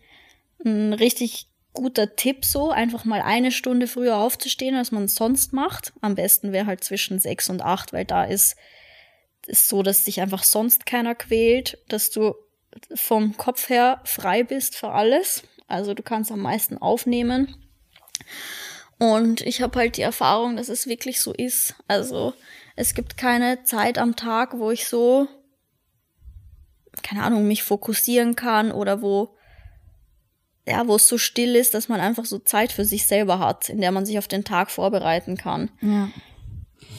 ein 0.64 0.92
richtig 0.92 1.48
guter 1.72 2.16
Tipp 2.16 2.44
so, 2.44 2.70
einfach 2.70 3.04
mal 3.04 3.20
eine 3.20 3.52
Stunde 3.52 3.86
früher 3.86 4.16
aufzustehen, 4.16 4.74
als 4.74 4.92
man 4.92 5.08
sonst 5.08 5.52
macht. 5.52 5.92
Am 6.00 6.14
besten 6.14 6.52
wäre 6.52 6.66
halt 6.66 6.82
zwischen 6.82 7.18
sechs 7.18 7.50
und 7.50 7.62
acht, 7.62 7.92
weil 7.92 8.04
da 8.04 8.24
ist 8.24 8.56
es 9.46 9.68
so, 9.68 9.82
dass 9.82 10.04
dich 10.04 10.20
einfach 10.20 10.42
sonst 10.42 10.86
keiner 10.86 11.14
quält, 11.14 11.78
dass 11.88 12.10
du 12.10 12.34
vom 12.94 13.36
Kopf 13.36 13.68
her 13.68 14.00
frei 14.04 14.42
bist 14.42 14.76
für 14.76 14.90
alles. 14.90 15.42
Also 15.68 15.94
du 15.94 16.02
kannst 16.02 16.30
am 16.30 16.40
meisten 16.40 16.78
aufnehmen. 16.78 17.54
Und 18.98 19.42
ich 19.42 19.60
habe 19.60 19.78
halt 19.78 19.96
die 19.96 20.02
Erfahrung, 20.02 20.56
dass 20.56 20.68
es 20.68 20.86
wirklich 20.86 21.20
so 21.20 21.32
ist. 21.32 21.74
Also 21.86 22.34
es 22.76 22.94
gibt 22.94 23.16
keine 23.16 23.62
Zeit 23.64 23.98
am 23.98 24.16
Tag, 24.16 24.58
wo 24.58 24.70
ich 24.70 24.86
so, 24.86 25.28
keine 27.02 27.22
Ahnung, 27.22 27.46
mich 27.46 27.62
fokussieren 27.62 28.36
kann 28.36 28.72
oder 28.72 29.02
wo, 29.02 29.36
ja, 30.66 30.86
wo 30.88 30.96
es 30.96 31.08
so 31.08 31.18
still 31.18 31.56
ist, 31.56 31.74
dass 31.74 31.88
man 31.88 32.00
einfach 32.00 32.24
so 32.24 32.38
Zeit 32.38 32.72
für 32.72 32.84
sich 32.84 33.06
selber 33.06 33.38
hat, 33.38 33.68
in 33.68 33.80
der 33.80 33.92
man 33.92 34.06
sich 34.06 34.18
auf 34.18 34.28
den 34.28 34.44
Tag 34.44 34.70
vorbereiten 34.70 35.36
kann. 35.36 35.70
Ja. 35.80 36.10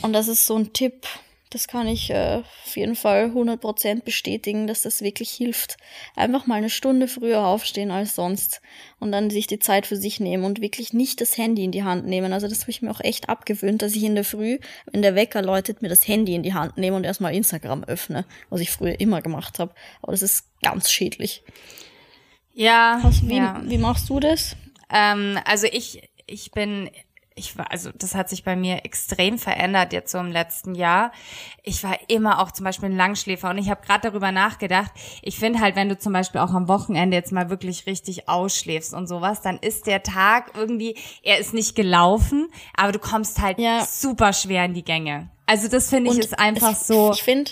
Und 0.01 0.13
das 0.13 0.27
ist 0.27 0.45
so 0.45 0.55
ein 0.55 0.73
Tipp, 0.73 1.07
das 1.57 1.67
kann 1.67 1.87
ich 1.87 2.11
äh, 2.11 2.43
auf 2.65 2.77
jeden 2.77 2.95
Fall 2.95 3.31
100% 3.35 4.03
bestätigen, 4.03 4.67
dass 4.67 4.83
das 4.83 5.01
wirklich 5.01 5.31
hilft. 5.31 5.77
Einfach 6.15 6.45
mal 6.45 6.53
eine 6.53 6.69
Stunde 6.69 7.07
früher 7.07 7.47
aufstehen 7.47 7.89
als 7.89 8.13
sonst 8.13 8.61
und 8.99 9.11
dann 9.11 9.31
sich 9.31 9.47
die 9.47 9.57
Zeit 9.57 9.87
für 9.87 9.95
sich 9.95 10.19
nehmen 10.19 10.43
und 10.43 10.61
wirklich 10.61 10.93
nicht 10.93 11.19
das 11.19 11.35
Handy 11.35 11.63
in 11.63 11.71
die 11.71 11.83
Hand 11.83 12.05
nehmen. 12.05 12.31
Also 12.31 12.47
das 12.47 12.61
habe 12.61 12.69
ich 12.69 12.83
mir 12.83 12.91
auch 12.91 12.99
echt 12.99 13.27
abgewöhnt, 13.27 13.81
dass 13.81 13.95
ich 13.95 14.03
in 14.03 14.13
der 14.13 14.23
Früh, 14.23 14.59
wenn 14.91 15.01
der 15.01 15.15
Wecker 15.15 15.41
läutet, 15.41 15.81
mir 15.81 15.89
das 15.89 16.07
Handy 16.07 16.35
in 16.35 16.43
die 16.43 16.53
Hand 16.53 16.77
nehme 16.77 16.95
und 16.95 17.05
erstmal 17.05 17.33
Instagram 17.33 17.83
öffne, 17.85 18.25
was 18.51 18.61
ich 18.61 18.69
früher 18.69 18.99
immer 18.99 19.23
gemacht 19.23 19.57
habe. 19.57 19.73
Aber 20.03 20.11
das 20.11 20.21
ist 20.21 20.45
ganz 20.61 20.91
schädlich. 20.91 21.41
Ja. 22.53 22.99
Was, 23.01 23.27
wie, 23.27 23.37
ja. 23.37 23.63
wie 23.65 23.79
machst 23.79 24.07
du 24.09 24.19
das? 24.19 24.55
Ähm, 24.93 25.39
also 25.43 25.65
ich, 25.65 26.07
ich 26.27 26.51
bin 26.51 26.91
ich 27.37 27.57
war, 27.57 27.71
also 27.71 27.91
das 27.93 28.15
hat 28.15 28.29
sich 28.29 28.43
bei 28.43 28.55
mir 28.55 28.85
extrem 28.85 29.37
verändert 29.37 29.93
jetzt 29.93 30.11
so 30.11 30.17
im 30.17 30.31
letzten 30.31 30.75
Jahr. 30.75 31.11
Ich 31.63 31.83
war 31.83 31.97
immer 32.07 32.39
auch 32.41 32.51
zum 32.51 32.63
Beispiel 32.63 32.89
ein 32.89 32.97
Langschläfer 32.97 33.49
und 33.49 33.57
ich 33.57 33.69
habe 33.69 33.85
gerade 33.85 34.09
darüber 34.09 34.31
nachgedacht. 34.31 34.91
Ich 35.21 35.37
finde 35.37 35.59
halt, 35.59 35.75
wenn 35.75 35.89
du 35.89 35.97
zum 35.97 36.13
Beispiel 36.13 36.41
auch 36.41 36.51
am 36.53 36.67
Wochenende 36.67 37.15
jetzt 37.15 37.31
mal 37.31 37.49
wirklich 37.49 37.85
richtig 37.85 38.27
ausschläfst 38.27 38.93
und 38.93 39.07
sowas, 39.07 39.41
dann 39.41 39.57
ist 39.57 39.87
der 39.87 40.03
Tag 40.03 40.51
irgendwie, 40.55 40.97
er 41.23 41.39
ist 41.39 41.53
nicht 41.53 41.75
gelaufen, 41.75 42.49
aber 42.75 42.91
du 42.91 42.99
kommst 42.99 43.41
halt 43.41 43.59
ja. 43.59 43.85
super 43.85 44.33
schwer 44.33 44.65
in 44.65 44.73
die 44.73 44.83
Gänge. 44.83 45.29
Also 45.45 45.67
das 45.67 45.89
finde 45.89 46.11
ich 46.11 46.17
und 46.17 46.25
ist 46.25 46.37
einfach 46.37 46.73
es, 46.73 46.87
so. 46.87 47.11
Ich 47.13 47.23
finde, 47.23 47.51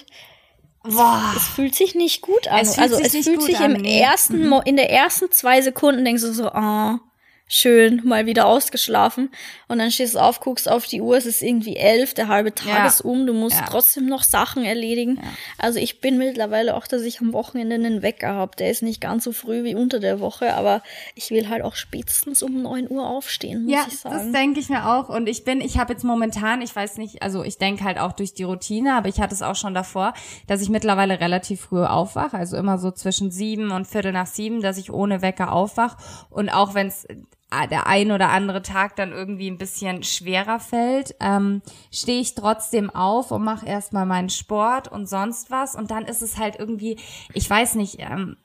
Boah. 0.84 1.34
Es 1.36 1.48
fühlt 1.48 1.74
sich 1.74 1.96
nicht 1.96 2.22
gut 2.22 2.48
an. 2.48 2.60
Es 2.60 2.78
also 2.78 3.00
es 3.00 3.12
fühlt 3.12 3.42
sich 3.42 3.60
im 3.60 3.74
nee. 3.74 4.00
ersten, 4.00 4.48
mhm. 4.48 4.62
in 4.66 4.76
der 4.76 4.92
ersten 4.92 5.32
zwei 5.32 5.62
Sekunden 5.62 6.06
denkst 6.06 6.22
du 6.22 6.32
so, 6.34 6.52
oh, 6.54 7.00
schön 7.48 8.02
mal 8.04 8.26
wieder 8.26 8.48
ausgeschlafen 8.48 9.30
und 9.68 9.78
dann 9.78 9.92
stehst 9.92 10.16
du 10.16 10.20
auf, 10.20 10.40
guckst 10.40 10.68
auf 10.70 10.88
die 10.88 11.00
Uhr, 11.02 11.16
es 11.16 11.28
ist 11.28 11.44
irgendwie 11.44 11.76
elf, 11.76 12.16
der 12.16 12.28
halbe 12.28 12.56
Tag 12.56 12.80
Ja. 12.80 12.88
ist 12.88 13.02
um, 13.02 13.28
du 13.28 13.34
musst 13.34 13.60
Ja. 13.60 13.66
trotzdem 13.68 14.08
noch 14.08 14.24
Sachen 14.24 14.66
erledigen. 14.66 15.20
Also 15.60 15.78
ich 15.80 16.02
bin 16.02 16.18
mittlerweile 16.18 16.76
auch, 16.76 16.88
dass 16.88 17.04
ich 17.04 17.22
am 17.22 17.34
Wochenende 17.34 17.76
einen 17.76 18.02
Wecker 18.02 18.34
habe. 18.34 18.56
Der 18.58 18.72
ist 18.72 18.82
nicht 18.82 19.00
ganz 19.00 19.24
so 19.24 19.32
früh 19.32 19.64
wie 19.64 19.76
unter 19.76 20.00
der 20.00 20.20
Woche, 20.20 20.56
aber 20.56 20.82
ich 21.14 21.30
will 21.30 21.48
halt 21.48 21.64
auch 21.64 21.76
spätestens 21.76 22.42
um 22.42 22.64
neun 22.64 22.90
Uhr 22.90 23.08
aufstehen, 23.08 23.66
muss 23.66 23.74
Ja, 23.74 23.82
ich 23.88 24.02
das 24.02 24.02
sagen. 24.02 24.34
denke 24.34 24.60
ich 24.60 24.70
mir 24.70 24.88
auch. 24.90 25.10
Und 25.10 25.28
ich 25.30 25.44
bin, 25.44 25.62
ich 25.62 25.78
habe 25.78 25.94
jetzt 25.94 26.04
momentan, 26.04 26.62
ich 26.64 26.76
weiß 26.76 26.98
nicht, 26.98 27.22
also 27.22 27.44
ich 27.44 27.60
denke 27.60 27.84
halt 27.84 28.00
auch 28.00 28.14
durch 28.14 28.34
die 28.34 28.44
Routine, 28.44 28.96
aber 28.96 29.08
ich 29.08 29.20
hatte 29.20 29.36
es 29.36 29.44
auch 29.44 29.56
schon 29.56 29.76
davor, 29.76 30.14
dass 30.48 30.62
ich 30.62 30.70
mittlerweile 30.70 31.20
relativ 31.20 31.62
früh 31.62 31.84
aufwache, 31.84 32.38
also 32.38 32.58
immer 32.58 32.80
so 32.80 32.90
zwischen 32.90 33.30
sieben 33.30 33.70
und 33.72 33.86
Viertel 33.86 34.12
nach 34.14 34.28
sieben, 34.28 34.62
dass 34.64 34.78
ich 34.80 34.92
ohne 34.92 35.22
Wecker 35.22 35.52
aufwache. 35.52 35.98
Und 36.32 36.50
auch 36.50 36.74
wenn 36.74 36.88
es 36.88 37.08
der 37.70 37.88
ein 37.88 38.12
oder 38.12 38.30
andere 38.30 38.62
Tag 38.62 38.96
dann 38.98 39.12
irgendwie 39.12 39.50
ein 39.50 39.58
bisschen 39.58 40.04
schwerer 40.04 40.60
fällt, 40.60 41.16
ähm, 41.22 41.62
stehe 41.92 42.20
ich 42.20 42.36
trotzdem 42.36 42.90
auf 42.90 43.32
und 43.32 43.44
mache 43.44 43.66
erstmal 43.66 44.06
meinen 44.06 44.30
Sport 44.30 44.88
und 44.92 45.08
sonst 45.08 45.52
was. 45.52 45.76
Und 45.76 45.92
dann 45.92 46.06
ist 46.06 46.22
es 46.22 46.38
halt 46.38 46.58
irgendwie, 46.60 47.00
ich 47.34 47.50
weiß 47.50 47.76
nicht, 47.76 47.98
ähm, 48.00 48.36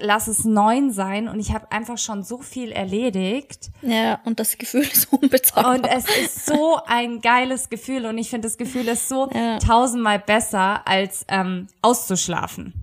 lass 0.00 0.28
es 0.28 0.44
neun 0.44 0.92
sein 0.92 1.28
und 1.28 1.40
ich 1.40 1.52
habe 1.52 1.72
einfach 1.72 1.98
schon 1.98 2.22
so 2.22 2.38
viel 2.38 2.70
erledigt. 2.70 3.70
Ja, 3.82 4.20
und 4.24 4.38
das 4.38 4.58
Gefühl 4.58 4.82
ist 4.82 5.12
unbezahlbar. 5.12 5.74
Und 5.74 5.86
es 5.86 6.04
ist 6.18 6.46
so 6.46 6.78
ein 6.86 7.20
geiles 7.20 7.68
Gefühl 7.70 8.06
und 8.06 8.18
ich 8.18 8.30
finde, 8.30 8.46
das 8.48 8.58
Gefühl 8.58 8.86
ist 8.88 9.08
so 9.08 9.28
Ja. 9.32 9.58
tausendmal 9.58 10.18
besser, 10.18 10.86
als 10.86 11.24
ähm, 11.28 11.68
auszuschlafen. 11.82 12.74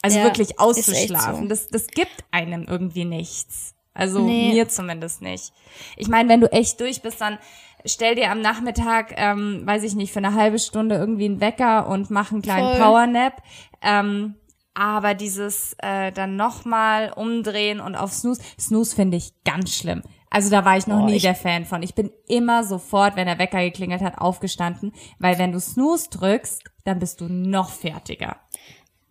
Also 0.00 0.18
Ja, 0.18 0.24
wirklich 0.24 0.58
auszuschlafen. 0.60 1.42
so. 1.44 1.48
Das, 1.48 1.66
das 1.68 1.86
gibt 1.88 2.24
einem 2.30 2.64
irgendwie 2.64 3.04
nichts. 3.04 3.74
Also 3.94 4.20
Nee. 4.20 4.52
mir 4.52 4.68
zumindest 4.68 5.22
nicht. 5.22 5.52
Ich 5.96 6.08
meine, 6.08 6.28
wenn 6.28 6.40
du 6.40 6.50
echt 6.52 6.80
durch 6.80 7.00
bist, 7.02 7.20
dann 7.20 7.38
stell 7.84 8.16
dir 8.16 8.30
am 8.30 8.40
Nachmittag, 8.40 9.14
ähm, 9.16 9.62
weiß 9.64 9.84
ich 9.84 9.94
nicht, 9.94 10.12
für 10.12 10.18
eine 10.18 10.34
halbe 10.34 10.58
Stunde 10.58 10.96
irgendwie 10.96 11.26
einen 11.26 11.40
Wecker 11.40 11.86
und 11.88 12.10
mach 12.10 12.32
einen 12.32 12.42
kleinen 12.42 12.70
Voll. 12.76 12.80
Powernap. 12.80 13.42
Ähm, 13.82 14.34
aber 14.74 15.14
dieses 15.14 15.76
äh, 15.78 16.10
dann 16.10 16.34
nochmal 16.34 17.12
umdrehen 17.14 17.78
und 17.80 17.94
auf 17.94 18.12
Snooze, 18.12 18.42
Snooze 18.58 18.96
finde 18.96 19.16
ich 19.16 19.32
ganz 19.44 19.72
schlimm. 19.76 20.02
Also 20.30 20.50
da 20.50 20.64
war 20.64 20.76
ich 20.76 20.88
noch 20.88 20.98
Boah, 20.98 21.06
nie 21.06 21.14
ich- 21.16 21.22
der 21.22 21.36
Fan 21.36 21.64
von. 21.64 21.84
Ich 21.84 21.94
bin 21.94 22.10
immer 22.26 22.64
sofort, 22.64 23.14
wenn 23.14 23.26
der 23.28 23.38
Wecker 23.38 23.60
geklingelt 23.62 24.02
hat, 24.02 24.18
aufgestanden, 24.18 24.92
weil 25.20 25.38
wenn 25.38 25.52
du 25.52 25.60
Snooze 25.60 26.10
drückst, 26.10 26.64
dann 26.82 26.98
bist 26.98 27.20
du 27.20 27.28
noch 27.28 27.70
fertiger. 27.70 28.36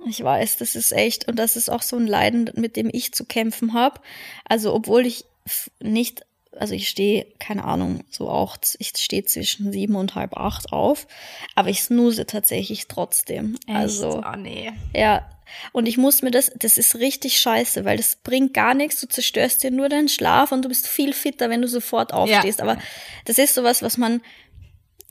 Ich 0.07 0.23
weiß, 0.23 0.57
das 0.57 0.75
ist 0.75 0.91
echt, 0.91 1.27
und 1.27 1.37
das 1.37 1.55
ist 1.55 1.69
auch 1.69 1.81
so 1.81 1.97
ein 1.97 2.07
Leiden, 2.07 2.49
mit 2.55 2.75
dem 2.75 2.89
ich 2.91 3.13
zu 3.13 3.25
kämpfen 3.25 3.73
habe. 3.73 3.99
Also, 4.45 4.73
obwohl 4.73 5.05
ich 5.05 5.25
nicht, 5.79 6.25
also 6.51 6.73
ich 6.73 6.89
stehe, 6.89 7.25
keine 7.39 7.63
Ahnung, 7.63 8.03
so 8.09 8.29
auch, 8.29 8.57
ich 8.79 8.93
stehe 8.97 9.25
zwischen 9.25 9.71
sieben 9.71 9.95
und 9.95 10.15
halb 10.15 10.37
acht 10.37 10.71
auf, 10.71 11.07
aber 11.55 11.69
ich 11.69 11.83
snooze 11.83 12.25
tatsächlich 12.25 12.87
trotzdem. 12.87 13.57
Also, 13.67 14.23
oh 14.25 14.37
nee. 14.37 14.71
ja. 14.93 15.27
Und 15.71 15.87
ich 15.87 15.97
muss 15.97 16.23
mir 16.23 16.31
das, 16.31 16.51
das 16.55 16.77
ist 16.77 16.95
richtig 16.95 17.37
scheiße, 17.37 17.85
weil 17.85 17.97
das 17.97 18.15
bringt 18.15 18.53
gar 18.53 18.73
nichts. 18.73 18.99
Du 18.99 19.07
zerstörst 19.07 19.61
dir 19.61 19.69
nur 19.69 19.87
deinen 19.87 20.09
Schlaf 20.09 20.51
und 20.51 20.63
du 20.65 20.69
bist 20.69 20.87
viel 20.87 21.13
fitter, 21.13 21.49
wenn 21.49 21.61
du 21.61 21.67
sofort 21.67 22.11
aufstehst. 22.11 22.59
Aber 22.59 22.77
das 23.25 23.37
ist 23.37 23.53
sowas, 23.53 23.83
was 23.83 23.97
man, 23.97 24.21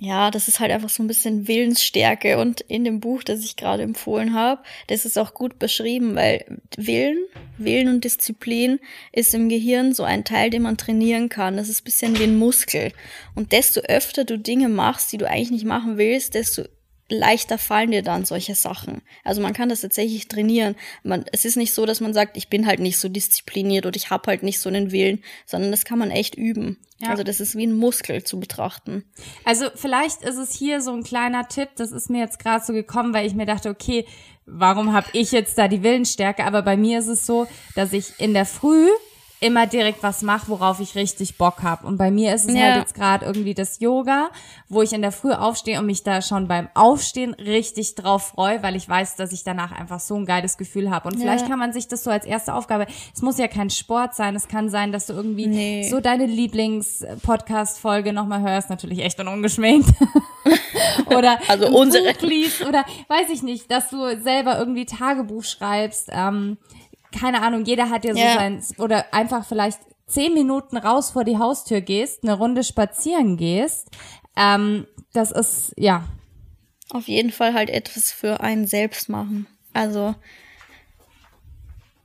ja, 0.04 0.32
das 0.32 0.48
ist 0.48 0.58
halt 0.58 0.72
einfach 0.72 0.88
so 0.88 1.00
ein 1.00 1.06
bisschen 1.06 1.46
Willensstärke. 1.46 2.38
Und 2.38 2.60
in 2.62 2.82
dem 2.82 2.98
Buch, 2.98 3.22
das 3.22 3.44
ich 3.44 3.54
gerade 3.54 3.84
empfohlen 3.84 4.34
habe, 4.34 4.60
das 4.88 5.04
ist 5.04 5.16
auch 5.16 5.32
gut 5.32 5.60
beschrieben, 5.60 6.16
weil 6.16 6.44
Willen, 6.76 7.24
Willen 7.56 7.86
und 7.86 8.02
Disziplin 8.02 8.80
ist 9.12 9.32
im 9.32 9.48
Gehirn 9.48 9.94
so 9.94 10.02
ein 10.02 10.24
Teil, 10.24 10.50
den 10.50 10.62
man 10.62 10.76
trainieren 10.76 11.28
kann. 11.28 11.56
Das 11.56 11.68
ist 11.68 11.84
bisschen 11.84 12.18
wie 12.18 12.24
ein 12.24 12.36
Muskel. 12.36 12.92
Und 13.36 13.52
desto 13.52 13.80
öfter 13.82 14.24
du 14.24 14.40
Dinge 14.40 14.68
machst, 14.68 15.12
die 15.12 15.18
du 15.18 15.28
eigentlich 15.28 15.52
nicht 15.52 15.66
machen 15.66 15.98
willst, 15.98 16.34
desto 16.34 16.64
leichter 17.12 17.58
fallen 17.58 17.90
dir 17.90 18.02
dann 18.02 18.24
solche 18.24 18.54
Sachen. 18.54 19.02
Also 19.24 19.40
man 19.40 19.52
kann 19.52 19.68
das 19.68 19.82
tatsächlich 19.82 20.28
trainieren. 20.28 20.74
Man, 21.02 21.24
es 21.32 21.44
ist 21.44 21.56
nicht 21.56 21.72
so, 21.74 21.86
dass 21.86 22.00
man 22.00 22.14
sagt, 22.14 22.36
ich 22.36 22.48
bin 22.48 22.66
halt 22.66 22.80
nicht 22.80 22.98
so 22.98 23.08
diszipliniert 23.08 23.86
oder 23.86 23.96
ich 23.96 24.10
habe 24.10 24.28
halt 24.28 24.42
nicht 24.42 24.60
so 24.60 24.68
einen 24.68 24.92
Willen, 24.92 25.22
sondern 25.46 25.70
das 25.70 25.84
kann 25.84 25.98
man 25.98 26.10
echt 26.10 26.34
üben. 26.34 26.78
Ja. 26.98 27.10
Also 27.10 27.22
das 27.22 27.40
ist 27.40 27.56
wie 27.56 27.66
ein 27.66 27.74
Muskel 27.74 28.24
zu 28.24 28.38
betrachten. 28.38 29.04
Also 29.44 29.66
vielleicht 29.74 30.22
ist 30.22 30.36
es 30.36 30.54
hier 30.54 30.80
so 30.80 30.92
ein 30.92 31.02
kleiner 31.02 31.48
Tipp, 31.48 31.70
das 31.76 31.92
ist 31.92 32.10
mir 32.10 32.20
jetzt 32.20 32.38
gerade 32.38 32.64
so 32.64 32.72
gekommen, 32.72 33.12
weil 33.12 33.26
ich 33.26 33.34
mir 33.34 33.46
dachte, 33.46 33.70
okay, 33.70 34.06
warum 34.46 34.92
habe 34.92 35.08
ich 35.12 35.32
jetzt 35.32 35.58
da 35.58 35.68
die 35.68 35.82
Willensstärke? 35.82 36.44
Aber 36.44 36.62
bei 36.62 36.76
mir 36.76 36.98
ist 36.98 37.08
es 37.08 37.26
so, 37.26 37.46
dass 37.74 37.92
ich 37.92 38.18
in 38.18 38.34
der 38.34 38.46
Früh 38.46 38.88
immer 39.42 39.66
direkt 39.66 40.02
was 40.02 40.22
mache, 40.22 40.48
worauf 40.48 40.80
ich 40.80 40.94
richtig 40.94 41.36
Bock 41.36 41.62
habe. 41.62 41.86
Und 41.86 41.96
bei 41.98 42.10
mir 42.10 42.34
ist 42.34 42.48
es 42.48 42.54
Ja. 42.56 42.62
halt 42.62 42.76
jetzt 42.76 42.94
gerade 42.94 43.24
irgendwie 43.26 43.54
das 43.54 43.80
Yoga, 43.80 44.30
wo 44.68 44.82
ich 44.82 44.92
in 44.92 45.02
der 45.02 45.12
Früh 45.12 45.32
aufstehe 45.32 45.78
und 45.78 45.86
mich 45.86 46.02
da 46.02 46.22
schon 46.22 46.48
beim 46.48 46.68
Aufstehen 46.74 47.34
richtig 47.34 47.94
drauf 47.94 48.28
freue, 48.28 48.62
weil 48.62 48.76
ich 48.76 48.88
weiß, 48.88 49.16
dass 49.16 49.32
ich 49.32 49.44
danach 49.44 49.72
einfach 49.72 50.00
so 50.00 50.14
ein 50.16 50.24
geiles 50.26 50.56
Gefühl 50.56 50.90
habe. 50.90 51.08
Und 51.08 51.18
vielleicht 51.18 51.46
kann 51.48 51.58
man 51.58 51.72
sich 51.72 51.88
das 51.88 52.04
so 52.04 52.10
als 52.10 52.24
erste 52.24 52.54
Aufgabe, 52.54 52.86
es 53.14 53.20
muss 53.22 53.36
ja 53.38 53.48
kein 53.48 53.68
Sport 53.70 54.14
sein, 54.14 54.34
es 54.36 54.48
kann 54.48 54.68
sein, 54.70 54.92
dass 54.92 55.06
du 55.06 55.12
irgendwie 55.12 55.46
Nee. 55.46 55.88
so 55.90 56.00
deine 56.00 56.26
Lieblings-Podcast-Folge 56.26 58.12
nochmal 58.12 58.40
hörst, 58.42 58.70
natürlich 58.70 59.00
echt 59.00 59.18
und 59.20 59.28
ungeschminkt. 59.28 59.88
oder 61.06 61.38
Also 61.48 61.68
unsere. 61.68 62.12
Buch 62.14 62.22
liest 62.22 62.62
oder 62.66 62.84
weiß 63.08 63.28
ich 63.32 63.42
nicht, 63.42 63.70
dass 63.70 63.90
du 63.90 64.20
selber 64.22 64.58
irgendwie 64.58 64.86
Tagebuch 64.86 65.44
schreibst. 65.44 66.08
Ähm, 66.10 66.58
keine 67.18 67.42
Ahnung, 67.42 67.64
jeder 67.64 67.90
hat 67.90 68.04
ja 68.04 68.14
so 68.14 68.20
Ja. 68.20 68.34
sein 68.34 68.62
oder 68.78 69.12
einfach 69.14 69.46
vielleicht 69.46 69.78
zehn 70.06 70.34
Minuten 70.34 70.76
raus 70.76 71.10
vor 71.12 71.24
die 71.24 71.38
Haustür 71.38 71.80
gehst, 71.80 72.22
eine 72.22 72.34
Runde 72.34 72.64
spazieren 72.64 73.36
gehst. 73.36 73.88
Ähm, 74.36 74.86
das 75.12 75.30
ist 75.30 75.72
ja 75.76 76.04
Auf 76.90 77.08
jeden 77.08 77.30
Fall 77.32 77.54
halt 77.54 77.70
etwas 77.70 78.12
für 78.12 78.40
einen 78.40 78.66
selbst 78.66 79.08
machen. 79.08 79.46
Also, 79.72 80.14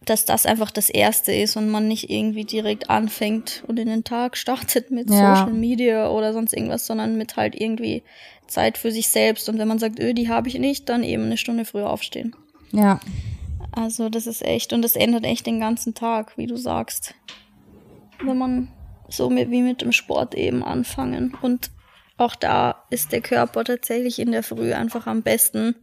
dass 0.05 0.23
das 0.23 0.45
einfach 0.45 0.71
das 0.71 0.89
Erste 0.89 1.33
ist 1.33 1.57
und 1.57 1.69
man 1.69 1.87
nicht 1.89 2.09
irgendwie 2.09 2.45
direkt 2.45 2.89
anfängt 2.89 3.63
und 3.67 3.77
in 3.77 3.89
den 3.89 4.05
Tag 4.05 4.37
startet 4.37 4.89
mit 4.91 5.09
Ja. 5.09 5.35
Social 5.35 5.53
Media 5.53 6.09
oder 6.09 6.31
sonst 6.31 6.53
irgendwas, 6.53 6.85
sondern 6.87 7.17
mit 7.17 7.35
halt 7.35 7.59
irgendwie 7.59 8.03
Zeit 8.47 8.77
für 8.77 8.91
sich 8.91 9.09
selbst. 9.09 9.49
Und 9.49 9.57
wenn 9.57 9.67
man 9.67 9.79
sagt, 9.79 9.99
öh, 9.99 10.13
die 10.13 10.29
habe 10.29 10.47
ich 10.47 10.57
nicht, 10.59 10.87
dann 10.87 11.03
eben 11.03 11.23
eine 11.23 11.35
Stunde 11.37 11.65
früher 11.65 11.89
aufstehen. 11.89 12.33
ja 12.71 12.99
Also 13.77 14.09
das 14.09 14.25
ist 14.25 14.43
echt, 14.43 14.73
und 14.73 14.81
das 14.81 14.95
ändert 14.95 15.23
echt 15.23 15.45
den 15.45 15.59
ganzen 15.59 15.93
Tag, 15.93 16.35
wie 16.35 16.47
du 16.47 16.57
sagst. 16.57 17.13
Wenn 18.23 18.37
man 18.39 18.69
so 19.07 19.29
mit, 19.29 19.51
wie 19.51 19.61
mit 19.61 19.81
dem 19.81 19.91
Sport 19.91 20.33
eben 20.33 20.63
anfangen. 20.63 21.37
Und 21.43 21.69
auch 22.17 22.33
da 22.33 22.83
ist 22.89 23.11
der 23.11 23.21
Körper 23.21 23.63
tatsächlich 23.63 24.17
in 24.17 24.31
der 24.31 24.41
Früh 24.41 24.73
einfach 24.73 25.05
am 25.05 25.21
besten 25.21 25.75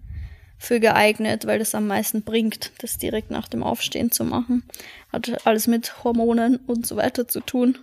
für 0.58 0.80
geeignet, 0.80 1.46
weil 1.46 1.60
das 1.60 1.76
am 1.76 1.86
meisten 1.86 2.22
bringt, 2.22 2.72
das 2.78 2.98
direkt 2.98 3.30
nach 3.30 3.46
dem 3.46 3.62
Aufstehen 3.62 4.10
zu 4.10 4.24
machen. 4.24 4.64
Hat 5.12 5.46
alles 5.46 5.68
mit 5.68 6.02
Hormonen 6.02 6.56
und 6.66 6.88
so 6.88 6.96
weiter 6.96 7.28
zu 7.28 7.38
tun. 7.38 7.78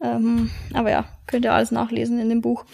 Ähm, 0.00 0.50
aber 0.72 0.90
ja, 0.90 1.04
könnt 1.26 1.44
ihr 1.44 1.52
alles 1.52 1.70
nachlesen 1.70 2.18
in 2.18 2.30
dem 2.30 2.40
Buch. 2.40 2.64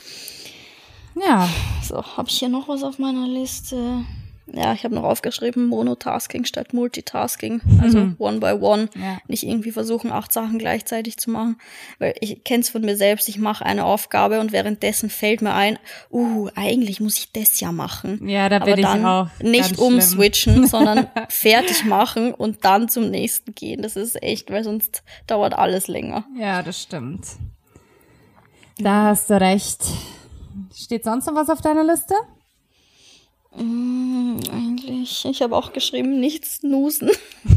ja 1.16 1.48
So, 1.82 2.00
habe 2.16 2.28
ich 2.28 2.38
hier 2.38 2.48
noch 2.48 2.68
was 2.68 2.84
auf 2.84 3.00
meiner 3.00 3.26
Liste? 3.26 4.04
Ja, 4.46 4.74
ich 4.74 4.84
habe 4.84 4.94
noch 4.94 5.04
aufgeschrieben, 5.04 5.68
Monotasking 5.68 6.44
statt 6.44 6.74
Multitasking. 6.74 7.62
Also 7.80 8.10
one 8.18 8.40
by 8.40 8.52
one. 8.60 8.88
Ja. 8.94 9.18
Nicht 9.26 9.44
irgendwie 9.44 9.72
versuchen, 9.72 10.12
acht 10.12 10.32
Sachen 10.32 10.58
gleichzeitig 10.58 11.16
zu 11.16 11.30
machen. 11.30 11.56
Weil 11.98 12.14
ich 12.20 12.44
kenne 12.44 12.60
es 12.60 12.68
von 12.68 12.82
mir 12.82 12.96
selbst, 12.96 13.28
ich 13.28 13.38
mache 13.38 13.64
eine 13.64 13.84
Aufgabe 13.84 14.40
und 14.40 14.52
währenddessen 14.52 15.08
fällt 15.08 15.40
mir 15.40 15.54
ein, 15.54 15.78
uh, 16.10 16.48
eigentlich 16.54 17.00
muss 17.00 17.18
ich 17.18 17.32
das 17.32 17.58
ja 17.60 17.72
machen. 17.72 18.28
Ja, 18.28 18.48
da 18.50 18.58
bin 18.58 18.78
ich 18.78 18.84
dann 18.84 19.06
auch 19.06 19.28
nicht 19.40 19.76
schlimm. 19.76 19.94
umswitchen, 19.94 20.66
sondern 20.68 21.08
fertig 21.30 21.84
machen 21.84 22.34
und 22.34 22.64
dann 22.64 22.88
zum 22.90 23.10
nächsten 23.10 23.54
gehen. 23.54 23.80
Das 23.80 23.96
ist 23.96 24.22
echt, 24.22 24.50
weil 24.50 24.62
sonst 24.62 25.02
dauert 25.26 25.54
alles 25.54 25.88
länger. 25.88 26.24
ja 26.38 26.62
das 26.62 26.82
stimmt. 26.82 27.26
Da 28.78 29.04
hast 29.04 29.30
du 29.30 29.40
recht. 29.40 29.84
Steht 30.74 31.04
sonst 31.04 31.26
noch 31.26 31.34
was 31.34 31.48
auf 31.48 31.60
deiner 31.60 31.84
Liste? 31.84 32.14
Mm, 33.56 34.38
eigentlich. 34.52 35.24
Ich 35.24 35.42
habe 35.42 35.56
auch 35.56 35.72
geschrieben, 35.72 36.18
nicht 36.20 36.44
snoosen. 36.44 37.10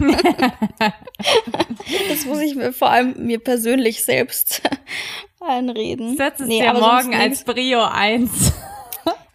das 2.10 2.26
muss 2.26 2.40
ich 2.40 2.56
mir 2.56 2.72
vor 2.74 2.90
allem 2.90 3.16
mir 3.26 3.40
persönlich 3.40 4.04
selbst 4.04 4.62
einreden. 5.40 6.16
Setz 6.18 6.40
es 6.40 6.48
Nee, 6.48 6.62
dir 6.62 6.74
morgen 6.74 7.16
als 7.16 7.44
Brio 7.44 7.84
1. 7.84 8.32
nichts. 8.32 8.54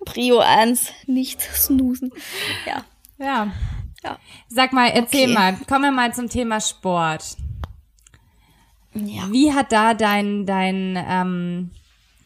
Prio 0.05 0.39
1, 0.41 0.93
nicht 1.07 1.41
snoosen. 1.41 2.13
Ja. 2.67 2.85
Ja. 3.19 3.53
Ja. 4.05 4.19
Sag 4.49 4.73
mal, 4.73 4.89
erzähl 4.89 5.31
Okay. 5.31 5.33
mal, 5.35 5.57
kommen 5.69 5.85
wir 5.85 5.93
mal 5.93 6.13
zum 6.13 6.29
Thema 6.29 6.61
Sport. 6.61 7.37
Ja. 8.95 9.31
Wie 9.31 9.53
hat 9.53 9.71
da 9.73 9.95
dein, 9.95 10.45
dein, 10.45 11.03
ähm, 11.09 11.71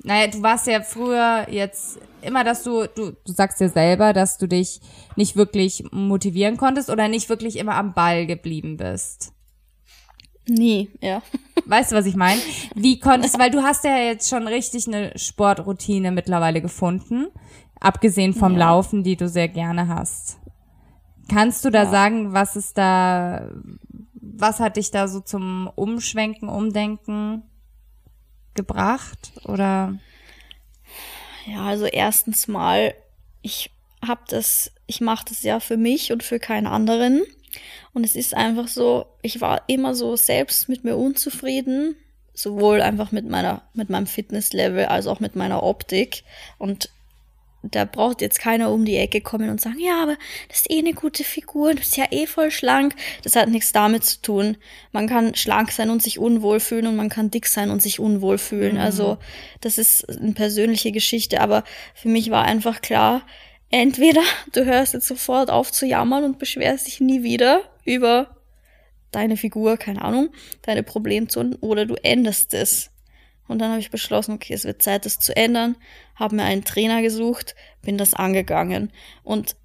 naja, 0.07 0.29
du 0.29 0.41
warst 0.41 0.69
ja 0.69 0.83
früher 0.83 1.49
jetzt 1.51 1.99
immer, 2.23 2.45
dass 2.45 2.63
du, 2.63 2.87
du, 2.87 3.11
du 3.11 3.33
sagst 3.33 3.59
dir 3.61 3.69
selber, 3.69 4.13
dass 4.13 4.39
du 4.39 4.47
dich 4.47 4.81
nicht 5.17 5.35
wirklich 5.35 5.83
motivieren 5.91 6.57
konntest 6.57 6.91
oder 6.91 7.09
nicht 7.09 7.29
wirklich 7.29 7.57
immer 7.57 7.75
am 7.75 7.93
Ball 7.93 8.25
geblieben 8.25 8.77
bist. 8.77 9.33
Nie, 10.49 10.91
ja. 11.01 11.23
weißt 11.67 11.91
du, 11.91 11.97
was 11.97 12.07
ich 12.07 12.15
meine? 12.15 12.41
Wie 12.77 13.01
konntest, 13.01 13.37
weil 13.41 13.51
du 13.51 13.65
hast 13.65 13.83
ja 13.83 13.97
jetzt 13.97 14.31
schon 14.31 14.47
richtig 14.47 14.87
eine 14.87 15.11
Sportroutine 15.19 16.13
mittlerweile 16.13 16.63
gefunden, 16.63 17.27
abgesehen 17.81 18.33
vom 18.33 18.53
ja. 18.53 18.59
Laufen, 18.59 19.03
die 19.03 19.17
du 19.17 19.29
sehr 19.29 19.49
gerne 19.49 19.89
hast. 19.89 20.39
Kannst 21.29 21.65
du 21.65 21.71
da 21.71 21.83
ja. 21.83 21.91
sagen, 21.91 22.33
was 22.33 22.55
ist 22.55 22.79
da, 22.79 23.51
was 24.15 24.61
hat 24.61 24.77
dich 24.77 24.93
da 24.93 25.09
so 25.09 25.19
zum 25.19 25.69
Umschwenken, 25.75 26.49
Umdenken 26.49 27.43
gebracht 28.57 29.33
oder? 29.45 29.99
Ja, 31.47 31.65
also 31.65 31.87
erstens 31.87 32.49
mal, 32.49 32.95
ich 33.43 33.71
habe 34.07 34.23
das, 34.29 34.73
ich 34.87 35.01
mache 35.01 35.27
das 35.29 35.43
ja 35.43 35.61
für 35.61 35.77
mich 35.77 36.13
und 36.13 36.23
für 36.23 36.41
keinen 36.41 36.67
anderen. 36.67 37.23
Und 37.93 38.05
es 38.05 38.17
ist 38.17 38.35
einfach 38.35 38.69
so, 38.69 39.07
ich 39.23 39.41
war 39.41 39.63
immer 39.69 39.95
so 39.95 40.17
selbst 40.17 40.69
mit 40.69 40.85
mir 40.85 40.97
unzufrieden, 40.97 41.97
sowohl 42.35 42.83
einfach 42.83 43.13
mit 43.13 43.27
meiner, 43.29 43.63
mit 43.73 43.89
meinem 43.89 44.07
Fitnesslevel 44.07 44.87
als 44.87 45.07
auch 45.07 45.21
mit 45.21 45.37
meiner 45.37 45.63
Optik. 45.63 46.25
Und 46.59 46.91
da 47.75 47.85
braucht 47.85 48.21
jetzt 48.21 48.39
keiner 48.39 48.71
um 48.71 48.85
die 48.85 48.97
Ecke 48.97 49.21
kommen 49.21 49.51
und 49.51 49.61
sagen, 49.61 49.79
ja, 49.79 50.03
aber 50.03 50.17
das 50.49 50.61
ist 50.61 50.71
eh 50.71 50.79
eine 50.79 50.95
gute 50.95 51.25
Figur, 51.25 51.71
du 51.71 51.79
bist 51.79 51.97
ja 51.97 52.07
eh 52.11 52.27
voll 52.27 52.51
schlank. 52.51 52.95
Das 53.23 53.37
hat 53.37 53.49
nichts 53.49 53.73
damit 53.73 54.05
zu 54.05 54.21
tun. 54.23 54.57
Man 54.93 55.09
kann 55.09 55.35
schlank 55.35 55.73
sein 55.73 55.91
und 55.91 56.03
sich 56.03 56.19
unwohl 56.19 56.61
fühlen 56.61 56.87
und 56.87 56.97
man 56.97 57.09
kann 57.09 57.31
dick 57.31 57.47
sein 57.47 57.71
und 57.71 57.83
sich 57.83 58.01
unwohl 58.01 58.39
fühlen. 58.39 58.75
Mhm. 58.75 58.81
Also 58.81 59.19
das 59.61 59.79
ist 59.79 60.09
eine 60.09 60.33
persönliche 60.33 60.93
Geschichte, 60.93 61.41
aber 61.41 61.65
für 61.95 62.09
mich 62.09 62.31
war 62.31 62.45
einfach 62.45 62.81
klar, 62.81 63.23
entweder 63.71 64.23
du 64.53 64.65
hörst 64.65 64.95
jetzt 64.95 65.09
sofort 65.09 65.51
auf 65.51 65.73
zu 65.73 65.87
jammern 65.87 66.25
und 66.25 66.39
beschwerst 66.39 66.87
dich 66.87 67.01
nie 67.01 67.23
wieder 67.23 67.63
über 67.85 68.37
deine 69.11 69.37
Figur, 69.37 69.77
keine 69.77 70.03
Ahnung, 70.03 70.31
deine 70.63 70.83
Problemzonen, 70.83 71.55
oder 71.57 71.87
du 71.87 71.95
änderst 71.95 72.53
es. 72.55 72.91
Und 73.49 73.59
dann 73.59 73.71
habe 73.71 73.81
ich 73.81 73.91
beschlossen, 73.91 74.35
okay, 74.35 74.55
es 74.55 74.65
wird 74.65 74.83
Zeit, 74.83 75.07
das 75.07 75.19
zu 75.19 75.37
ändern, 75.37 75.77
habe 76.15 76.37
mir 76.37 76.45
einen 76.45 76.65
Trainer 76.65 77.03
gesucht, 77.03 77.55
bin 77.83 77.99
das 77.99 78.15
angegangen. 78.15 78.91
Und 79.23 79.57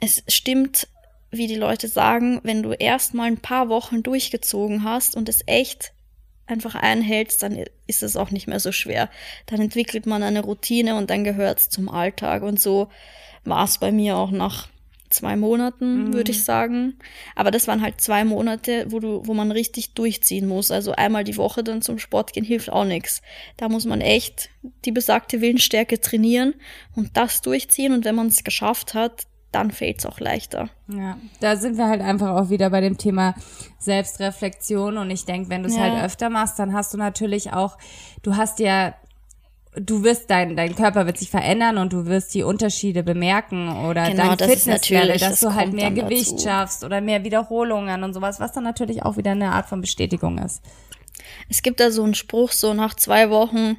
es 0.00 0.22
stimmt, 0.28 0.88
wie 1.30 1.46
die 1.46 1.56
Leute 1.56 1.88
sagen, 1.88 2.40
wenn 2.42 2.62
du 2.62 2.72
erst 2.72 3.14
mal 3.14 3.24
ein 3.24 3.38
paar 3.38 3.68
Wochen 3.68 4.02
durchgezogen 4.02 4.84
hast 4.84 5.16
und 5.16 5.28
es 5.28 5.42
echt 5.46 5.92
einfach 6.46 6.74
einhältst, 6.74 7.42
dann 7.42 7.64
ist 7.86 8.02
es 8.02 8.16
auch 8.16 8.30
nicht 8.30 8.46
mehr 8.46 8.60
so 8.60 8.72
schwer. 8.72 9.10
Dann 9.46 9.60
entwickelt 9.60 10.06
man 10.06 10.22
eine 10.22 10.40
Routine 10.40 10.96
und 10.96 11.10
dann 11.10 11.24
gehört 11.24 11.58
es 11.58 11.68
zum 11.68 11.88
Alltag. 11.90 12.42
Und 12.42 12.58
so 12.58 12.88
war 13.44 13.64
es 13.64 13.78
bei 13.78 13.92
mir 13.92 14.16
auch 14.16 14.30
nach 14.30 14.68
zwei 15.10 15.36
Monaten, 15.36 16.08
mhm. 16.08 16.12
würde 16.14 16.30
ich 16.30 16.44
sagen. 16.44 16.98
Aber 17.34 17.50
das 17.50 17.68
waren 17.68 17.82
halt 17.82 18.00
zwei 18.00 18.24
Monate, 18.24 18.86
wo 18.88 19.00
du, 19.00 19.22
wo 19.24 19.34
man 19.34 19.50
richtig 19.50 19.94
durchziehen 19.94 20.46
muss. 20.46 20.70
Also 20.70 20.92
einmal 20.92 21.24
die 21.24 21.36
Woche 21.36 21.62
dann 21.62 21.82
zum 21.82 21.98
Sport 21.98 22.32
gehen 22.32 22.44
hilft 22.44 22.70
auch 22.70 22.84
nichts. 22.84 23.22
Da 23.56 23.68
muss 23.68 23.84
man 23.84 24.00
echt 24.00 24.50
die 24.84 24.92
besagte 24.92 25.40
Willensstärke 25.40 26.00
trainieren 26.00 26.54
und 26.94 27.16
das 27.16 27.40
durchziehen. 27.40 27.92
Und 27.92 28.04
wenn 28.04 28.14
man 28.14 28.28
es 28.28 28.44
geschafft 28.44 28.94
hat, 28.94 29.26
dann 29.52 29.70
fällt 29.70 30.00
es 30.00 30.06
auch 30.06 30.20
leichter. 30.20 30.68
Ja, 30.88 31.16
da 31.40 31.56
sind 31.56 31.78
wir 31.78 31.88
halt 31.88 32.02
einfach 32.02 32.36
auch 32.36 32.50
wieder 32.50 32.68
bei 32.70 32.80
dem 32.80 32.98
Thema 32.98 33.34
Selbstreflexion. 33.78 34.98
Und 34.98 35.10
ich 35.10 35.24
denke, 35.24 35.48
wenn 35.48 35.62
du 35.62 35.68
es 35.68 35.76
ja. 35.76 35.82
halt 35.82 36.04
öfter 36.04 36.28
machst, 36.28 36.58
dann 36.58 36.74
hast 36.74 36.92
du 36.92 36.98
natürlich 36.98 37.52
auch, 37.52 37.78
du 38.22 38.36
hast 38.36 38.58
ja 38.58 38.94
du 39.80 40.04
wirst 40.04 40.30
dein 40.30 40.56
dein 40.56 40.74
Körper 40.74 41.06
wird 41.06 41.18
sich 41.18 41.30
verändern 41.30 41.78
und 41.78 41.92
du 41.92 42.06
wirst 42.06 42.34
die 42.34 42.42
Unterschiede 42.42 43.02
bemerken 43.02 43.84
oder 43.86 44.10
genau, 44.10 44.34
dein 44.34 44.50
Fitnesslevel, 44.50 45.18
dass 45.18 45.20
das 45.20 45.40
du 45.40 45.54
halt 45.54 45.72
mehr 45.72 45.90
Gewicht 45.90 46.32
dazu. 46.32 46.44
schaffst 46.44 46.84
oder 46.84 47.00
mehr 47.00 47.24
Wiederholungen 47.24 48.04
und 48.04 48.14
sowas, 48.14 48.40
was 48.40 48.52
dann 48.52 48.64
natürlich 48.64 49.02
auch 49.02 49.16
wieder 49.16 49.32
eine 49.32 49.52
Art 49.52 49.66
von 49.66 49.80
Bestätigung 49.80 50.38
ist. 50.38 50.62
Es 51.48 51.62
gibt 51.62 51.80
da 51.80 51.90
so 51.90 52.02
einen 52.02 52.14
Spruch, 52.14 52.52
so 52.52 52.74
nach 52.74 52.94
zwei 52.94 53.30
Wochen 53.30 53.78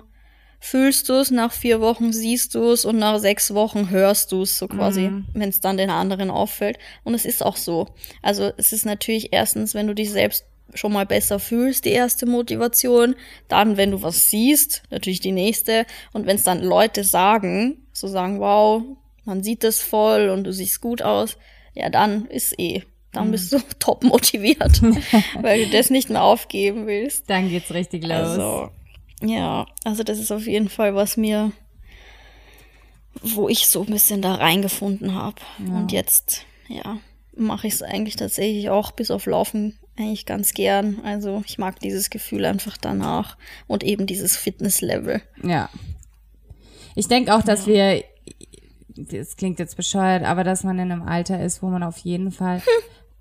fühlst 0.59 1.07
du 1.07 1.13
es, 1.13 1.31
nach 1.31 1.51
vier 1.51 1.79
Wochen 1.79 2.11
siehst 2.11 2.53
du 2.53 2.71
es 2.71 2.85
und 2.85 2.97
nach 2.97 3.17
sechs 3.19 3.53
Wochen 3.53 3.89
hörst 3.89 4.31
du 4.31 4.41
es, 4.41 4.57
so 4.57 4.67
quasi, 4.67 5.09
mhm. 5.09 5.25
wenn 5.33 5.49
es 5.49 5.61
dann 5.61 5.77
den 5.77 5.89
anderen 5.89 6.29
auffällt. 6.29 6.77
Und 7.03 7.13
es 7.13 7.25
ist 7.25 7.43
auch 7.43 7.55
so. 7.55 7.87
Also 8.21 8.51
es 8.57 8.73
ist 8.73 8.85
natürlich 8.85 9.31
erstens, 9.31 9.73
wenn 9.73 9.87
du 9.87 9.95
dich 9.95 10.11
selbst 10.11 10.45
schon 10.73 10.93
mal 10.93 11.05
besser 11.05 11.39
fühlst, 11.39 11.85
die 11.85 11.91
erste 11.91 12.25
Motivation. 12.25 13.15
Dann, 13.47 13.77
wenn 13.77 13.91
du 13.91 14.01
was 14.01 14.29
siehst, 14.29 14.83
natürlich 14.89 15.19
die 15.19 15.31
nächste. 15.31 15.85
Und 16.13 16.25
wenn 16.25 16.35
es 16.35 16.43
dann 16.43 16.63
Leute 16.63 17.03
sagen, 17.03 17.87
so 17.93 18.07
sagen, 18.07 18.39
wow, 18.39 18.83
man 19.25 19.43
sieht 19.43 19.63
das 19.63 19.81
voll 19.81 20.29
und 20.29 20.43
du 20.43 20.53
siehst 20.53 20.81
gut 20.81 21.01
aus, 21.01 21.37
ja, 21.73 21.89
dann 21.89 22.25
ist 22.25 22.59
eh. 22.59 22.83
Dann 23.11 23.27
mhm. 23.27 23.31
bist 23.31 23.53
du 23.53 23.59
top 23.79 24.03
motiviert, 24.03 24.81
weil 25.41 25.65
du 25.65 25.71
das 25.71 25.89
nicht 25.89 26.09
mehr 26.09 26.23
aufgeben 26.23 26.87
willst. 26.87 27.29
Dann 27.29 27.49
geht's 27.49 27.73
richtig 27.73 28.03
los. 28.03 28.11
Also, 28.11 28.69
ja, 29.21 29.65
also 29.83 30.03
das 30.03 30.19
ist 30.19 30.31
auf 30.31 30.47
jeden 30.47 30.69
Fall, 30.69 30.95
was 30.95 31.17
mir, 31.17 31.51
wo 33.21 33.49
ich 33.49 33.67
so 33.67 33.81
ein 33.81 33.91
bisschen 33.91 34.21
da 34.21 34.35
reingefunden 34.35 35.15
habe. 35.15 35.41
Ja. 35.65 35.73
Und 35.73 35.91
jetzt, 35.91 36.45
ja, 36.67 36.99
mache 37.35 37.67
ich 37.67 37.73
es 37.73 37.81
eigentlich 37.81 38.15
tatsächlich 38.15 38.69
auch 38.69 38.91
bis 38.91 39.11
auf 39.11 39.25
Laufen 39.25 39.78
eigentlich 39.99 40.25
ganz 40.25 40.53
gern. 40.53 41.01
Also 41.03 41.43
ich 41.45 41.57
mag 41.57 41.79
dieses 41.79 42.09
Gefühl 42.09 42.45
einfach 42.45 42.77
danach 42.77 43.37
und 43.67 43.83
eben 43.83 44.07
dieses 44.07 44.37
Fitnesslevel. 44.37 45.21
Ja. 45.43 45.69
Ich 46.95 47.07
denke 47.07 47.35
auch, 47.35 47.41
dass 47.43 47.67
wir, 47.67 48.03
das 48.95 49.37
klingt 49.37 49.59
jetzt 49.59 49.77
bescheuert, 49.77 50.23
aber 50.23 50.43
dass 50.43 50.63
man 50.63 50.79
in 50.79 50.91
einem 50.91 51.03
Alter 51.03 51.43
ist, 51.43 51.61
wo 51.61 51.67
man 51.67 51.83
auf 51.83 51.97
jeden 51.99 52.31
Fall 52.31 52.61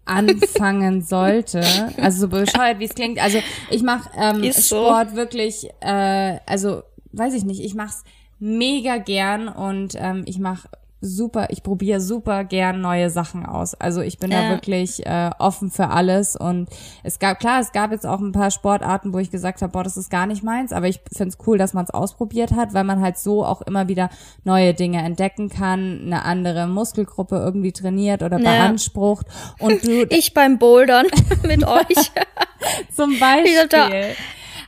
anfangen 0.05 1.03
sollte. 1.05 1.63
Also 2.01 2.21
so 2.21 2.29
bescheuert, 2.29 2.79
wie 2.79 2.85
es 2.85 2.95
klingt. 2.95 3.19
Also 3.19 3.39
ich 3.71 3.83
mache 3.83 4.11
ähm, 4.17 4.53
Sport 4.53 5.11
so. 5.11 5.17
wirklich, 5.17 5.69
äh, 5.81 6.39
also 6.47 6.83
weiß 7.13 7.35
ich 7.35 7.45
nicht, 7.45 7.61
ich 7.61 7.75
mach's 7.75 8.05
mega 8.39 8.99
gern 8.99 9.49
und 9.49 9.95
ähm, 9.97 10.23
ich 10.27 10.39
mache 10.39 10.69
super, 11.01 11.49
ich 11.51 11.63
probiere 11.63 12.01
super 12.01 12.45
gern 12.45 12.81
neue 12.81 13.11
Sachen 13.11 13.47
aus. 13.47 13.75
Also 13.75 14.01
ich 14.01 14.19
bin 14.19 14.31
ja. 14.31 14.43
da 14.43 14.51
wirklich 14.51 15.07
äh, 15.07 15.31
offen 15.39 15.71
für 15.71 15.91
alles 15.91 16.35
und 16.35 16.69
es 17.03 17.19
gab, 17.19 17.39
klar, 17.39 17.61
es 17.61 17.73
gab 17.73 17.93
jetzt 17.93 18.07
auch 18.07 18.21
ein 18.21 18.33
paar 18.33 18.51
Sportarten, 18.51 19.13
wo 19.13 19.19
ich 19.19 19.31
gesagt 19.31 19.63
habe, 19.63 19.73
boah, 19.73 19.85
das 19.85 19.97
ist 19.97 20.11
gar 20.11 20.27
nicht 20.27 20.43
meins, 20.43 20.73
aber 20.73 20.89
ich 20.89 21.01
finde 21.13 21.31
es 21.31 21.47
cool, 21.47 21.57
dass 21.59 21.73
man 21.73 21.85
es 21.85 21.91
ausprobiert 21.91 22.53
hat, 22.53 22.75
weil 22.75 22.85
man 22.85 23.01
halt 23.01 23.19
so 23.19 23.45
auch 23.45 23.63
immer 23.63 23.89
wieder 23.89 24.11
neue 24.45 24.75
Dinge 24.75 25.03
entdecken 25.03 25.49
kann, 25.49 26.01
eine 26.05 26.25
andere 26.25 26.67
Muskelgruppe 26.67 27.37
irgendwie 27.37 27.73
trainiert 27.73 28.23
oder 28.23 28.39
ja. 28.39 28.51
beansprucht 28.51 29.27
und 29.61 29.87
du 29.87 30.03
ich 30.11 30.35
beim 30.35 30.59
Bouldern 30.59 31.07
mit 31.43 31.65
euch 31.65 32.11
zum 32.95 33.19
Beispiel 33.19 33.69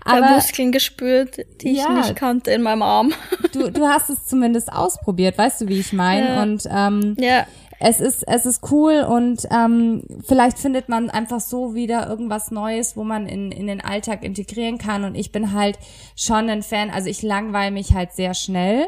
aber 0.04 0.30
Muskeln 0.30 0.72
gespürt, 0.72 1.38
die 1.60 1.72
ja, 1.72 1.84
ich 1.84 2.06
nicht 2.08 2.16
kannte 2.16 2.50
in 2.50 2.62
meinem 2.62 2.82
Arm. 2.82 3.12
Du, 3.52 3.68
du 3.68 3.88
hast 3.88 4.08
es 4.10 4.26
zumindest 4.26 4.72
ausprobiert, 4.72 5.36
weißt 5.36 5.62
du, 5.62 5.68
wie 5.68 5.80
ich 5.80 5.92
meine? 5.92 6.28
Ja. 6.28 6.42
Und 6.44 6.68
ähm, 6.70 7.16
ja. 7.18 7.46
es 7.80 8.00
ist 8.00 8.22
es 8.28 8.46
ist 8.46 8.70
cool 8.70 9.00
und 9.02 9.42
ähm, 9.50 10.04
vielleicht 10.24 10.56
findet 10.60 10.88
man 10.88 11.10
einfach 11.10 11.40
so 11.40 11.74
wieder 11.74 12.08
irgendwas 12.08 12.52
Neues, 12.52 12.96
wo 12.96 13.02
man 13.02 13.26
in 13.26 13.50
in 13.50 13.66
den 13.66 13.80
Alltag 13.80 14.22
integrieren 14.22 14.78
kann. 14.78 15.02
Und 15.02 15.16
ich 15.16 15.32
bin 15.32 15.52
halt 15.52 15.80
schon 16.14 16.48
ein 16.48 16.62
Fan. 16.62 16.90
Also 16.90 17.08
ich 17.08 17.22
langweile 17.22 17.72
mich 17.72 17.92
halt 17.92 18.12
sehr 18.12 18.34
schnell 18.34 18.86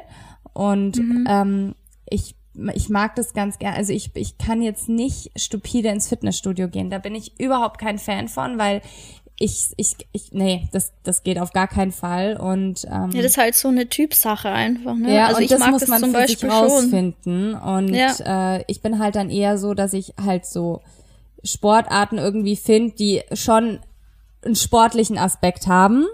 und 0.52 0.98
mhm. 0.98 1.26
ähm, 1.28 1.74
ich 2.08 2.36
ich 2.74 2.88
mag 2.88 3.16
das 3.16 3.32
ganz 3.32 3.58
gern. 3.58 3.74
Also 3.74 3.92
ich, 3.92 4.10
ich 4.14 4.36
kann 4.38 4.60
jetzt 4.60 4.88
nicht 4.88 5.30
stupide 5.36 5.88
ins 5.88 6.08
Fitnessstudio 6.08 6.68
gehen. 6.68 6.90
Da 6.90 6.98
bin 6.98 7.14
ich 7.14 7.40
überhaupt 7.40 7.80
kein 7.80 7.98
Fan 7.98 8.28
von, 8.28 8.58
weil 8.58 8.82
ich, 9.42 9.72
ich, 9.76 9.96
ich, 10.12 10.30
nee, 10.30 10.68
das, 10.70 10.92
das 11.02 11.24
geht 11.24 11.40
auf 11.40 11.52
gar 11.52 11.66
keinen 11.66 11.90
Fall. 11.90 12.36
Und 12.36 12.84
ähm, 12.84 13.10
ja, 13.10 13.22
das 13.22 13.32
ist 13.32 13.38
halt 13.38 13.56
so 13.56 13.68
eine 13.68 13.88
Typsache 13.88 14.48
einfach. 14.48 14.94
Ne? 14.94 15.12
Ja, 15.12 15.26
also 15.26 15.38
und 15.38 15.42
ich 15.42 15.50
das 15.50 15.58
mag 15.58 15.70
muss 15.72 15.80
das 15.80 15.88
man 15.88 16.00
zum 16.00 16.10
für 16.10 16.18
Beispiel 16.18 16.48
sich 16.48 16.60
rausfinden. 16.60 17.50
Schon. 17.52 17.60
Und 17.60 17.94
ja. 17.94 18.56
äh, 18.56 18.64
ich 18.68 18.82
bin 18.82 19.00
halt 19.00 19.16
dann 19.16 19.30
eher 19.30 19.58
so, 19.58 19.74
dass 19.74 19.94
ich 19.94 20.14
halt 20.24 20.46
so 20.46 20.80
Sportarten 21.42 22.18
irgendwie 22.18 22.54
finde, 22.54 22.94
die 22.94 23.22
schon 23.32 23.80
einen 24.44 24.54
sportlichen 24.54 25.18
Aspekt 25.18 25.66
haben, 25.66 26.06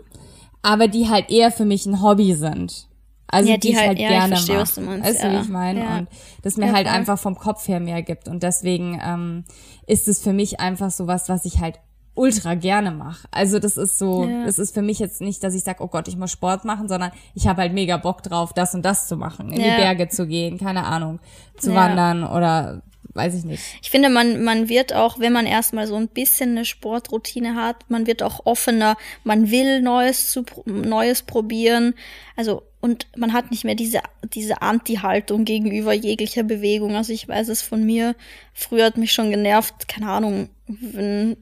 aber 0.63 0.89
die 0.89 1.11
halt 1.11 1.31
eher 1.31 1.51
für 1.51 1.67
mich 1.67 1.85
ein 1.85 2.03
Hobby 2.03 2.35
sind. 2.35 2.87
Also 3.27 3.51
ja, 3.51 3.57
die, 3.57 3.61
die 3.61 3.69
ich 3.73 3.77
halt, 3.77 3.89
halt 3.89 3.99
ja, 3.99 4.09
gerne 4.09 4.35
ich 4.35 4.41
verstehe. 4.41 4.59
Was 4.59 4.75
du 4.75 4.81
meinst, 4.81 5.07
weißt 5.07 5.23
du, 5.23 5.27
ja. 5.27 5.33
wie 5.35 5.43
ich 5.43 5.49
meine? 5.51 5.81
Ja. 5.81 5.99
Und 5.99 6.09
das 6.41 6.57
mir 6.57 6.69
ja, 6.69 6.73
halt 6.73 6.87
einfach 6.87 7.19
vom 7.19 7.37
Kopf 7.37 7.69
her 7.69 7.79
mehr 7.79 8.03
gibt. 8.03 8.27
Und 8.27 8.43
deswegen 8.43 8.99
ähm, 9.05 9.45
ist 9.87 10.09
es 10.09 10.19
für 10.19 10.33
mich 10.33 10.61
einfach 10.61 10.91
so 10.91 11.07
was, 11.07 11.29
was 11.29 11.45
ich 11.45 11.61
halt 11.61 11.79
ultra 12.19 12.55
gerne 12.55 12.91
mache. 12.91 13.27
Also 13.31 13.59
das 13.59 13.77
ist 13.77 13.99
so, 13.99 14.25
ja. 14.25 14.45
das 14.45 14.59
ist 14.59 14.75
für 14.75 14.83
mich 14.83 14.99
jetzt 14.99 15.21
nicht, 15.21 15.43
dass 15.43 15.55
ich 15.55 15.63
sage, 15.63 15.83
oh 15.83 15.87
Gott, 15.87 16.09
ich 16.09 16.17
muss 16.17 16.33
Sport 16.33 16.65
machen, 16.65 16.89
sondern 16.89 17.13
ich 17.35 17.47
habe 17.47 17.63
halt 17.63 17.73
mega 17.73 17.97
Bock 17.97 18.23
drauf, 18.23 18.53
das 18.53 18.75
und 18.75 18.85
das 18.85 19.09
zu 19.09 19.17
machen, 19.17 19.53
in 19.53 19.61
ja. 19.61 19.77
die 19.77 19.83
Berge 19.83 20.09
zu 20.09 20.27
gehen, 20.27 20.59
keine 20.59 20.85
Ahnung, 20.85 21.21
zu 21.57 21.71
ja. 21.71 21.77
wandern 21.77 22.25
oder 22.25 22.83
weiß 23.15 23.35
ich 23.35 23.45
nicht. 23.45 23.63
Ich 23.83 23.91
finde, 23.91 24.11
man, 24.11 24.43
man 24.45 24.69
wird 24.69 24.95
auch, 24.95 25.19
wenn 25.19 25.33
man 25.33 25.47
erstmal 25.47 25.87
so 25.87 25.97
ein 25.97 26.09
bisschen 26.09 26.51
eine 26.51 26.65
Sportroutine 26.65 27.55
hat, 27.55 27.77
man 27.89 28.07
wird 28.07 28.23
auch 28.23 28.47
offener, 28.47 28.97
man 29.25 29.51
will 29.51 29.81
Neues 29.81 30.31
zu, 30.31 30.45
Neues 30.67 31.23
probieren. 31.23 31.95
Also, 32.37 32.63
und 32.81 33.09
man 33.17 33.33
hat 33.33 33.51
nicht 33.51 33.65
mehr 33.65 33.75
diese, 33.75 34.01
diese 34.35 34.63
Anti-Haltung 34.63 35.45
gegenüber 35.45 35.93
jeglicher 35.93 36.45
Bewegung. 36.45 36.95
Also 36.95 37.13
ich 37.13 37.27
weiß 37.27 37.49
es 37.49 37.61
von 37.61 37.85
mir. 37.85 38.15
Früher 38.55 38.85
hat 38.85 38.97
mich 38.97 39.13
schon 39.13 39.31
genervt, 39.31 39.89
keine 39.89 40.11
Ahnung, 40.11 40.49
wenn 40.67 41.37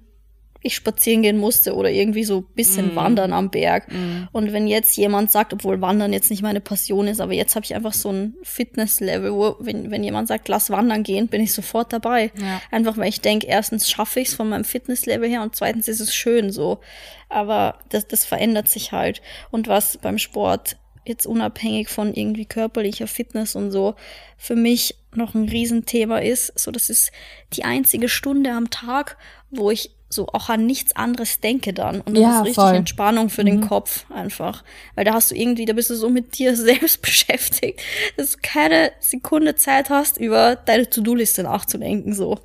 ich 0.62 0.74
spazieren 0.74 1.22
gehen 1.22 1.38
musste 1.38 1.74
oder 1.74 1.90
irgendwie 1.90 2.24
so 2.24 2.40
bisschen 2.40 2.94
mm. 2.94 2.96
wandern 2.96 3.32
am 3.32 3.50
Berg. 3.50 3.90
Mm. 3.92 4.28
Und 4.32 4.52
wenn 4.52 4.66
jetzt 4.66 4.96
jemand 4.96 5.30
sagt, 5.30 5.52
obwohl 5.52 5.80
Wandern 5.80 6.12
jetzt 6.12 6.30
nicht 6.30 6.42
meine 6.42 6.60
Passion 6.60 7.08
ist, 7.08 7.20
aber 7.20 7.32
jetzt 7.32 7.54
habe 7.54 7.64
ich 7.64 7.74
einfach 7.74 7.92
so 7.92 8.10
ein 8.10 8.34
Fitnesslevel, 8.42 9.32
wo 9.32 9.56
wenn, 9.60 9.90
wenn 9.90 10.04
jemand 10.04 10.28
sagt, 10.28 10.48
lass 10.48 10.70
wandern 10.70 11.02
gehen, 11.02 11.28
bin 11.28 11.40
ich 11.40 11.52
sofort 11.52 11.92
dabei. 11.92 12.32
Ja. 12.40 12.60
Einfach 12.70 12.96
weil 12.96 13.08
ich 13.08 13.20
denke, 13.20 13.46
erstens 13.46 13.90
schaffe 13.90 14.20
ich 14.20 14.28
es 14.28 14.34
von 14.34 14.48
meinem 14.48 14.64
Fitnesslevel 14.64 15.28
her 15.28 15.42
und 15.42 15.54
zweitens 15.54 15.88
ist 15.88 16.00
es 16.00 16.14
schön 16.14 16.50
so. 16.50 16.80
Aber 17.28 17.78
das, 17.88 18.06
das 18.06 18.24
verändert 18.24 18.68
sich 18.68 18.92
halt. 18.92 19.22
Und 19.50 19.68
was 19.68 19.98
beim 19.98 20.18
Sport 20.18 20.76
jetzt 21.08 21.26
unabhängig 21.26 21.88
von 21.88 22.12
irgendwie 22.14 22.46
körperlicher 22.46 23.06
Fitness 23.06 23.54
und 23.54 23.70
so, 23.70 23.94
für 24.36 24.56
mich 24.56 24.96
noch 25.14 25.34
ein 25.34 25.48
Riesenthema 25.48 26.18
ist. 26.18 26.58
So, 26.58 26.70
das 26.70 26.90
ist 26.90 27.12
die 27.52 27.64
einzige 27.64 28.08
Stunde 28.08 28.50
am 28.52 28.70
Tag, 28.70 29.16
wo 29.50 29.70
ich 29.70 29.95
so 30.16 30.26
auch 30.32 30.48
an 30.48 30.66
nichts 30.66 30.96
anderes 30.96 31.40
denke 31.40 31.72
dann. 31.72 32.00
Und 32.00 32.14
das 32.14 32.22
ja, 32.22 32.38
ist 32.40 32.46
richtig 32.46 32.54
voll. 32.56 32.74
Entspannung 32.74 33.30
für 33.30 33.42
mhm. 33.42 33.46
den 33.46 33.60
Kopf 33.60 34.06
einfach. 34.10 34.64
Weil 34.96 35.04
da 35.04 35.14
hast 35.14 35.30
du 35.30 35.36
irgendwie, 35.36 35.64
da 35.64 35.74
bist 35.74 35.90
du 35.90 35.94
so 35.94 36.10
mit 36.10 36.36
dir 36.38 36.56
selbst 36.56 37.02
beschäftigt, 37.02 37.80
dass 38.16 38.32
du 38.32 38.38
keine 38.42 38.90
Sekunde 38.98 39.54
Zeit 39.54 39.90
hast, 39.90 40.18
über 40.18 40.56
deine 40.56 40.90
To-Do-Liste 40.90 41.44
nachzudenken, 41.44 42.12
so. 42.12 42.40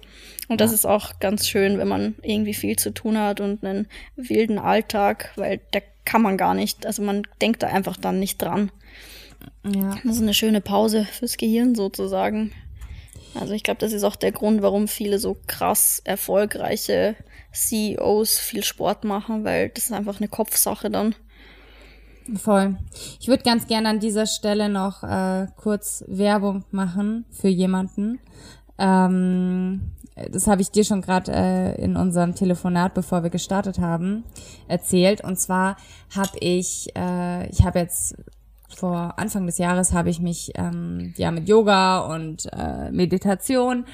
Und 0.47 0.59
das 0.59 0.73
ist 0.73 0.85
auch 0.85 1.19
ganz 1.19 1.47
schön, 1.47 1.77
wenn 1.77 1.87
man 1.87 2.15
irgendwie 2.21 2.53
viel 2.53 2.75
zu 2.77 2.93
tun 2.93 3.17
hat 3.17 3.39
und 3.39 3.63
einen 3.63 3.87
wilden 4.17 4.59
Alltag, 4.59 5.31
weil 5.37 5.61
da 5.71 5.79
kann 6.03 6.21
man 6.21 6.35
gar 6.35 6.53
nicht, 6.53 6.85
also 6.85 7.01
man 7.01 7.23
denkt 7.41 7.63
da 7.63 7.67
einfach 7.67 7.95
dann 7.95 8.19
nicht 8.19 8.41
dran. 8.41 8.69
Ja. 9.65 9.95
Das 10.03 10.17
ist 10.17 10.21
eine 10.21 10.33
schöne 10.33 10.59
Pause 10.59 11.07
fürs 11.09 11.37
Gehirn 11.37 11.73
sozusagen. 11.73 12.51
Also 13.33 13.53
ich 13.53 13.63
glaube, 13.63 13.79
das 13.79 13.93
ist 13.93 14.03
auch 14.03 14.15
der 14.15 14.31
Grund, 14.31 14.61
warum 14.61 14.87
viele 14.87 15.19
so 15.19 15.37
krass 15.47 16.01
erfolgreiche 16.03 17.15
CEOs 17.53 18.39
viel 18.39 18.63
Sport 18.63 19.03
machen, 19.03 19.43
weil 19.43 19.69
das 19.69 19.85
ist 19.85 19.91
einfach 19.91 20.19
eine 20.19 20.27
Kopfsache 20.27 20.89
dann. 20.89 21.15
Voll. 22.35 22.77
Ich 23.19 23.27
würde 23.27 23.43
ganz 23.43 23.67
gerne 23.67 23.89
an 23.89 23.99
dieser 23.99 24.25
Stelle 24.25 24.69
noch 24.69 25.03
äh, 25.03 25.47
kurz 25.57 26.03
Werbung 26.07 26.63
machen 26.71 27.25
für 27.31 27.49
jemanden. 27.49 28.19
Ähm, 28.77 29.91
das 30.31 30.47
habe 30.47 30.61
ich 30.61 30.71
dir 30.71 30.83
schon 30.83 31.01
gerade 31.01 31.31
äh, 31.31 31.81
in 31.81 31.95
unserem 31.95 32.35
Telefonat, 32.35 32.93
bevor 32.93 33.23
wir 33.23 33.29
gestartet 33.29 33.79
haben, 33.79 34.23
erzählt. 34.67 35.23
Und 35.23 35.39
zwar 35.39 35.77
habe 36.15 36.37
ich, 36.39 36.89
äh, 36.95 37.49
ich 37.49 37.63
habe 37.63 37.79
jetzt 37.79 38.15
vor 38.75 39.13
Anfang 39.17 39.45
des 39.45 39.57
Jahres 39.57 39.93
habe 39.93 40.09
ich 40.09 40.19
mich 40.19 40.51
ähm, 40.55 41.13
ja 41.17 41.31
mit 41.31 41.47
Yoga 41.49 41.99
und 41.99 42.47
äh, 42.53 42.91
Meditation 42.91 43.85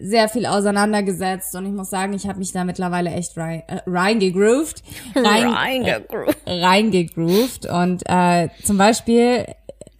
sehr 0.00 0.28
viel 0.28 0.46
auseinandergesetzt 0.46 1.54
und 1.54 1.66
ich 1.66 1.72
muss 1.72 1.90
sagen, 1.90 2.14
ich 2.14 2.26
habe 2.26 2.38
mich 2.38 2.52
da 2.52 2.64
mittlerweile 2.64 3.10
echt 3.10 3.36
rein, 3.36 3.62
äh, 3.68 3.80
reingegroovt. 3.86 4.82
Rein, 5.14 5.48
reingegroovt. 5.48 6.38
Äh, 6.44 6.64
reingegroovt. 6.64 7.66
Und 7.66 8.02
äh, 8.06 8.48
zum 8.64 8.76
Beispiel, 8.76 9.46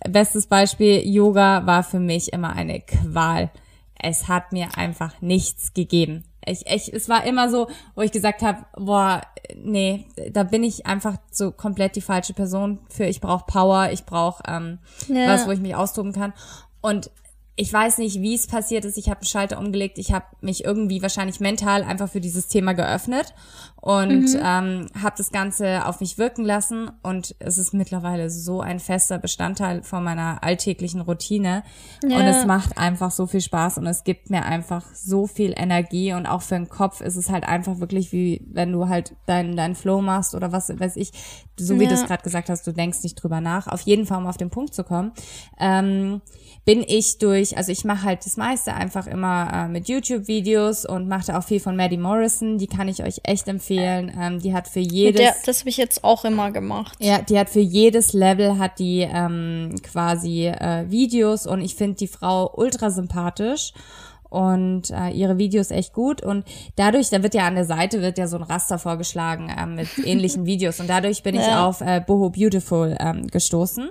bestes 0.08 0.46
Beispiel, 0.46 1.06
Yoga 1.06 1.66
war 1.66 1.82
für 1.82 2.00
mich 2.00 2.32
immer 2.32 2.54
eine 2.54 2.80
Qual. 2.80 3.50
Es 4.00 4.28
hat 4.28 4.52
mir 4.52 4.76
einfach 4.76 5.20
nichts 5.22 5.72
gegeben. 5.74 6.24
Ich, 6.46 6.66
ich, 6.66 6.92
es 6.92 7.08
war 7.08 7.24
immer 7.24 7.48
so, 7.48 7.68
wo 7.94 8.02
ich 8.02 8.12
gesagt 8.12 8.42
habe, 8.42 8.66
boah, 8.76 9.22
nee, 9.56 10.04
da 10.30 10.42
bin 10.42 10.62
ich 10.62 10.86
einfach 10.86 11.16
so 11.30 11.52
komplett 11.52 11.96
die 11.96 12.02
falsche 12.02 12.34
Person 12.34 12.80
für. 12.90 13.04
Ich 13.04 13.20
brauche 13.20 13.46
Power, 13.46 13.90
ich 13.92 14.04
brauche 14.04 14.42
ähm, 14.46 14.78
ja. 15.08 15.28
was, 15.28 15.46
wo 15.46 15.52
ich 15.52 15.60
mich 15.60 15.74
austoben 15.74 16.12
kann. 16.12 16.34
Und 16.82 17.10
ich 17.56 17.72
weiß 17.72 17.98
nicht, 17.98 18.20
wie 18.20 18.34
es 18.34 18.46
passiert 18.48 18.84
ist. 18.84 18.98
Ich 18.98 19.08
habe 19.08 19.20
einen 19.20 19.28
Schalter 19.28 19.58
umgelegt. 19.58 19.98
Ich 19.98 20.12
habe 20.12 20.26
mich 20.40 20.64
irgendwie 20.64 21.02
wahrscheinlich 21.02 21.38
mental 21.38 21.84
einfach 21.84 22.08
für 22.08 22.20
dieses 22.20 22.48
Thema 22.48 22.72
geöffnet 22.72 23.32
und 23.84 24.32
mhm. 24.32 24.40
ähm, 24.42 24.86
habe 24.98 25.14
das 25.18 25.30
Ganze 25.30 25.84
auf 25.84 26.00
mich 26.00 26.16
wirken 26.16 26.42
lassen. 26.42 26.90
Und 27.02 27.34
es 27.38 27.58
ist 27.58 27.74
mittlerweile 27.74 28.30
so 28.30 28.62
ein 28.62 28.80
fester 28.80 29.18
Bestandteil 29.18 29.82
von 29.82 30.02
meiner 30.02 30.42
alltäglichen 30.42 31.02
Routine. 31.02 31.64
Ja. 32.02 32.16
Und 32.16 32.24
es 32.24 32.46
macht 32.46 32.78
einfach 32.78 33.10
so 33.10 33.26
viel 33.26 33.42
Spaß 33.42 33.76
und 33.76 33.86
es 33.86 34.02
gibt 34.02 34.30
mir 34.30 34.46
einfach 34.46 34.86
so 34.94 35.26
viel 35.26 35.52
Energie. 35.54 36.14
Und 36.14 36.24
auch 36.24 36.40
für 36.40 36.54
den 36.54 36.70
Kopf 36.70 37.02
ist 37.02 37.16
es 37.16 37.28
halt 37.28 37.44
einfach 37.44 37.78
wirklich 37.78 38.10
wie, 38.10 38.40
wenn 38.50 38.72
du 38.72 38.88
halt 38.88 39.16
deinen 39.26 39.54
dein 39.54 39.74
Flow 39.74 40.00
machst 40.00 40.34
oder 40.34 40.50
was 40.50 40.70
weiß 40.70 40.96
ich, 40.96 41.12
so 41.58 41.78
wie 41.78 41.84
ja. 41.84 41.90
du 41.90 41.94
es 41.94 42.06
gerade 42.06 42.22
gesagt 42.22 42.48
hast, 42.48 42.66
du 42.66 42.72
denkst 42.72 43.02
nicht 43.02 43.16
drüber 43.16 43.42
nach. 43.42 43.66
Auf 43.66 43.82
jeden 43.82 44.06
Fall, 44.06 44.16
um 44.16 44.26
auf 44.26 44.38
den 44.38 44.48
Punkt 44.48 44.72
zu 44.72 44.82
kommen. 44.82 45.12
Ähm, 45.60 46.22
bin 46.64 46.82
ich 46.86 47.18
durch, 47.18 47.58
also 47.58 47.70
ich 47.70 47.84
mache 47.84 48.04
halt 48.04 48.24
das 48.24 48.38
meiste 48.38 48.72
einfach 48.72 49.06
immer 49.06 49.50
äh, 49.52 49.68
mit 49.68 49.88
YouTube-Videos 49.90 50.86
und 50.86 51.06
mache 51.06 51.26
da 51.26 51.38
auch 51.38 51.44
viel 51.44 51.60
von 51.60 51.76
Maddie 51.76 51.98
Morrison. 51.98 52.56
Die 52.56 52.66
kann 52.66 52.88
ich 52.88 53.02
euch 53.02 53.20
echt 53.24 53.46
empfehlen. 53.46 53.63
Ähm, 53.72 54.40
die 54.40 54.52
hat 54.52 54.68
für 54.68 54.80
jedes. 54.80 55.20
Der, 55.20 55.34
das 55.46 55.60
habe 55.60 55.70
ich 55.70 55.76
jetzt 55.76 56.04
auch 56.04 56.24
immer 56.24 56.50
gemacht. 56.50 56.96
Ja, 57.00 57.20
die 57.20 57.38
hat 57.38 57.50
für 57.50 57.60
jedes 57.60 58.12
Level 58.12 58.58
hat 58.58 58.78
die 58.78 59.00
ähm, 59.00 59.74
quasi 59.82 60.46
äh, 60.46 60.90
Videos 60.90 61.46
und 61.46 61.60
ich 61.60 61.74
finde 61.74 61.96
die 61.96 62.08
Frau 62.08 62.52
ultra 62.54 62.90
sympathisch 62.90 63.72
und 64.34 64.90
äh, 64.90 65.10
ihre 65.10 65.38
Videos 65.38 65.70
echt 65.70 65.92
gut 65.92 66.20
und 66.20 66.44
dadurch, 66.74 67.08
da 67.10 67.22
wird 67.22 67.34
ja 67.34 67.46
an 67.46 67.54
der 67.54 67.64
Seite 67.64 68.02
wird 68.02 68.18
ja 68.18 68.26
so 68.26 68.36
ein 68.36 68.42
Raster 68.42 68.80
vorgeschlagen 68.80 69.48
äh, 69.48 69.66
mit 69.66 69.88
ähnlichen 70.04 70.44
Videos 70.44 70.80
und 70.80 70.88
dadurch 70.88 71.22
bin 71.22 71.36
ja. 71.36 71.42
ich 71.42 71.54
auf 71.54 71.80
äh, 71.80 72.02
Boho 72.04 72.30
Beautiful 72.30 72.96
ähm, 72.98 73.28
gestoßen 73.28 73.90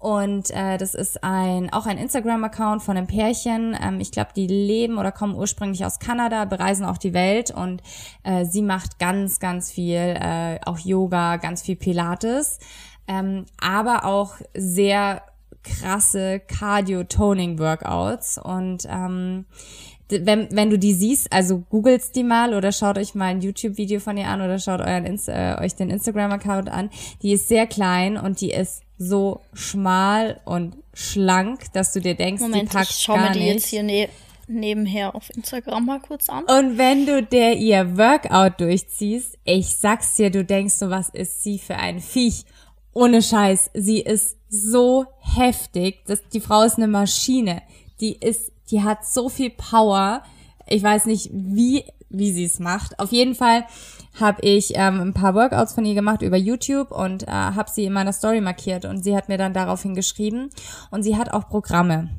und 0.00 0.50
äh, 0.50 0.78
das 0.78 0.94
ist 0.94 1.22
ein 1.22 1.70
auch 1.74 1.84
ein 1.84 1.98
Instagram-Account 1.98 2.82
von 2.82 2.96
einem 2.96 3.06
Pärchen. 3.06 3.76
Ähm, 3.78 4.00
ich 4.00 4.10
glaube, 4.10 4.30
die 4.34 4.46
leben 4.46 4.96
oder 4.96 5.12
kommen 5.12 5.34
ursprünglich 5.34 5.84
aus 5.84 5.98
Kanada, 5.98 6.46
bereisen 6.46 6.86
auch 6.86 6.96
die 6.96 7.12
Welt 7.12 7.50
und 7.50 7.82
äh, 8.22 8.46
sie 8.46 8.62
macht 8.62 8.98
ganz, 8.98 9.40
ganz 9.40 9.70
viel, 9.70 9.98
äh, 9.98 10.58
auch 10.64 10.78
Yoga, 10.78 11.36
ganz 11.36 11.60
viel 11.60 11.76
Pilates, 11.76 12.60
ähm, 13.06 13.44
aber 13.60 14.06
auch 14.06 14.36
sehr 14.54 15.20
krasse 15.62 16.40
Cardio-Toning-Workouts 16.40 18.38
und 18.38 18.86
ähm, 18.88 19.44
wenn, 20.10 20.48
wenn 20.50 20.70
du 20.70 20.78
die 20.78 20.94
siehst, 20.94 21.32
also 21.32 21.62
googelst 21.70 22.14
die 22.16 22.24
mal 22.24 22.54
oder 22.54 22.72
schaut 22.72 22.98
euch 22.98 23.14
mal 23.14 23.26
ein 23.26 23.40
YouTube-Video 23.40 24.00
von 24.00 24.16
ihr 24.16 24.28
an 24.28 24.40
oder 24.40 24.58
schaut 24.58 24.80
euren 24.80 25.04
Insta, 25.06 25.54
äh, 25.54 25.64
euch 25.64 25.74
den 25.74 25.90
Instagram-Account 25.90 26.68
an. 26.68 26.90
Die 27.22 27.32
ist 27.32 27.48
sehr 27.48 27.66
klein 27.66 28.16
und 28.16 28.40
die 28.40 28.50
ist 28.50 28.82
so 28.98 29.40
schmal 29.54 30.40
und 30.44 30.76
schlank, 30.92 31.72
dass 31.72 31.92
du 31.92 32.00
dir 32.00 32.14
denkst, 32.14 32.42
Moment, 32.42 32.70
die 32.70 32.76
packt 32.76 32.90
ich 32.90 32.96
schau 32.96 33.16
mir 33.16 33.30
die 33.32 33.38
nicht. 33.40 33.54
jetzt 33.54 33.66
hier 33.66 33.82
ne 33.82 34.08
nebenher 34.50 35.14
auf 35.14 35.30
Instagram 35.30 35.86
mal 35.86 36.00
kurz 36.00 36.28
an. 36.28 36.44
Und 36.44 36.76
wenn 36.76 37.06
du 37.06 37.22
der 37.22 37.56
ihr 37.56 37.96
Workout 37.96 38.60
durchziehst, 38.60 39.38
ich 39.44 39.76
sag's 39.76 40.16
dir, 40.16 40.30
du 40.30 40.44
denkst 40.44 40.74
so, 40.74 40.90
was 40.90 41.08
ist 41.08 41.42
sie 41.42 41.58
für 41.58 41.76
ein 41.76 42.00
Viech? 42.00 42.44
Ohne 42.92 43.22
Scheiß, 43.22 43.70
sie 43.74 44.00
ist 44.00 44.36
so 44.48 45.06
heftig, 45.20 46.04
dass 46.06 46.20
die 46.32 46.40
Frau 46.40 46.62
ist 46.62 46.76
eine 46.76 46.88
Maschine. 46.88 47.62
Die 48.00 48.16
ist, 48.16 48.52
die 48.70 48.82
hat 48.82 49.06
so 49.06 49.28
viel 49.28 49.50
Power. 49.50 50.22
Ich 50.66 50.82
weiß 50.82 51.06
nicht, 51.06 51.30
wie 51.32 51.84
wie 52.10 52.32
sie 52.32 52.44
es 52.44 52.58
macht. 52.58 52.98
Auf 52.98 53.12
jeden 53.12 53.36
Fall 53.36 53.64
habe 54.18 54.42
ich 54.42 54.72
ähm, 54.74 55.00
ein 55.00 55.14
paar 55.14 55.34
Workouts 55.34 55.74
von 55.74 55.84
ihr 55.84 55.94
gemacht 55.94 56.22
über 56.22 56.36
YouTube 56.36 56.90
und 56.90 57.28
äh, 57.28 57.30
habe 57.30 57.70
sie 57.70 57.84
in 57.84 57.92
meiner 57.92 58.12
Story 58.12 58.40
markiert 58.40 58.84
und 58.84 59.04
sie 59.04 59.16
hat 59.16 59.28
mir 59.28 59.38
dann 59.38 59.54
daraufhin 59.54 59.94
geschrieben 59.94 60.50
und 60.90 61.04
sie 61.04 61.16
hat 61.16 61.32
auch 61.32 61.48
Programme 61.48 62.10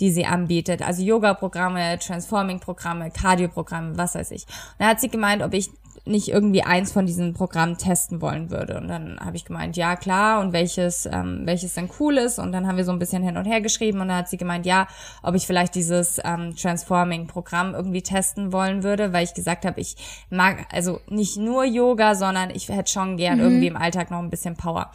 die 0.00 0.10
sie 0.10 0.26
anbietet, 0.26 0.82
also 0.82 1.02
Yoga-Programme, 1.02 1.98
Transforming-Programme, 1.98 3.10
Cardio-Programme, 3.12 3.96
was 3.96 4.16
weiß 4.16 4.32
ich. 4.32 4.46
Und 4.46 4.80
dann 4.80 4.88
hat 4.88 5.00
sie 5.00 5.08
gemeint, 5.08 5.42
ob 5.42 5.54
ich 5.54 5.70
nicht 6.04 6.28
irgendwie 6.28 6.64
eins 6.64 6.90
von 6.90 7.06
diesen 7.06 7.32
Programmen 7.32 7.78
testen 7.78 8.20
wollen 8.20 8.50
würde. 8.50 8.76
Und 8.76 8.88
dann 8.88 9.20
habe 9.20 9.36
ich 9.36 9.44
gemeint, 9.44 9.76
ja 9.76 9.94
klar, 9.94 10.40
und 10.40 10.52
welches, 10.52 11.06
ähm, 11.06 11.42
welches 11.44 11.74
dann 11.74 11.88
cool 12.00 12.18
ist. 12.18 12.40
Und 12.40 12.50
dann 12.50 12.66
haben 12.66 12.76
wir 12.76 12.84
so 12.84 12.90
ein 12.90 12.98
bisschen 12.98 13.22
hin 13.22 13.36
und 13.36 13.44
her 13.44 13.60
geschrieben 13.60 14.00
und 14.00 14.08
dann 14.08 14.18
hat 14.18 14.28
sie 14.28 14.36
gemeint, 14.36 14.66
ja, 14.66 14.88
ob 15.22 15.36
ich 15.36 15.46
vielleicht 15.46 15.76
dieses 15.76 16.20
ähm, 16.24 16.56
Transforming-Programm 16.56 17.74
irgendwie 17.74 18.02
testen 18.02 18.52
wollen 18.52 18.82
würde, 18.82 19.12
weil 19.12 19.24
ich 19.24 19.34
gesagt 19.34 19.64
habe, 19.64 19.80
ich 19.80 19.96
mag 20.28 20.66
also 20.72 21.00
nicht 21.08 21.36
nur 21.36 21.64
Yoga, 21.64 22.16
sondern 22.16 22.50
ich 22.50 22.68
hätte 22.68 22.90
schon 22.90 23.16
gern 23.16 23.38
mhm. 23.38 23.44
irgendwie 23.44 23.66
im 23.68 23.76
Alltag 23.76 24.10
noch 24.10 24.18
ein 24.18 24.30
bisschen 24.30 24.56
Power. 24.56 24.90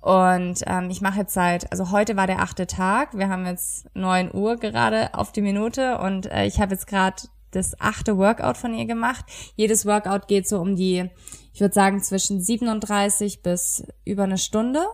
Und 0.00 0.64
ähm, 0.66 0.90
ich 0.90 1.00
mache 1.00 1.20
jetzt 1.20 1.34
seit, 1.34 1.70
also 1.70 1.90
heute 1.90 2.16
war 2.16 2.26
der 2.26 2.40
achte 2.40 2.66
Tag, 2.66 3.16
wir 3.16 3.28
haben 3.28 3.46
jetzt 3.46 3.94
neun 3.94 4.34
Uhr 4.34 4.56
gerade 4.56 5.14
auf 5.14 5.30
die 5.30 5.42
Minute 5.42 5.98
und 5.98 6.26
äh, 6.32 6.46
ich 6.46 6.58
habe 6.58 6.72
jetzt 6.72 6.86
gerade 6.86 7.22
das 7.50 7.80
achte 7.80 8.16
Workout 8.16 8.56
von 8.56 8.74
ihr 8.74 8.86
gemacht. 8.86 9.24
Jedes 9.56 9.86
Workout 9.86 10.28
geht 10.28 10.48
so 10.48 10.60
um 10.60 10.76
die, 10.76 11.08
ich 11.52 11.60
würde 11.60 11.74
sagen, 11.74 12.02
zwischen 12.02 12.40
37 12.40 13.42
bis 13.42 13.84
über 14.04 14.24
eine 14.24 14.38
Stunde. 14.38 14.86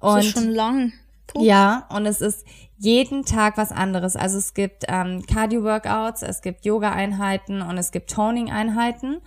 Und 0.00 0.16
das 0.16 0.26
ist 0.26 0.32
schon 0.32 0.50
lang. 0.50 0.92
Puh. 1.26 1.44
Ja, 1.44 1.86
und 1.90 2.06
es 2.06 2.20
ist 2.20 2.44
jeden 2.78 3.24
Tag 3.24 3.56
was 3.56 3.70
anderes. 3.70 4.16
Also 4.16 4.38
es 4.38 4.54
gibt 4.54 4.84
ähm, 4.88 5.24
Cardio-Workouts, 5.24 6.22
es 6.22 6.42
gibt 6.42 6.64
Yoga-Einheiten 6.64 7.62
und 7.62 7.78
es 7.78 7.92
gibt 7.92 8.10
Toning-Einheiten. 8.10 9.20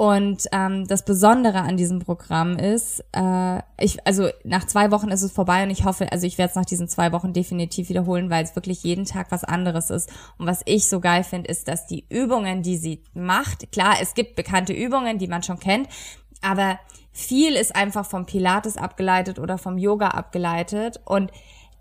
Und 0.00 0.46
ähm, 0.52 0.86
das 0.86 1.04
Besondere 1.04 1.60
an 1.60 1.76
diesem 1.76 1.98
Programm 1.98 2.56
ist, 2.56 3.04
äh, 3.12 3.58
ich, 3.78 4.06
also 4.06 4.30
nach 4.44 4.66
zwei 4.66 4.90
Wochen 4.92 5.10
ist 5.10 5.20
es 5.20 5.30
vorbei 5.30 5.62
und 5.62 5.68
ich 5.68 5.84
hoffe, 5.84 6.10
also 6.10 6.26
ich 6.26 6.38
werde 6.38 6.48
es 6.48 6.56
nach 6.56 6.64
diesen 6.64 6.88
zwei 6.88 7.12
Wochen 7.12 7.34
definitiv 7.34 7.90
wiederholen, 7.90 8.30
weil 8.30 8.42
es 8.42 8.56
wirklich 8.56 8.82
jeden 8.82 9.04
Tag 9.04 9.30
was 9.30 9.44
anderes 9.44 9.90
ist. 9.90 10.08
Und 10.38 10.46
was 10.46 10.62
ich 10.64 10.88
so 10.88 11.00
geil 11.00 11.22
finde, 11.22 11.50
ist, 11.50 11.68
dass 11.68 11.86
die 11.86 12.06
Übungen, 12.08 12.62
die 12.62 12.78
sie 12.78 13.02
macht, 13.12 13.72
klar, 13.72 13.96
es 14.00 14.14
gibt 14.14 14.36
bekannte 14.36 14.72
Übungen, 14.72 15.18
die 15.18 15.28
man 15.28 15.42
schon 15.42 15.58
kennt, 15.58 15.86
aber 16.40 16.78
viel 17.12 17.52
ist 17.52 17.76
einfach 17.76 18.06
vom 18.06 18.24
Pilates 18.24 18.78
abgeleitet 18.78 19.38
oder 19.38 19.58
vom 19.58 19.76
Yoga 19.76 20.08
abgeleitet 20.08 20.98
und 21.04 21.30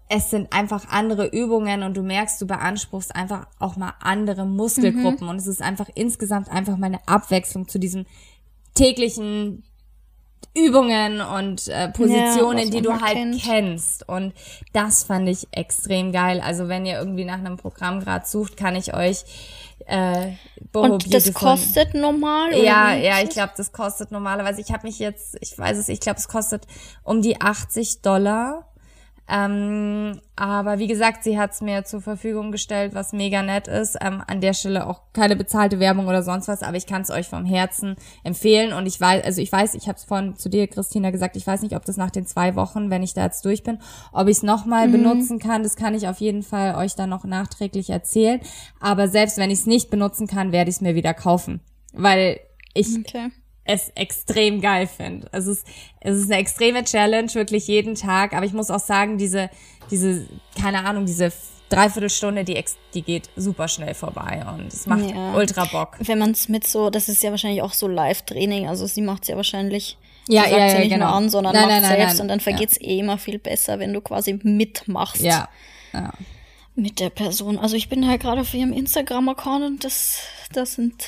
es 0.09 0.31
sind 0.31 0.51
einfach 0.51 0.89
andere 0.89 1.27
Übungen 1.27 1.83
und 1.83 1.95
du 1.95 2.01
merkst, 2.01 2.41
du 2.41 2.47
beanspruchst 2.47 3.15
einfach 3.15 3.47
auch 3.59 3.77
mal 3.77 3.93
andere 3.99 4.45
Muskelgruppen 4.45 5.25
mhm. 5.25 5.29
und 5.29 5.35
es 5.37 5.45
ist 5.45 5.61
einfach 5.61 5.87
insgesamt 5.93 6.49
einfach 6.49 6.77
mal 6.77 6.87
eine 6.87 7.07
Abwechslung 7.07 7.67
zu 7.67 7.77
diesen 7.77 8.07
täglichen 8.73 9.63
Übungen 10.55 11.21
und 11.21 11.67
äh, 11.67 11.89
Positionen, 11.89 12.65
ja, 12.65 12.69
die 12.71 12.81
du 12.81 12.99
halt 12.99 13.13
kennt. 13.13 13.41
kennst. 13.41 14.09
Und 14.09 14.33
das 14.73 15.03
fand 15.03 15.29
ich 15.29 15.47
extrem 15.51 16.11
geil. 16.11 16.41
Also 16.43 16.67
wenn 16.67 16.87
ihr 16.87 16.97
irgendwie 16.97 17.25
nach 17.25 17.37
einem 17.37 17.57
Programm 17.57 17.99
gerade 17.99 18.25
sucht, 18.25 18.57
kann 18.57 18.75
ich 18.75 18.95
euch 18.95 19.23
äh, 19.85 20.31
Boho 20.71 20.93
Und 20.93 21.13
das 21.13 21.33
kostet 21.33 21.93
normal? 21.93 22.57
Ja, 22.57 22.93
ja, 22.93 23.21
ich 23.21 23.29
glaube, 23.29 23.53
das 23.55 23.71
kostet 23.71 24.11
normalerweise. 24.11 24.59
Ich 24.61 24.71
habe 24.71 24.87
mich 24.87 24.97
jetzt, 24.97 25.37
ich 25.39 25.57
weiß 25.57 25.77
es, 25.77 25.87
ich 25.87 25.99
glaube, 25.99 26.19
es 26.19 26.27
kostet 26.27 26.65
um 27.03 27.21
die 27.21 27.39
80 27.39 28.01
Dollar. 28.01 28.68
Ähm, 29.31 30.19
aber 30.35 30.79
wie 30.79 30.87
gesagt, 30.87 31.23
sie 31.23 31.37
hat 31.37 31.51
es 31.51 31.61
mir 31.61 31.83
zur 31.83 32.01
Verfügung 32.01 32.51
gestellt, 32.51 32.95
was 32.95 33.13
mega 33.13 33.43
nett 33.43 33.67
ist. 33.67 33.97
Ähm, 34.01 34.23
an 34.25 34.41
der 34.41 34.53
Stelle 34.53 34.87
auch 34.87 35.01
keine 35.13 35.35
bezahlte 35.35 35.79
Werbung 35.79 36.07
oder 36.07 36.23
sonst 36.23 36.47
was, 36.47 36.63
aber 36.63 36.77
ich 36.77 36.87
kann 36.87 37.03
es 37.03 37.11
euch 37.11 37.27
vom 37.27 37.45
Herzen 37.45 37.95
empfehlen. 38.23 38.73
Und 38.73 38.87
ich 38.87 38.99
weiß, 38.99 39.23
also 39.23 39.41
ich 39.41 39.51
weiß, 39.51 39.75
ich 39.75 39.87
habe 39.87 39.97
es 39.97 40.03
vorhin 40.03 40.35
zu 40.35 40.49
dir, 40.49 40.67
Christina, 40.67 41.11
gesagt, 41.11 41.35
ich 41.35 41.45
weiß 41.45 41.61
nicht, 41.61 41.75
ob 41.75 41.85
das 41.85 41.97
nach 41.97 42.09
den 42.09 42.25
zwei 42.25 42.55
Wochen, 42.55 42.89
wenn 42.89 43.03
ich 43.03 43.13
da 43.13 43.23
jetzt 43.23 43.45
durch 43.45 43.63
bin, 43.63 43.77
ob 44.11 44.27
ich 44.27 44.37
es 44.37 44.43
nochmal 44.43 44.87
mhm. 44.87 44.93
benutzen 44.93 45.37
kann. 45.37 45.61
Das 45.61 45.75
kann 45.75 45.93
ich 45.93 46.07
auf 46.07 46.19
jeden 46.19 46.41
Fall 46.41 46.75
euch 46.75 46.95
dann 46.95 47.09
noch 47.09 47.23
nachträglich 47.23 47.91
erzählen. 47.91 48.41
Aber 48.79 49.07
selbst 49.07 49.37
wenn 49.37 49.51
ich 49.51 49.59
es 49.59 49.65
nicht 49.67 49.91
benutzen 49.91 50.25
kann, 50.25 50.51
werde 50.51 50.69
ich 50.69 50.77
es 50.77 50.81
mir 50.81 50.95
wieder 50.95 51.13
kaufen. 51.13 51.59
Weil 51.93 52.39
ich 52.73 52.97
okay 52.97 53.29
es 53.69 53.91
extrem 53.93 54.61
geil 54.61 54.87
finde. 54.87 55.27
Es 55.31 55.45
ist, 55.45 55.65
es 56.01 56.17
ist 56.17 56.31
eine 56.31 56.39
extreme 56.39 56.83
Challenge, 56.83 57.31
wirklich 57.35 57.67
jeden 57.67 57.93
Tag. 57.95 58.33
Aber 58.33 58.45
ich 58.45 58.53
muss 58.53 58.71
auch 58.71 58.79
sagen, 58.79 59.17
diese, 59.17 59.49
diese, 59.91 60.25
keine 60.59 60.83
Ahnung, 60.85 61.05
diese 61.05 61.31
Dreiviertelstunde, 61.69 62.43
die, 62.43 62.63
die 62.95 63.01
geht 63.03 63.29
super 63.35 63.67
schnell 63.67 63.93
vorbei 63.93 64.43
und 64.51 64.73
es 64.73 64.87
macht 64.87 65.11
ja. 65.11 65.35
ultra 65.35 65.65
Bock. 65.65 65.97
Wenn 65.99 66.17
man 66.17 66.31
es 66.31 66.49
mit 66.49 66.65
so, 66.65 66.89
das 66.89 67.09
ist 67.09 67.21
ja 67.21 67.29
wahrscheinlich 67.29 67.61
auch 67.61 67.73
so 67.73 67.87
Live-Training, 67.87 68.67
also 68.67 68.87
sie 68.87 69.01
macht 69.01 69.23
es 69.23 69.29
ja 69.29 69.35
wahrscheinlich 69.35 69.97
ja, 70.27 70.47
ja, 70.47 70.57
ja, 70.57 70.69
sie 70.69 70.77
nicht 70.79 70.89
genau. 70.89 71.07
nur 71.07 71.15
an, 71.15 71.29
sondern 71.29 71.53
nein, 71.53 71.61
macht 71.63 71.71
nein, 71.73 71.81
nein, 71.83 71.99
selbst 71.99 72.21
und 72.21 72.27
dann 72.27 72.39
vergeht's 72.39 72.77
ja. 72.79 72.87
eh 72.87 72.99
immer 72.99 73.19
viel 73.19 73.37
besser, 73.37 73.77
wenn 73.77 73.93
du 73.93 74.01
quasi 74.01 74.39
mitmachst. 74.41 75.21
Ja. 75.21 75.47
ja. 75.93 76.11
Mit 76.75 76.99
der 76.99 77.11
Person. 77.11 77.59
Also 77.59 77.75
ich 77.75 77.87
bin 77.87 78.07
halt 78.07 78.21
gerade 78.21 78.41
auf 78.41 78.53
ihrem 78.53 78.73
Instagram-Account 78.73 79.63
und 79.63 79.83
das, 79.83 80.21
das 80.51 80.73
sind 80.73 81.03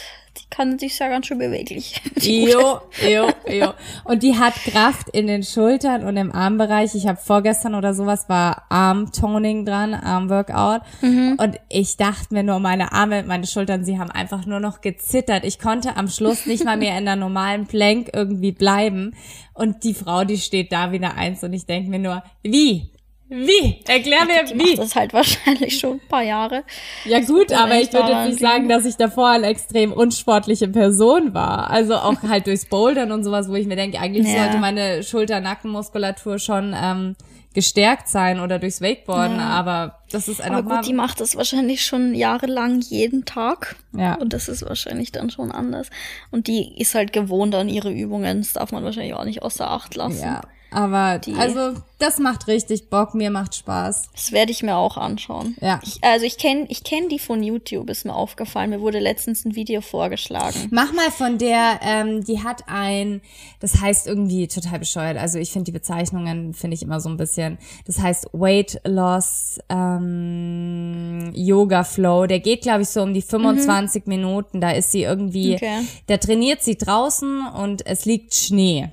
kann 0.52 0.78
sich 0.78 0.99
ja 0.99 1.08
ganz 1.08 1.26
schön 1.26 1.39
beweglich. 1.39 1.99
Jo, 2.22 2.82
jo, 3.02 3.30
jo. 3.52 3.74
Und 4.04 4.22
die 4.22 4.38
hat 4.38 4.54
Kraft 4.54 5.10
in 5.10 5.26
den 5.26 5.41
Schultern 5.41 6.04
und 6.04 6.18
im 6.18 6.32
Armbereich. 6.32 6.93
Ich 6.93 7.08
habe 7.08 7.18
vorgestern 7.20 7.74
oder 7.74 7.95
sowas 7.95 8.30
war 8.30 8.64
Armtoning 8.70 9.66
dran, 9.66 9.95
Armworkout. 9.95 10.82
Mhm. 11.02 11.38
Und 11.39 11.60
ich 11.68 11.97
dachte 11.97 12.32
mir 12.34 12.43
nur, 12.43 12.60
meine 12.60 12.91
Arme, 12.91 13.24
meine 13.24 13.47
Schultern, 13.47 13.84
sie 13.84 13.97
haben 13.97 14.12
einfach 14.12 14.45
nur 14.45 14.60
noch 14.60 14.82
gezittert. 14.82 15.45
Ich 15.45 15.58
konnte 15.58 15.97
am 15.97 16.10
Schluss 16.10 16.45
nicht 16.45 16.64
mal 16.64 16.78
mehr 16.78 16.95
in 16.97 17.06
der 17.06 17.16
normalen 17.16 17.66
Plank 17.66 18.12
irgendwie 18.14 18.52
bleiben. 18.52 19.16
Und 19.54 19.84
die 19.84 19.95
Frau, 19.95 20.24
die 20.24 20.38
steht 20.38 20.72
da 20.72 20.91
wieder 20.91 21.16
eins 21.16 21.43
und 21.43 21.54
ich 21.54 21.66
denke 21.66 21.89
mir 21.89 21.99
nur, 21.99 22.24
wie? 22.43 22.91
Wie? 23.34 23.78
Erklär 23.88 24.26
mir 24.26 24.44
die 24.44 24.60
wie. 24.60 24.76
Das 24.76 24.94
halt 24.94 25.14
wahrscheinlich 25.14 25.80
schon 25.80 25.94
ein 25.94 26.08
paar 26.10 26.22
Jahre. 26.22 26.66
Ja 27.06 27.22
gut, 27.22 27.54
aber 27.54 27.80
ich 27.80 27.94
würde 27.94 28.12
jetzt 28.12 28.28
nicht 28.28 28.40
sagen, 28.40 28.68
dass 28.68 28.86
ich 28.86 28.98
davor 28.98 29.30
eine 29.30 29.48
extrem 29.48 29.94
unsportliche 29.94 30.68
Person 30.68 31.34
war. 31.34 31.70
Also 31.70 31.96
auch 31.96 32.22
halt 32.28 32.46
durchs 32.48 32.66
Bouldern 32.66 33.14
und 33.14 33.24
sowas, 33.24 33.48
wo 33.48 33.56
ich 33.56 33.68
mir 33.68 33.78
denke, 33.78 34.00
eigentlich 34.00 34.28
ja. 34.28 34.44
sollte 34.44 34.58
meine 34.58 35.02
Schulter-Nackenmuskulatur 35.02 36.40
schon 36.40 36.76
ähm, 36.76 37.16
gestärkt 37.54 38.10
sein 38.10 38.42
oder 38.42 38.60
durchs 38.60 38.82
Wakeboarden, 38.82 39.38
ja. 39.38 39.48
aber 39.48 40.00
das 40.12 40.28
ist 40.28 40.42
einfach 40.42 40.60
Aber 40.60 40.76
gut, 40.76 40.88
die 40.88 40.94
macht 40.94 41.22
das 41.22 41.38
wahrscheinlich 41.38 41.86
schon 41.86 42.14
jahrelang 42.14 42.82
jeden 42.82 43.24
Tag. 43.24 43.78
Ja. 43.96 44.16
Und 44.16 44.34
das 44.34 44.50
ist 44.50 44.68
wahrscheinlich 44.68 45.14
dann 45.14 45.30
schon 45.30 45.52
anders. 45.52 45.90
Und 46.32 46.48
die 46.48 46.78
ist 46.82 46.96
halt 46.96 47.14
gewohnt 47.14 47.56
an 47.56 47.70
ihre 47.70 47.92
Übungen. 47.92 48.40
Das 48.40 48.54
darf 48.54 48.74
man 48.74 48.84
wahrscheinlich 48.84 49.14
auch 49.14 49.24
nicht 49.24 49.42
außer 49.42 49.72
Acht 49.72 49.96
lassen. 49.96 50.22
Ja. 50.22 50.42
Aber 50.72 51.20
die, 51.20 51.34
also 51.34 51.74
das 52.00 52.18
macht 52.18 52.48
richtig 52.48 52.90
Bock, 52.90 53.14
mir 53.14 53.30
macht 53.30 53.56
Spaß. 53.56 54.10
Das 54.14 54.32
werde 54.32 54.54
ich 54.54 54.64
mir 54.64 54.78
auch 54.78 54.96
anschauen. 54.96 55.58
Ja. 55.60 55.82
Ich, 55.84 56.02
also 56.02 56.26
ich 56.26 56.38
kenne 56.38 56.66
ich 56.70 56.86
kenn 56.86 57.10
die 57.10 57.20
von 57.20 57.44
YouTube, 57.44 57.90
ist 57.90 58.06
mir 58.06 58.16
aufgefallen. 58.16 58.70
Mir 58.70 58.80
wurde 58.80 59.00
letztens 59.00 59.44
ein 59.44 59.56
Video 59.56 59.82
vorgeschlagen. 59.82 60.70
Mach 60.72 60.94
mal 60.94 61.12
von 61.12 61.38
der, 61.38 61.82
ähm, 61.84 62.24
die 62.24 62.42
hat 62.42 62.64
ein, 62.68 63.22
das 63.60 63.82
heißt 63.82 64.08
irgendwie 64.08 64.48
total 64.48 64.80
bescheuert. 64.80 65.18
Also 65.18 65.40
ich 65.40 65.52
finde 65.52 65.66
die 65.66 65.74
Bezeichnungen, 65.74 66.54
finde 66.54 66.76
ich 66.76 66.84
immer 66.84 67.02
so 67.02 67.10
ein 67.10 67.18
bisschen, 67.18 67.58
das 67.86 68.00
heißt 68.00 68.30
Weight 68.32 68.80
Loss 68.86 69.60
ähm, 69.68 71.32
Yoga 71.36 71.84
Flow. 71.84 72.28
Der 72.28 72.40
geht, 72.40 72.62
glaube 72.62 72.84
ich, 72.84 72.90
so 72.90 73.02
um 73.02 73.14
die 73.14 73.22
25 73.22 74.06
mhm. 74.06 74.10
Minuten. 74.10 74.62
Da 74.62 74.72
ist 74.72 74.94
sie 74.94 75.04
irgendwie, 75.04 75.56
okay. 75.56 75.82
da 76.08 76.16
trainiert 76.16 76.64
sie 76.64 76.78
draußen 76.78 77.46
und 77.48 77.86
es 77.86 78.06
liegt 78.06 78.34
Schnee. 78.34 78.90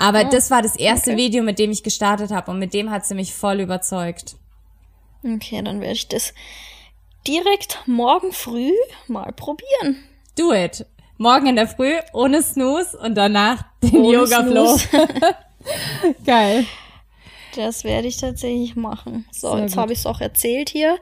Aber 0.00 0.22
oh, 0.24 0.28
das 0.30 0.50
war 0.50 0.62
das 0.62 0.76
erste 0.76 1.10
okay. 1.10 1.20
Video, 1.20 1.42
mit 1.42 1.58
dem 1.58 1.70
ich 1.70 1.82
gestartet 1.82 2.30
habe 2.30 2.50
und 2.50 2.58
mit 2.58 2.72
dem 2.72 2.90
hat 2.90 3.04
sie 3.04 3.14
mich 3.14 3.34
voll 3.34 3.60
überzeugt. 3.60 4.36
Okay, 5.22 5.60
dann 5.62 5.82
werde 5.82 5.92
ich 5.92 6.08
das 6.08 6.32
direkt 7.26 7.78
morgen 7.86 8.32
früh 8.32 8.72
mal 9.08 9.30
probieren. 9.32 10.02
Do 10.38 10.54
it. 10.54 10.86
Morgen 11.18 11.48
in 11.48 11.56
der 11.56 11.68
Früh 11.68 11.92
ohne 12.14 12.42
Snooze 12.42 12.96
und 12.96 13.14
danach 13.14 13.62
den 13.82 13.96
ohne 13.96 14.16
Yoga 14.16 14.42
Flow. 14.42 14.78
Geil. 16.24 16.64
Das 17.54 17.84
werde 17.84 18.08
ich 18.08 18.16
tatsächlich 18.16 18.76
machen. 18.76 19.26
So, 19.30 19.52
Sehr 19.52 19.64
jetzt 19.64 19.76
habe 19.76 19.92
ich 19.92 19.98
es 19.98 20.06
auch 20.06 20.22
erzählt 20.22 20.70
hier. 20.70 20.98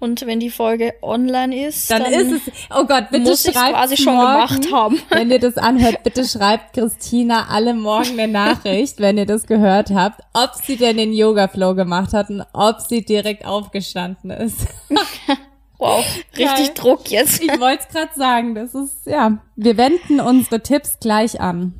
Und 0.00 0.24
wenn 0.26 0.38
die 0.38 0.50
Folge 0.50 0.94
online 1.02 1.66
ist, 1.66 1.90
dann, 1.90 2.04
dann 2.04 2.12
ist 2.12 2.46
es. 2.46 2.52
Oh 2.70 2.84
Gott, 2.84 3.10
bitte 3.10 3.30
muss 3.30 3.42
schreibt 3.42 3.74
quasi 3.74 3.96
schon 3.96 4.14
morgen, 4.14 4.32
gemacht 4.32 4.72
haben. 4.72 5.02
Wenn 5.10 5.30
ihr 5.30 5.40
das 5.40 5.56
anhört, 5.56 6.04
bitte 6.04 6.24
schreibt 6.24 6.74
Christina 6.74 7.48
alle 7.48 7.74
morgen 7.74 8.12
eine 8.12 8.28
Nachricht, 8.28 9.00
wenn 9.00 9.18
ihr 9.18 9.26
das 9.26 9.46
gehört 9.46 9.90
habt, 9.90 10.20
ob 10.34 10.54
sie 10.64 10.76
denn 10.76 10.98
den 10.98 11.12
Yoga 11.12 11.48
Flow 11.48 11.74
gemacht 11.74 12.12
hat 12.12 12.30
und 12.30 12.44
ob 12.52 12.80
sie 12.80 13.04
direkt 13.04 13.44
aufgestanden 13.44 14.30
ist. 14.30 14.68
wow, 15.78 16.04
richtig 16.36 16.46
Geil. 16.46 16.70
Druck 16.74 17.10
jetzt. 17.10 17.42
Ich 17.42 17.58
wollte 17.58 17.82
es 17.88 17.92
gerade 17.92 18.12
sagen, 18.14 18.54
das 18.54 18.74
ist 18.76 19.04
ja, 19.04 19.38
wir 19.56 19.76
wenden 19.76 20.20
unsere 20.20 20.62
Tipps 20.62 21.00
gleich 21.00 21.40
an. 21.40 21.74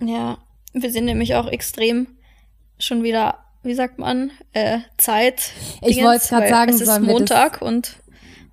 Ja, 0.00 0.38
wir 0.72 0.92
sind 0.92 1.06
nämlich 1.06 1.34
auch 1.34 1.48
extrem 1.48 2.06
schon 2.78 3.02
wieder 3.02 3.38
wie 3.62 3.74
sagt 3.74 3.98
man, 3.98 4.30
äh, 4.52 4.78
Zeit. 4.96 5.52
Ich 5.82 6.02
wollte 6.02 6.28
gerade 6.28 6.48
sagen, 6.48 6.72
es 6.72 6.80
ist 6.80 7.00
Montag 7.00 7.60
und 7.62 7.96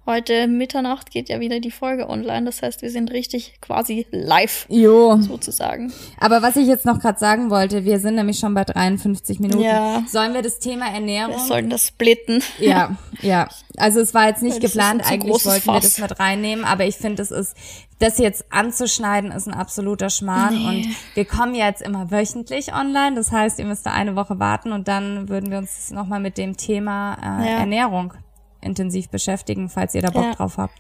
heute 0.08 0.48
Mitternacht 0.48 1.12
geht 1.12 1.30
ja 1.30 1.40
wieder 1.40 1.60
die 1.60 1.70
Folge 1.70 2.10
online. 2.10 2.46
Das 2.46 2.64
heißt, 2.64 2.82
wir 2.82 2.90
sind 2.90 3.12
richtig 3.12 3.54
quasi 3.62 4.08
live. 4.12 4.66
Jo. 4.70 5.18
Sozusagen. 5.22 5.94
Aber 6.20 6.42
was 6.42 6.56
ich 6.56 6.68
jetzt 6.68 6.86
noch 6.86 7.00
gerade 7.00 7.20
sagen 7.20 7.52
wollte, 7.52 7.86
wir 7.86 8.00
sind 8.00 8.16
nämlich 8.16 8.40
schon 8.40 8.56
bei 8.56 8.64
53 8.64 9.40
Minuten. 9.40 9.62
Ja. 9.62 10.04
Sollen 10.08 10.34
wir 10.34 10.42
das 10.42 10.58
Thema 10.58 10.88
Ernährung? 10.88 11.36
Wir 11.36 11.46
sollten 11.46 11.70
das 11.70 11.86
splitten. 11.86 12.42
Ja, 12.60 12.98
ja. 13.22 13.48
Also 13.78 14.00
es 14.00 14.14
war 14.16 14.28
jetzt 14.28 14.42
nicht 14.42 14.60
geplant, 14.60 15.04
eigentlich 15.06 15.46
wollten 15.46 15.62
Fass. 15.62 15.66
wir 15.66 15.82
das 15.82 16.00
mit 16.00 16.20
reinnehmen, 16.20 16.66
aber 16.66 16.86
ich 16.86 16.96
finde, 16.96 17.22
es 17.22 17.30
ist 17.30 17.56
das 18.00 18.20
jetzt 18.20 18.46
anzuschneiden 18.52 19.32
ist 19.32 19.48
ein 19.48 19.54
absoluter 19.54 20.10
Schmarrn 20.10 20.56
nee. 20.56 20.68
und 20.68 20.96
wir 21.16 21.26
kommen 21.26 21.56
jetzt 21.56 21.82
immer 21.82 22.12
wöchentlich 22.12 22.74
online. 22.74 23.16
Das 23.16 23.32
heißt, 23.32 23.58
ihr 23.60 23.66
müsst 23.66 23.86
da 23.86 23.92
eine 23.92 24.16
Woche 24.16 24.40
warten 24.40 24.72
und 24.72 24.88
dann 24.88 25.30
würden 25.30 25.50
wir 25.50 25.58
uns 25.58 25.90
nochmal 25.92 26.20
mit 26.20 26.38
dem 26.38 26.58
Thema 26.58 27.16
äh, 27.16 27.52
ja. 27.52 27.58
Ernährung 27.60 28.14
intensiv 28.62 29.10
beschäftigen, 29.10 29.70
falls 29.70 29.96
ihr 29.96 30.02
da 30.02 30.10
Bock 30.10 30.24
ja. 30.24 30.34
drauf 30.34 30.58
habt. 30.58 30.80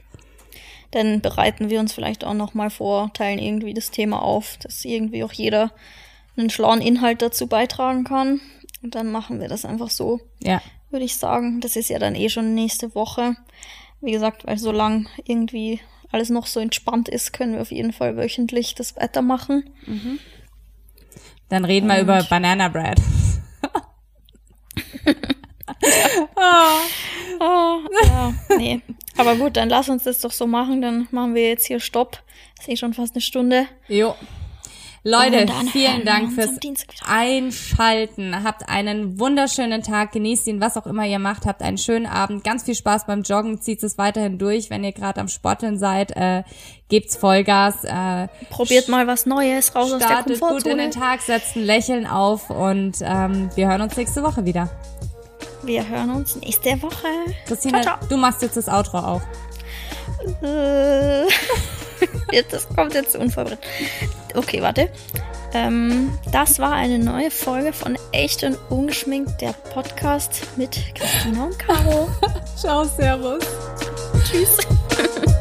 Dann 0.91 1.21
bereiten 1.21 1.69
wir 1.69 1.79
uns 1.79 1.93
vielleicht 1.93 2.23
auch 2.23 2.33
nochmal 2.33 2.69
vor, 2.69 3.11
teilen 3.13 3.39
irgendwie 3.39 3.73
das 3.73 3.91
Thema 3.91 4.21
auf, 4.21 4.57
dass 4.57 4.85
irgendwie 4.85 5.23
auch 5.23 5.33
jeder 5.33 5.71
einen 6.37 6.49
schlauen 6.49 6.81
Inhalt 6.81 7.21
dazu 7.21 7.47
beitragen 7.47 8.03
kann. 8.03 8.39
Und 8.81 8.95
dann 8.95 9.11
machen 9.11 9.41
wir 9.41 9.49
das 9.49 9.65
einfach 9.65 9.89
so. 9.89 10.21
Ja. 10.39 10.61
Würde 10.89 11.05
ich 11.05 11.17
sagen. 11.17 11.59
Das 11.59 11.75
ist 11.75 11.89
ja 11.89 11.99
dann 11.99 12.15
eh 12.15 12.29
schon 12.29 12.55
nächste 12.55 12.95
Woche. 12.95 13.35
Wie 13.99 14.11
gesagt, 14.11 14.45
weil 14.45 14.57
so 14.57 14.71
lang 14.71 15.09
irgendwie 15.25 15.81
alles 16.11 16.29
noch 16.29 16.45
so 16.45 16.59
entspannt 16.59 17.09
ist, 17.09 17.33
können 17.33 17.53
wir 17.53 17.61
auf 17.61 17.71
jeden 17.71 17.91
Fall 17.91 18.15
wöchentlich 18.15 18.75
das 18.75 18.95
weitermachen. 18.95 19.69
Mhm. 19.85 20.19
Dann 21.49 21.65
reden 21.65 21.89
Und 21.89 21.95
wir 21.95 22.01
über 22.01 22.23
Banana 22.23 22.69
Bread. 22.69 23.01
oh. 26.35 27.39
Oh, 27.39 27.79
ja, 28.05 28.33
nee. 28.57 28.81
Aber 29.17 29.35
gut, 29.35 29.57
dann 29.57 29.69
lass 29.69 29.89
uns 29.89 30.03
das 30.03 30.19
doch 30.19 30.31
so 30.31 30.47
machen. 30.47 30.81
Dann 30.81 31.07
machen 31.11 31.35
wir 31.35 31.47
jetzt 31.47 31.65
hier 31.67 31.79
Stopp. 31.79 32.23
Das 32.55 32.67
ist 32.67 32.73
eh 32.73 32.77
schon 32.77 32.93
fast 32.93 33.13
eine 33.15 33.21
Stunde. 33.21 33.67
Jo. 33.87 34.15
Leute, 35.03 35.45
vielen 35.71 36.03
Dank 36.03 36.33
fürs 36.33 36.57
Einschalten. 37.05 38.43
Habt 38.43 38.67
einen 38.67 39.17
wunderschönen 39.19 39.81
Tag. 39.81 40.11
Genießt 40.11 40.47
ihn, 40.47 40.59
was 40.59 40.75
auch 40.75 40.85
immer 40.85 41.05
ihr 41.05 41.19
macht. 41.19 41.45
Habt 41.45 41.61
einen 41.61 41.77
schönen 41.77 42.07
Abend. 42.07 42.43
Ganz 42.43 42.63
viel 42.63 42.75
Spaß 42.75 43.05
beim 43.05 43.21
Joggen. 43.21 43.61
Zieht 43.61 43.83
es 43.83 43.97
weiterhin 43.97 44.37
durch. 44.37 44.69
Wenn 44.69 44.83
ihr 44.83 44.91
gerade 44.91 45.21
am 45.21 45.29
Sporteln 45.29 45.77
seid, 45.77 46.11
äh, 46.17 46.43
gebt's 46.89 47.15
Vollgas. 47.15 47.85
Äh, 47.85 48.27
Probiert 48.49 48.89
mal 48.89 49.07
was 49.07 49.25
Neues 49.25 49.73
raus 49.75 49.93
aus 49.93 49.99
der 49.99 50.23
Komfortzone. 50.23 50.53
gut 50.53 50.65
in 50.65 50.77
den 50.77 50.91
Tag, 50.91 51.21
setzt 51.21 51.55
ein 51.55 51.63
Lächeln 51.63 52.05
auf 52.05 52.49
und 52.49 52.97
ähm, 53.01 53.49
wir 53.55 53.69
hören 53.69 53.81
uns 53.81 53.95
nächste 53.95 54.23
Woche 54.23 54.43
wieder. 54.45 54.69
Wir 55.67 55.85
hören 55.85 56.11
uns 56.11 56.37
nächste 56.37 56.81
Woche. 56.81 57.07
Christina, 57.45 57.81
ciao, 57.81 57.97
ciao. 57.97 58.07
du 58.07 58.15
machst 58.15 58.41
jetzt 58.41 58.55
das 58.55 58.69
Outro 58.69 58.99
auch. 58.99 59.21
Äh, 60.41 61.25
das 62.49 62.69
kommt 62.69 62.93
jetzt 62.93 63.17
unvorbereitet. 63.17 63.65
Okay, 64.33 64.61
warte. 64.61 64.89
Ähm, 65.53 66.17
das 66.31 66.59
war 66.59 66.71
eine 66.71 66.99
neue 66.99 67.31
Folge 67.31 67.73
von 67.73 67.97
Echt 68.13 68.43
und 68.43 68.57
Ungeschminkt, 68.69 69.41
der 69.41 69.51
Podcast 69.51 70.47
mit 70.55 70.71
Christina 70.95 71.47
und 71.47 71.59
Caro. 71.59 72.07
Ciao, 72.55 72.85
Servus. 72.85 73.43
Tschüss. 74.23 74.57